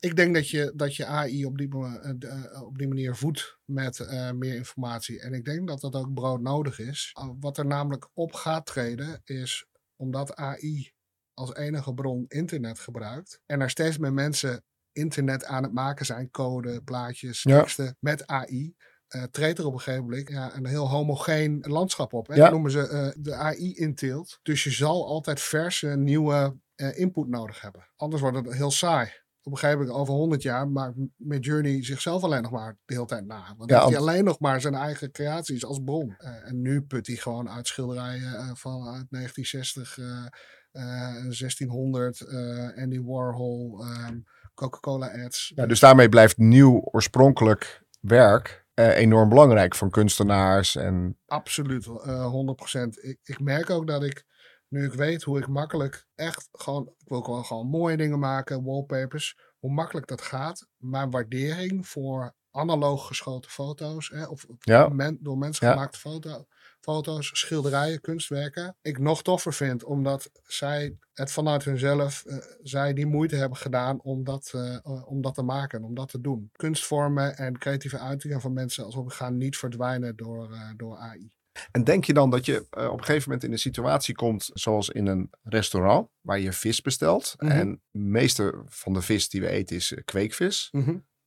Ik 0.00 0.16
denk 0.16 0.34
dat 0.34 0.50
je, 0.50 0.72
dat 0.74 0.96
je 0.96 1.06
AI 1.06 1.44
op 1.44 1.58
die, 1.58 1.68
eh, 1.68 2.10
de- 2.16 2.26
eh, 2.26 2.62
op 2.62 2.78
die 2.78 2.88
manier 2.88 3.16
voedt 3.16 3.58
met 3.64 4.00
eh, 4.00 4.30
meer 4.30 4.54
informatie. 4.54 5.20
En 5.20 5.32
ik 5.32 5.44
denk 5.44 5.68
dat 5.68 5.80
dat 5.80 5.94
ook 5.94 6.14
broodnodig 6.14 6.78
is. 6.78 7.16
Wat 7.40 7.58
er 7.58 7.66
namelijk 7.66 8.08
op 8.14 8.32
gaat 8.32 8.66
treden 8.66 9.20
is 9.24 9.66
omdat 9.96 10.34
AI 10.36 10.92
als 11.34 11.54
enige 11.54 11.94
bron 11.94 12.24
internet 12.28 12.78
gebruikt. 12.78 13.40
En 13.46 13.60
er 13.60 13.70
steeds 13.70 13.98
meer 13.98 14.12
mensen 14.12 14.64
internet 14.92 15.44
aan 15.44 15.62
het 15.62 15.72
maken 15.72 16.06
zijn. 16.06 16.30
Code, 16.30 16.82
plaatjes, 16.82 17.42
Ja. 17.42 17.58
teksten 17.58 17.96
met 18.00 18.26
AI. 18.26 18.74
eh, 19.06 19.22
treedt 19.22 19.58
er 19.58 19.66
op 19.66 19.72
een 19.72 19.80
gegeven 19.80 20.04
moment 20.04 20.28
ja, 20.28 20.56
een 20.56 20.66
heel 20.66 20.88
homogeen 20.90 21.64
landschap 21.68 22.12
op. 22.12 22.26
Hè? 22.26 22.34
Ja. 22.34 22.42
Dat 22.42 22.50
noemen 22.50 22.70
ze 22.70 22.88
eh, 22.88 23.08
de 23.18 23.34
AI-inteelt. 23.34 24.38
Dus 24.42 24.64
je 24.64 24.70
zal 24.70 25.06
altijd 25.06 25.40
verse, 25.40 25.86
nieuwe 25.96 26.56
eh, 26.74 26.98
input 26.98 27.28
nodig 27.28 27.60
hebben. 27.60 27.88
Anders 27.96 28.22
wordt 28.22 28.36
het 28.36 28.52
heel 28.54 28.70
saai 28.70 29.10
op 29.46 29.52
een 29.52 29.58
gegeven 29.58 29.78
moment, 29.78 29.98
over 29.98 30.14
100 30.14 30.42
jaar, 30.42 30.68
maakt 30.68 30.94
Midjourney 31.16 31.84
zichzelf 31.84 32.22
alleen 32.22 32.42
nog 32.42 32.50
maar 32.50 32.76
de 32.84 32.94
hele 32.94 33.06
tijd 33.06 33.26
na. 33.26 33.54
Want 33.56 33.70
Ja, 33.70 33.76
heeft 33.78 33.90
hij 33.90 34.00
alleen 34.00 34.24
nog 34.24 34.40
maar 34.40 34.60
zijn 34.60 34.74
eigen 34.74 35.10
creaties 35.10 35.64
als 35.64 35.80
bron. 35.84 36.14
Eh, 36.18 36.48
en 36.48 36.62
nu 36.62 36.82
put 36.82 37.06
hij 37.06 37.16
gewoon 37.16 37.48
uit 37.50 37.66
schilderijen 37.66 38.34
eh, 38.34 38.50
van 38.54 38.88
uit 38.88 39.06
1960, 39.10 39.98
eh, 39.98 40.26
eh, 40.72 41.30
1600, 41.30 42.20
eh, 42.20 42.82
Andy 42.82 43.00
Warhol, 43.00 43.80
ehm, 43.80 44.18
Coca-Cola 44.54 45.24
ads. 45.24 45.52
Ja, 45.54 45.66
dus 45.66 45.80
daarmee 45.80 46.08
blijft 46.08 46.36
nieuw 46.38 46.80
oorspronkelijk 46.84 47.82
werk 48.00 48.64
eh, 48.74 48.96
enorm 48.96 49.28
belangrijk 49.28 49.74
van 49.74 49.90
kunstenaars. 49.90 50.76
En 50.76 51.18
Absoluut, 51.26 51.86
eh 51.86 52.26
100%. 52.26 53.02
Ik, 53.02 53.18
ik 53.22 53.40
merk 53.40 53.70
ook 53.70 53.86
dat 53.86 54.02
ik, 54.02 54.24
nu 54.68 54.84
ik 54.84 54.92
weet 54.92 55.22
hoe 55.22 55.38
ik 55.38 55.48
makkelijk 55.48 56.06
echt 56.14 56.48
gewoon, 56.52 56.92
ik 56.98 57.08
wil 57.08 57.22
gewoon, 57.22 57.44
gewoon 57.44 57.66
mooie 57.66 57.96
dingen 57.96 58.18
maken, 58.18 58.64
wallpapers, 58.64 59.36
hoe 59.58 59.70
makkelijk 59.72 60.06
dat 60.06 60.20
gaat. 60.22 60.66
Mijn 60.76 61.10
waardering 61.10 61.88
voor 61.88 62.34
analoog 62.50 63.06
geschoten 63.06 63.50
foto's, 63.50 64.08
hè, 64.08 64.24
of 64.26 64.46
Ja. 64.58 64.88
men- 64.88 65.18
door 65.20 65.38
mensen 65.38 65.66
Ja. 65.66 65.72
gemaakte 65.72 65.98
foto, 65.98 66.46
foto's, 66.80 67.30
schilderijen, 67.38 68.00
kunstwerken, 68.00 68.76
ik 68.82 68.98
nog 68.98 69.22
toffer 69.22 69.52
vind, 69.54 69.84
omdat 69.84 70.30
zij 70.42 70.96
het 71.12 71.32
vanuit 71.32 71.64
hunzelf, 71.64 72.24
eh, 72.24 72.36
zij 72.62 72.92
die 72.92 73.06
moeite 73.06 73.36
hebben 73.36 73.58
gedaan 73.58 74.02
om 74.02 74.24
dat, 74.24 74.50
eh, 74.54 74.74
eh, 74.74 75.06
om 75.08 75.20
dat 75.22 75.34
te 75.34 75.42
maken, 75.42 75.82
om 75.84 75.94
dat 75.94 76.08
te 76.08 76.20
doen. 76.20 76.50
Kunstvormen 76.52 77.36
en 77.36 77.58
creatieve 77.58 77.98
uitingen 77.98 78.40
van 78.40 78.52
mensen 78.52 78.84
alsof 78.84 79.14
gaan 79.14 79.36
niet 79.36 79.56
verdwijnen 79.56 80.16
door, 80.16 80.56
door 80.76 80.96
AI. 80.98 81.30
En 81.70 81.84
denk 81.84 82.04
je 82.04 82.12
dan 82.12 82.30
dat 82.30 82.46
je 82.46 82.66
eh, 82.70 82.86
op 82.86 82.98
een 82.98 83.04
gegeven 83.04 83.22
moment 83.28 83.44
in 83.46 83.52
een 83.52 83.58
situatie 83.58 84.14
komt, 84.14 84.50
zoals 84.52 84.88
in 84.90 85.06
een 85.06 85.30
restaurant, 85.42 86.08
waar 86.20 86.40
je 86.40 86.52
vis 86.52 86.80
bestelt. 86.80 87.34
Mhm. 87.38 87.50
En 87.50 87.82
de 87.90 87.98
meeste 87.98 88.62
van 88.66 88.92
de 88.92 89.02
vis 89.02 89.28
die 89.28 89.40
we 89.40 89.48
eten 89.48 89.76
is 89.76 89.92
eh, 89.92 90.04
kweekvis. 90.04 90.70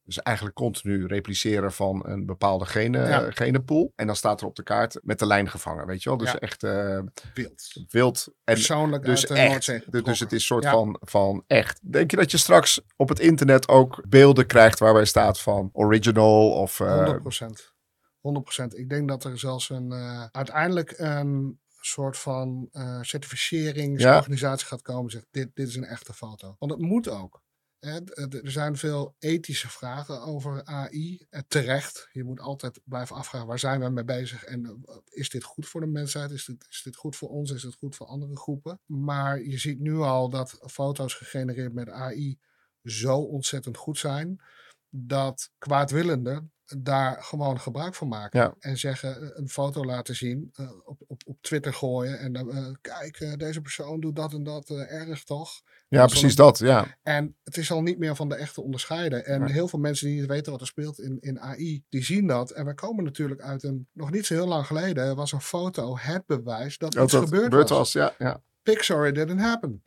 Dus 0.03 0.21
eigenlijk 0.21 0.55
continu 0.55 1.05
repliceren 1.05 1.71
van 1.71 2.03
een 2.07 2.25
bepaalde 2.25 2.65
gene, 2.65 2.97
Ja. 3.07 3.31
genenpool. 3.31 3.91
En 3.95 4.07
dan 4.07 4.15
staat 4.15 4.41
er 4.41 4.47
op 4.47 4.55
de 4.55 4.63
kaart 4.63 4.99
met 5.03 5.19
de 5.19 5.25
lijn 5.25 5.49
gevangen, 5.49 5.85
weet 5.85 6.03
je 6.03 6.09
wel? 6.09 6.17
Dus 6.17 6.31
Ja. 6.31 6.37
echt 6.39 6.63
eh, 6.63 6.99
Wild. 7.33 7.85
wild 7.89 8.25
en 8.43 8.53
Persoonlijk 8.53 9.05
dus 9.05 9.25
echt. 9.25 9.91
Dus- 9.91 10.19
het 10.19 10.31
is 10.31 10.45
soort 10.45 10.63
Ja. 10.63 10.71
van, 10.71 10.97
van 10.99 11.43
echt. 11.47 11.91
Denk 11.91 12.11
je 12.11 12.17
dat 12.17 12.31
je 12.31 12.37
straks 12.37 12.81
op 12.95 13.09
het 13.09 13.19
internet 13.19 13.67
ook 13.67 14.03
beelden 14.07 14.45
krijgt 14.45 14.79
waarbij 14.79 15.05
staat 15.05 15.39
van 15.39 15.69
original 15.73 16.51
of... 16.51 16.79
eh, 16.79 16.95
100 16.95 17.21
procent. 17.21 17.73
100 18.19 18.45
procent. 18.45 18.77
Ik 18.77 18.89
denk 18.89 19.07
dat 19.07 19.23
er 19.23 19.39
zelfs 19.39 19.69
een 19.69 19.91
eh, 19.91 20.25
uiteindelijk 20.31 20.93
een 20.97 21.59
soort 21.81 22.17
van 22.17 22.69
eh, 22.71 23.01
certificeringsorganisatie 23.01 24.67
gaat 24.67 24.81
komen. 24.81 25.11
Zegt 25.11 25.27
dit, 25.31 25.49
dit 25.53 25.67
is 25.67 25.75
een 25.75 25.85
echte 25.85 26.13
foto. 26.13 26.55
Want 26.59 26.71
het 26.71 26.81
moet 26.81 27.09
ook. 27.09 27.41
Hè, 27.79 27.99
er 28.13 28.51
zijn 28.51 28.77
veel 28.77 29.15
ethische 29.19 29.69
vragen 29.69 30.21
over 30.21 30.63
AI. 30.65 31.25
Eh, 31.29 31.41
terecht. 31.47 32.09
Je 32.11 32.23
moet 32.23 32.39
altijd 32.39 32.79
blijven 32.83 33.15
afvragen 33.15 33.47
waar 33.47 33.59
zijn 33.59 33.79
we 33.79 33.89
mee 33.89 34.03
bezig 34.03 34.43
en 34.43 34.83
is 35.09 35.29
dit 35.29 35.43
goed 35.43 35.67
voor 35.67 35.81
de 35.81 35.87
mensheid? 35.87 36.31
Is 36.31 36.45
dit, 36.45 36.65
is 36.69 36.81
dit 36.83 36.95
goed 36.95 37.15
voor 37.15 37.29
ons? 37.29 37.51
Is 37.51 37.61
dit 37.61 37.75
goed 37.75 37.95
voor 37.95 38.07
andere 38.07 38.37
groepen? 38.37 38.79
Maar 38.85 39.41
je 39.41 39.57
ziet 39.57 39.79
nu 39.79 39.97
al 39.97 40.29
dat 40.29 40.59
foto's 40.67 41.13
gegenereerd 41.13 41.73
met 41.73 41.89
AI 41.89 42.39
zo 42.83 43.17
ontzettend 43.17 43.77
goed 43.77 43.97
zijn 43.97 44.41
dat 44.89 45.51
kwaadwillenden 45.57 46.51
daar 46.77 47.23
gewoon 47.23 47.59
gebruik 47.59 47.95
van 47.95 48.07
maken. 48.07 48.39
Ja. 48.39 48.53
En 48.59 48.77
zeggen, 48.77 49.21
eh, 49.21 49.29
een 49.33 49.49
foto 49.49 49.85
laten 49.85 50.15
zien, 50.15 50.49
eh, 50.53 50.71
op, 50.85 51.01
op, 51.07 51.21
op 51.25 51.37
Twitter 51.41 51.73
gooien. 51.73 52.19
En 52.19 52.33
dan, 52.33 52.51
eh, 52.51 52.67
kijk, 52.81 53.39
deze 53.39 53.61
persoon 53.61 53.99
doet 53.99 54.15
dat 54.15 54.33
en 54.33 54.43
dat, 54.43 54.69
erg 54.69 55.23
toch? 55.23 55.61
ja, 55.87 56.05
precies 56.05 56.35
dat. 56.35 56.57
Ja. 56.57 56.97
En 57.03 57.35
het 57.43 57.57
is 57.57 57.71
al 57.71 57.81
niet 57.81 57.97
meer 57.97 58.15
van 58.15 58.29
de 58.29 58.35
echte 58.35 58.61
onderscheiden. 58.61 59.25
En 59.25 59.47
heel 59.51 59.67
veel 59.67 59.79
mensen 59.79 60.07
die 60.07 60.19
niet 60.19 60.29
weten 60.29 60.51
wat 60.51 60.61
er 60.61 60.67
speelt 60.67 60.99
in, 60.99 61.17
in 61.19 61.39
AI, 61.39 61.83
die 61.89 62.03
zien 62.03 62.27
dat. 62.27 62.51
En 62.51 62.65
wij 62.65 62.73
komen 62.73 63.03
natuurlijk 63.03 63.41
uit 63.41 63.63
een, 63.63 63.87
nog 63.93 64.11
niet 64.11 64.25
zo 64.25 64.33
heel 64.33 64.47
lang 64.47 64.65
geleden, 64.65 65.15
was 65.15 65.31
een 65.31 65.41
foto 65.41 65.97
het 65.97 66.25
bewijs 66.25 66.77
dat 66.77 66.91
Dat 66.91 67.03
iets 67.03 67.13
dat 67.13 67.23
gebeurd 67.23 67.43
gebeurd 67.43 67.69
was. 67.69 67.77
was. 67.77 67.91
Ja, 67.91 68.13
ja. 68.17 68.41
Pixar, 68.63 69.07
it 69.07 69.15
didn't 69.15 69.39
happen. 69.39 69.83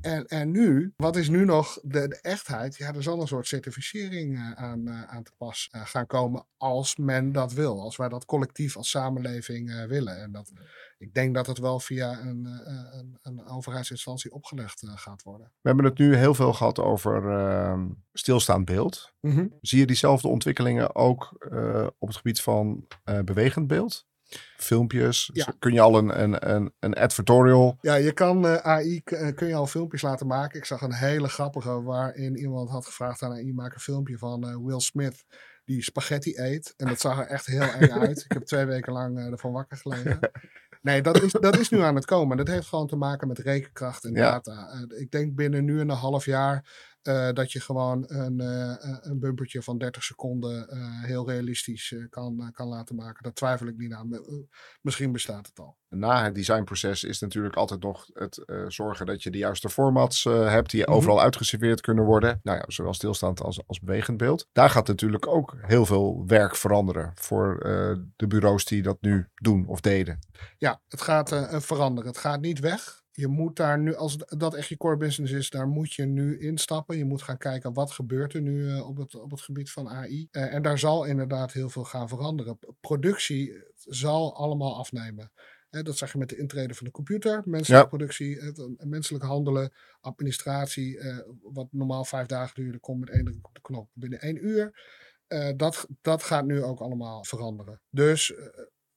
En, 0.00 0.26
en 0.26 0.50
nu, 0.50 0.92
wat 0.96 1.16
is 1.16 1.28
nu 1.28 1.44
nog 1.44 1.78
de, 1.82 2.08
de 2.08 2.20
echtheid? 2.20 2.76
Ja, 2.76 2.94
er 2.94 3.02
zal 3.02 3.20
een 3.20 3.26
soort 3.26 3.46
certificering 3.46 4.36
eh, 4.36 4.52
aan, 4.52 4.88
eh, 4.88 5.02
aan 5.02 5.22
te 5.22 5.32
pas 5.36 5.68
eh, 5.70 5.80
gaan 5.84 6.06
komen 6.06 6.46
als 6.56 6.96
men 6.96 7.32
dat 7.32 7.52
wil. 7.52 7.80
Als 7.80 7.96
wij 7.96 8.08
dat 8.08 8.24
collectief 8.24 8.76
als 8.76 8.90
samenleving 8.90 9.86
willen. 9.86 10.20
En 10.22 10.32
dat, 10.32 10.52
ik 10.98 11.14
denk 11.14 11.34
dat 11.34 11.46
het 11.46 11.58
wel 11.58 11.80
via 11.80 12.20
een, 12.20 12.44
een, 12.92 13.18
een 13.22 13.46
overheidsinstantie 13.46 14.32
opgelegd 14.32 14.82
gaat 14.86 15.22
worden. 15.22 15.52
We 15.60 15.68
hebben 15.68 15.84
het 15.84 15.98
nu 15.98 16.16
heel 16.16 16.34
veel 16.34 16.52
gehad 16.52 16.78
over 16.78 17.30
ehm, 17.30 17.88
stilstaand 18.12 18.64
beeld. 18.64 19.14
Zie 19.60 19.78
je 19.78 19.86
diezelfde 19.86 20.28
ontwikkelingen 20.28 20.94
ook 20.94 21.32
op 21.98 22.08
het 22.08 22.16
gebied 22.16 22.40
van 22.40 22.86
bewegend 23.24 23.66
beeld? 23.66 24.06
Filmpjes? 24.56 25.30
Ja. 25.32 25.54
Kun 25.58 25.72
je 25.72 25.80
al 25.80 25.98
een, 25.98 26.22
een, 26.22 26.50
een, 26.54 26.72
een 26.80 26.94
advertorial? 26.94 27.78
Ja, 27.80 27.94
je 27.94 28.12
kan 28.12 28.46
eh, 28.46 28.54
AI, 28.56 29.00
eh, 29.04 29.34
kun 29.34 29.48
je 29.48 29.54
al 29.54 29.66
filmpjes 29.66 30.02
laten 30.02 30.26
maken. 30.26 30.58
Ik 30.58 30.64
zag 30.64 30.80
een 30.80 30.94
hele 30.94 31.28
grappige 31.28 31.82
waarin 31.82 32.36
iemand 32.36 32.70
had 32.70 32.86
gevraagd 32.86 33.22
aan 33.22 33.32
AI, 33.32 33.52
maak 33.54 33.74
een 33.74 33.80
filmpje 33.80 34.18
van 34.18 34.48
eh, 34.48 34.56
Will 34.64 34.80
Smith 34.80 35.24
die 35.64 35.82
spaghetti 35.82 36.38
eet. 36.38 36.74
En 36.76 36.86
dat 36.86 37.00
zag 37.00 37.18
er 37.18 37.26
echt 37.26 37.46
heel 37.46 37.60
eng 37.72 37.90
uit. 38.00 38.24
Ik 38.24 38.32
heb 38.32 38.44
twee 38.44 38.64
weken 38.64 38.92
lang 38.92 39.18
ervan 39.18 39.52
wakker 39.52 39.76
gelegen. 39.76 40.18
Nee, 40.82 41.02
dat 41.02 41.22
is, 41.22 41.32
dat 41.32 41.58
is 41.58 41.68
nu 41.68 41.80
aan 41.80 41.94
het 41.94 42.04
komen. 42.04 42.36
Dat 42.36 42.48
heeft 42.48 42.66
gewoon 42.66 42.86
te 42.86 42.96
maken 42.96 43.28
met 43.28 43.38
rekenkracht 43.38 44.04
en 44.04 44.14
Ja. 44.14 44.30
data. 44.30 44.86
Ik 44.98 45.10
denk 45.10 45.34
binnen 45.34 45.64
nu 45.64 45.80
en 45.80 45.88
een 45.88 45.96
half 45.96 46.24
jaar 46.24 46.64
eh, 47.06 47.32
dat 47.32 47.52
je 47.52 47.60
gewoon 47.60 48.04
een, 48.06 48.40
eh, 48.40 48.70
eh, 48.72 48.96
een 49.00 49.18
bumpertje 49.18 49.62
van 49.62 49.78
30 49.78 50.02
seconden 50.02 50.66
heel 51.02 51.28
realistisch 51.28 51.94
kan, 52.10 52.50
kan 52.52 52.68
laten 52.68 52.96
maken. 52.96 53.22
Daar 53.22 53.32
twijfel 53.32 53.66
ik 53.66 53.76
niet 53.76 53.92
aan. 53.92 54.08
Misschien 54.82 55.12
bestaat 55.12 55.46
het 55.46 55.58
al. 55.58 55.76
Na 55.88 56.24
het 56.24 56.34
designproces 56.34 57.04
is 57.04 57.20
natuurlijk 57.20 57.56
altijd 57.56 57.82
nog 57.82 58.06
het 58.12 58.44
zorgen 58.68 59.06
dat 59.06 59.22
je 59.22 59.30
de 59.30 59.38
juiste 59.38 59.68
formats 59.68 60.24
hebt 60.24 60.70
die 60.70 60.82
Mhm. 60.82 60.92
overal 60.92 61.20
uitgeserveerd 61.20 61.80
kunnen 61.80 62.04
worden. 62.04 62.40
Nou 62.42 62.58
ja, 62.58 62.64
zowel 62.66 62.94
stilstaand 62.94 63.40
als, 63.40 63.66
als 63.66 63.80
bewegend 63.80 64.16
beeld. 64.16 64.48
Daar 64.52 64.70
gaat 64.70 64.86
natuurlijk 64.86 65.26
ook 65.26 65.56
heel 65.60 65.86
veel 65.86 66.22
werk 66.26 66.56
veranderen 66.56 67.12
voor 67.14 67.58
de 68.16 68.26
bureaus 68.26 68.64
die 68.64 68.82
dat 68.82 68.96
nu 69.00 69.28
doen 69.34 69.66
of 69.66 69.80
deden. 69.80 70.18
Ja, 70.58 70.80
het 70.88 71.02
gaat 71.02 71.28
veranderen. 71.50 72.10
Het 72.10 72.18
gaat 72.18 72.40
niet 72.40 72.58
weg. 72.58 73.04
Je 73.16 73.26
moet 73.26 73.56
daar 73.56 73.78
nu, 73.78 73.94
als 73.94 74.16
dat 74.16 74.54
echt 74.54 74.68
je 74.68 74.76
core 74.76 74.96
business 74.96 75.32
is, 75.32 75.50
daar 75.50 75.66
moet 75.68 75.92
je 75.92 76.04
nu 76.04 76.38
instappen. 76.40 76.96
Je 76.96 77.04
moet 77.04 77.22
gaan 77.22 77.38
kijken 77.38 77.72
wat 77.72 77.90
gebeurt 77.90 78.34
er 78.34 78.40
nu 78.42 78.70
eh, 78.70 78.88
op, 78.88 78.96
het, 78.96 79.14
op 79.14 79.30
het 79.30 79.40
gebied 79.40 79.70
van 79.70 79.88
AI. 79.88 80.28
Eh, 80.30 80.54
en 80.54 80.62
daar 80.62 80.78
zal 80.78 81.04
inderdaad 81.04 81.52
heel 81.52 81.68
veel 81.68 81.84
gaan 81.84 82.08
veranderen. 82.08 82.58
Productie 82.80 83.52
eh, 83.52 83.60
zal 83.76 84.36
allemaal 84.36 84.76
afnemen. 84.76 85.32
Eh, 85.70 85.82
dat 85.82 85.96
zag 85.96 86.12
je 86.12 86.18
met 86.18 86.28
de 86.28 86.36
intrede 86.36 86.74
van 86.74 86.86
de 86.86 86.92
computer, 86.92 87.42
menselijke 87.44 87.82
Ja. 87.84 87.96
productie, 87.96 88.38
menselijk 88.78 89.24
handelen, 89.24 89.72
administratie. 90.00 91.00
wat 91.42 91.68
normaal 91.70 92.04
vijf 92.04 92.26
dagen 92.26 92.54
duurde, 92.62 92.78
komt 92.78 93.00
met 93.00 93.10
één 93.10 93.24
druk 93.24 93.46
op 93.46 93.54
de 93.54 93.60
knop 93.60 93.90
binnen 93.92 94.20
één 94.20 94.46
uur. 94.46 94.80
Dat, 95.56 95.86
dat 96.00 96.22
gaat 96.22 96.44
nu 96.46 96.62
ook 96.62 96.80
allemaal 96.80 97.24
veranderen. 97.24 97.80
Dus 97.90 98.34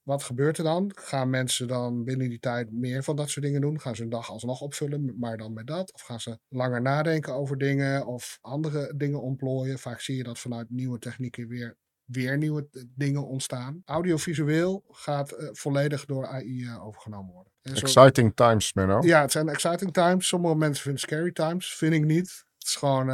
wat 0.03 0.23
gebeurt 0.23 0.57
er 0.57 0.63
dan? 0.63 0.91
Gaan 0.95 1.29
mensen 1.29 1.67
dan 1.67 2.03
binnen 2.03 2.29
die 2.29 2.39
tijd 2.39 2.71
meer 2.71 3.03
van 3.03 3.15
dat 3.15 3.29
soort 3.29 3.45
dingen 3.45 3.62
doen? 3.62 3.79
Gaan 3.79 3.95
ze 3.95 4.01
hun 4.01 4.12
dag 4.12 4.29
alsnog 4.29 4.62
opvullen, 4.62 5.15
maar 5.19 5.38
dan 5.38 5.53
met 5.53 5.67
dat? 5.67 5.93
Of 5.93 6.01
gaan 6.01 6.19
ze 6.19 6.39
langer 6.47 6.81
nadenken 6.81 7.33
over 7.33 7.57
dingen 7.57 8.05
of 8.05 8.38
andere 8.41 8.93
dingen 8.97 9.21
ontplooien? 9.21 9.79
Vaak 9.79 9.99
zie 10.01 10.15
je 10.17 10.23
dat 10.23 10.39
vanuit 10.39 10.69
nieuwe 10.69 10.99
technieken 10.99 11.47
weer, 11.47 11.77
weer 12.05 12.38
nieuwe 12.38 12.67
eh, 12.71 12.83
dingen 12.95 13.27
ontstaan. 13.27 13.81
Audiovisueel 13.85 14.83
gaat 14.89 15.31
eh, 15.31 15.47
volledig 15.51 16.05
door 16.05 16.27
AI 16.27 16.63
eh, 16.65 16.85
overgenomen 16.85 17.33
worden. 17.33 17.53
En 17.62 17.75
zo- 17.75 17.85
Exciting 17.85 18.31
times, 18.35 18.73
Menno. 18.73 19.01
ja, 19.01 19.21
het 19.21 19.31
zijn 19.31 19.49
exciting 19.49 19.93
times. 19.93 20.27
Sommige 20.27 20.55
mensen 20.55 20.83
vinden 20.83 21.01
scary 21.01 21.31
times. 21.31 21.73
Vind 21.75 21.93
ik 21.93 22.05
niet. 22.05 22.45
Het 22.57 22.67
is 22.67 22.75
gewoon 22.75 23.07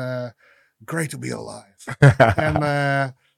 great 0.86 1.10
to 1.10 1.18
be 1.20 1.36
alive. 1.36 1.98
en 2.42 2.54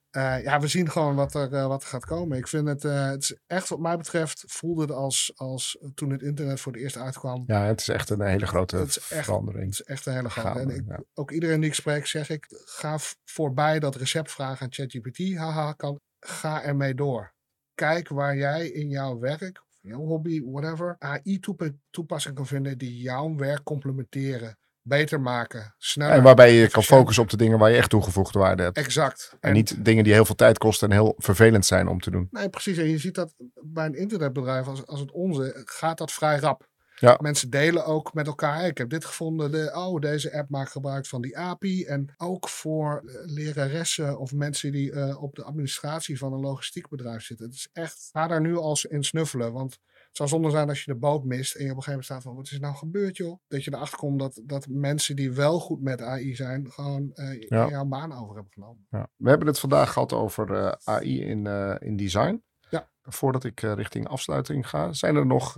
eh, 0.10 0.44
ja, 0.44 0.60
we 0.60 0.68
zien 0.68 0.90
gewoon 0.90 1.16
wat 1.16 1.34
er, 1.34 1.54
eh, 1.54 1.68
wat 1.68 1.82
er 1.82 1.88
gaat 1.90 2.06
komen. 2.06 2.38
Ik 2.38 2.48
vind 2.48 2.68
het, 2.68 2.86
eh, 2.86 3.06
het 3.10 3.24
is 3.24 3.38
echt 3.48 3.70
wat 3.70 3.80
mij 3.80 3.98
betreft, 3.98 4.44
voelde 4.48 4.82
het 4.82 4.92
als, 4.92 5.32
als 5.36 5.78
toen 5.94 6.10
het 6.10 6.22
internet 6.22 6.60
voor 6.60 6.72
het 6.72 6.82
eerst 6.82 6.98
uitkwam. 6.98 7.44
Ja, 7.48 7.66
het 7.66 7.80
is 7.80 7.88
echt 7.88 8.10
een 8.10 8.22
hele 8.22 8.48
grote 8.48 8.78
Het 8.78 8.88
is 8.90 8.98
echt- 8.98 9.10
Het 9.10 9.24
verandering. 9.24 9.70
is 9.72 9.84
echt 9.84 10.06
een 10.06 10.14
hele 10.14 10.30
grote. 10.30 10.48
En 10.48 10.56
Gaande, 10.56 10.74
ik, 10.76 10.84
ja. 10.88 11.00
ook 11.14 11.32
iedereen 11.32 11.60
die 11.60 11.70
ik 11.70 11.76
spreek, 11.76 12.06
zeg 12.06 12.30
ik, 12.30 12.46
ga 12.66 12.98
voorbij 13.26 13.80
dat 13.80 13.96
receptvragen 13.96 14.62
aan 14.66 14.74
ChatGPT. 14.74 15.36
Haha, 15.38 15.74
kan, 15.74 16.00
ga 16.20 16.64
ermee 16.64 16.94
door. 16.94 17.34
Kijk 17.74 18.08
waar 18.08 18.36
jij 18.36 18.68
in 18.68 18.90
jouw 18.90 19.20
werk, 19.20 19.42
of 19.62 19.78
jouw 19.82 20.00
hobby, 20.06 20.42
whatever, 20.46 20.96
AI-toepassingen 21.00 22.36
kan 22.38 22.48
vinden 22.48 22.78
die 22.78 23.02
jouw 23.02 23.36
werk 23.36 23.64
complementeren, 23.64 24.58
beter 24.88 25.22
maken, 25.22 25.76
sneller. 25.78 26.14
En 26.14 26.24
waarbij 26.24 26.54
je 26.54 26.70
kan 26.70 26.84
focussen 26.84 27.24
op 27.24 27.30
de 27.30 27.38
dingen 27.38 27.60
waar 27.60 27.70
je 27.70 27.78
echt 27.78 27.90
toegevoegde 27.90 28.40
waarde 28.40 28.64
hebt. 28.64 28.78
Exact. 28.78 29.36
En 29.40 29.54
niet 29.54 29.86
dingen 29.86 30.04
die 30.04 30.14
heel 30.14 30.26
veel 30.26 30.36
tijd 30.36 30.58
kosten 30.58 30.90
en 30.90 30.94
heel 30.96 31.16
vervelend 31.18 31.66
zijn 31.66 31.88
om 31.88 32.00
te 32.00 32.12
doen. 32.12 32.28
Nee, 32.32 32.50
precies. 32.50 32.78
En 32.78 32.90
je 32.90 32.98
ziet 32.98 33.16
dat 33.16 33.34
bij 33.64 33.86
een 33.86 33.98
internetbedrijf 33.98 34.68
als, 34.68 34.86
als 34.86 35.00
het 35.00 35.12
onze, 35.12 35.62
gaat 35.66 35.98
dat 35.98 36.12
vrij 36.12 36.40
rap. 36.40 36.68
Ja. 37.00 37.18
Mensen 37.22 37.50
delen 37.50 37.86
ook 37.86 38.14
met 38.14 38.28
elkaar. 38.28 38.56
"Hey, 38.56 38.68
Ik 38.68 38.78
heb 38.78 38.90
dit 38.90 39.06
gevonden. 39.06 39.52
De, 39.52 39.72
oh, 39.76 40.00
deze 40.00 40.34
app 40.34 40.50
maakt 40.50 40.72
gebruik 40.72 41.06
van 41.06 41.22
die 41.22 41.38
API. 41.38 41.86
En 41.86 42.14
ook 42.18 42.50
voor 42.50 43.04
eh, 43.06 43.16
leraressen 43.26 44.20
of 44.20 44.34
mensen 44.34 44.72
die 44.72 44.92
eh, 44.92 45.22
op 45.22 45.36
de 45.36 45.44
administratie 45.44 46.18
van 46.18 46.34
een 46.34 46.40
logistiek 46.40 46.88
bedrijf 46.90 47.24
zitten. 47.24 47.46
Het 47.46 47.56
is 47.56 47.70
echt, 47.74 48.10
ga 48.12 48.28
daar 48.28 48.42
nu 48.42 48.58
als 48.58 48.86
in 48.86 49.04
snuffelen. 49.04 49.54
Want 49.54 49.80
zou 50.18 50.30
zonde 50.30 50.50
zijn 50.50 50.70
als 50.70 50.84
je 50.84 50.92
de 50.94 50.98
boot 51.00 51.24
mist 51.24 51.56
en 51.56 51.64
je 51.66 51.72
op 51.72 51.78
een 51.78 51.84
gegeven 51.84 51.90
moment 51.92 52.06
staat 52.06 52.22
van, 52.22 52.36
wat 52.36 52.46
is 52.46 52.54
er 52.54 52.60
nou 52.60 52.76
gebeurd 52.76 53.18
joh? 53.18 53.40
Dat 53.48 53.64
je 53.64 53.74
erachter 53.74 53.98
komt 53.98 54.20
dat, 54.20 54.42
dat 54.46 54.68
mensen 54.70 55.16
die 55.16 55.32
wel 55.32 55.60
goed 55.60 55.82
met 55.82 56.02
AI 56.02 56.36
zijn, 56.36 56.72
gewoon 56.72 57.12
Ja. 57.50 57.68
jouw 57.70 57.86
baan 57.86 58.14
over 58.14 58.34
hebben 58.36 58.54
genomen. 58.54 58.88
Ja. 58.90 59.10
We 59.16 59.30
hebben 59.30 59.48
het 59.48 59.60
vandaag 59.60 59.94
gehad 59.94 60.14
over 60.14 60.54
eh, 60.54 60.72
AI 60.84 61.22
in, 61.22 61.48
eh, 61.48 61.76
in 61.80 61.96
design. 61.96 62.44
Ja. 62.70 62.90
Voordat 63.02 63.44
ik 63.44 63.60
richting 63.60 64.08
afsluiting 64.08 64.70
ga, 64.70 64.94
zijn 64.94 65.16
er 65.16 65.26
nog 65.26 65.58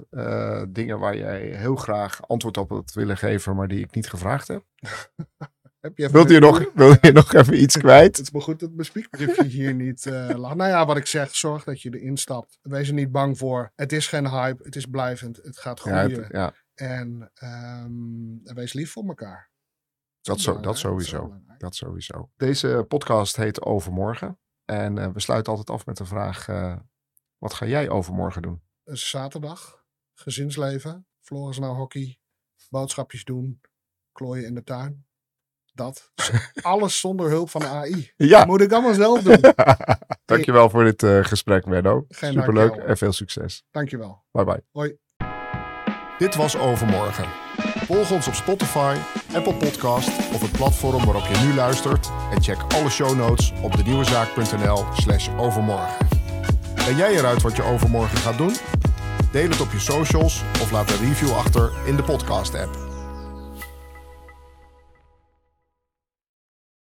dingen 0.69 1.00
waar 1.00 1.17
jij 1.17 1.41
heel 1.41 1.76
graag 1.76 2.28
antwoord 2.28 2.58
op 2.58 2.69
had 2.69 2.93
willen 2.93 3.17
geven, 3.17 3.56
maar 3.56 3.67
die 3.67 3.80
ik 3.84 3.95
niet 3.95 4.10
gevraagd 4.10 4.48
heb? 4.48 4.63
Heb 5.80 5.98
je 5.98 6.04
even 6.04 6.15
Wilt 6.15 6.30
je 6.30 6.39
nog, 6.39 6.72
wil 6.74 6.96
je 7.02 7.12
nog 7.12 7.34
even 7.34 7.62
iets 7.62 7.78
kwijt? 7.86 8.18
Het 8.18 8.26
is 8.26 8.32
maar 8.32 8.42
goed 8.42 8.60
dat 8.60 8.72
mijn 8.72 8.86
speakbriefje 8.86 9.44
hier 9.44 9.74
niet 9.74 10.06
lag. 10.36 10.56
Nou 10.56 10.70
ja, 10.70 10.86
wat 10.86 10.98
ik 10.98 11.06
zeg, 11.06 11.36
zorg 11.36 11.63
dat 11.63 11.82
je 11.82 12.00
erin 12.00 12.18
stapt. 12.18 12.60
Wees 12.62 12.88
er 12.88 12.94
niet 12.94 13.12
bang 13.12 13.38
voor. 13.38 13.72
Het 13.76 13.92
is 13.92 14.08
geen 14.08 14.30
hype, 14.30 14.63
het 14.63 14.76
is 14.76 14.86
blijvend, 14.86 15.38
het 15.38 15.58
gaat 15.58 15.84
Ja, 15.84 16.00
groeien. 16.04 16.24
het- 16.24 16.32
ja 16.32 16.54
En 16.74 17.32
ehm, 17.34 18.54
wees 18.56 18.74
lief 18.74 18.92
voor 18.92 19.06
elkaar. 19.08 19.52
dat, 20.22 20.39
zo, 20.39 20.60
dat 20.60 20.78
sowieso. 20.78 21.42
Dat 21.58 21.76
sowieso. 21.76 22.30
Deze 22.38 22.86
podcast 22.88 23.36
heet 23.36 23.62
Overmorgen. 23.62 24.39
En 24.65 24.98
eh, 24.98 25.08
we 25.12 25.20
sluiten 25.20 25.52
altijd 25.54 25.78
af 25.78 25.86
met 25.86 25.98
de 25.98 26.06
vraag: 26.06 26.48
eh, 26.48 26.78
wat 27.38 27.54
ga 27.54 27.65
jij 27.65 27.89
overmorgen 27.89 28.42
doen? 28.42 28.62
een 28.84 28.98
zaterdag, 28.98 29.86
gezinsleven, 30.13 31.08
Floris 31.22 31.60
naar 31.60 31.70
hockey, 31.76 32.20
boodschapjes 32.70 33.24
doen, 33.24 33.62
klooien 34.12 34.46
in 34.46 34.56
de 34.56 34.63
tuin. 34.63 35.06
Dat. 35.80 36.12
Alles 36.62 37.00
zonder 37.00 37.30
hulp 37.30 37.50
van 37.50 37.62
de 37.62 37.67
AI. 37.67 38.12
Ja, 38.15 38.46
Moet 38.46 38.62
ik 38.62 38.71
allemaal 38.71 38.94
zelf 38.94 39.21
doen. 39.21 39.40
dankjewel 40.25 40.69
voor 40.69 40.84
dit 40.84 41.04
eh, 41.04 41.23
gesprek, 41.23 41.65
Menno. 41.65 42.06
Geen 42.10 42.34
Superleuk 42.34 42.63
dankjewel. 42.67 42.90
en 42.90 42.98
veel 42.98 43.12
succes. 43.12 43.63
Dankjewel. 43.71 44.23
Bye 44.32 44.44
bye. 44.44 44.63
Hoi. 44.71 44.98
Dit 46.17 46.36
was 46.36 46.58
Overmorgen. 46.58 47.25
Volg 47.86 48.12
ons 48.12 48.27
op 48.27 48.34
Spotify, 48.34 48.96
Apple 49.34 49.54
Podcast 49.54 50.08
of 50.34 50.42
het 50.42 50.52
platform 50.52 51.06
waarop 51.06 51.23
je 51.25 51.46
nu 51.46 51.54
luistert. 51.54 52.10
En 52.32 52.42
check 52.44 52.58
alle 52.73 52.90
show 52.90 53.15
notes 53.15 53.54
op 53.62 53.75
denieuwezaak.nl 53.75 54.86
slash 54.94 55.30
overmorgen. 55.38 56.08
Ben 56.75 56.96
jij 56.96 57.12
eruit 57.15 57.42
wat 57.42 57.56
je 57.56 57.63
overmorgen 57.63 58.17
gaat 58.17 58.38
doen? 58.38 58.54
Deel 59.32 59.50
het 59.50 59.62
op 59.62 59.71
je 59.71 59.80
socials 59.80 60.42
of 60.62 60.71
laat 60.71 60.90
een 60.92 60.98
review 61.08 61.32
achter 61.32 61.71
in 61.86 61.96
de 61.96 62.04
podcast 62.04 62.56
app. 62.56 62.88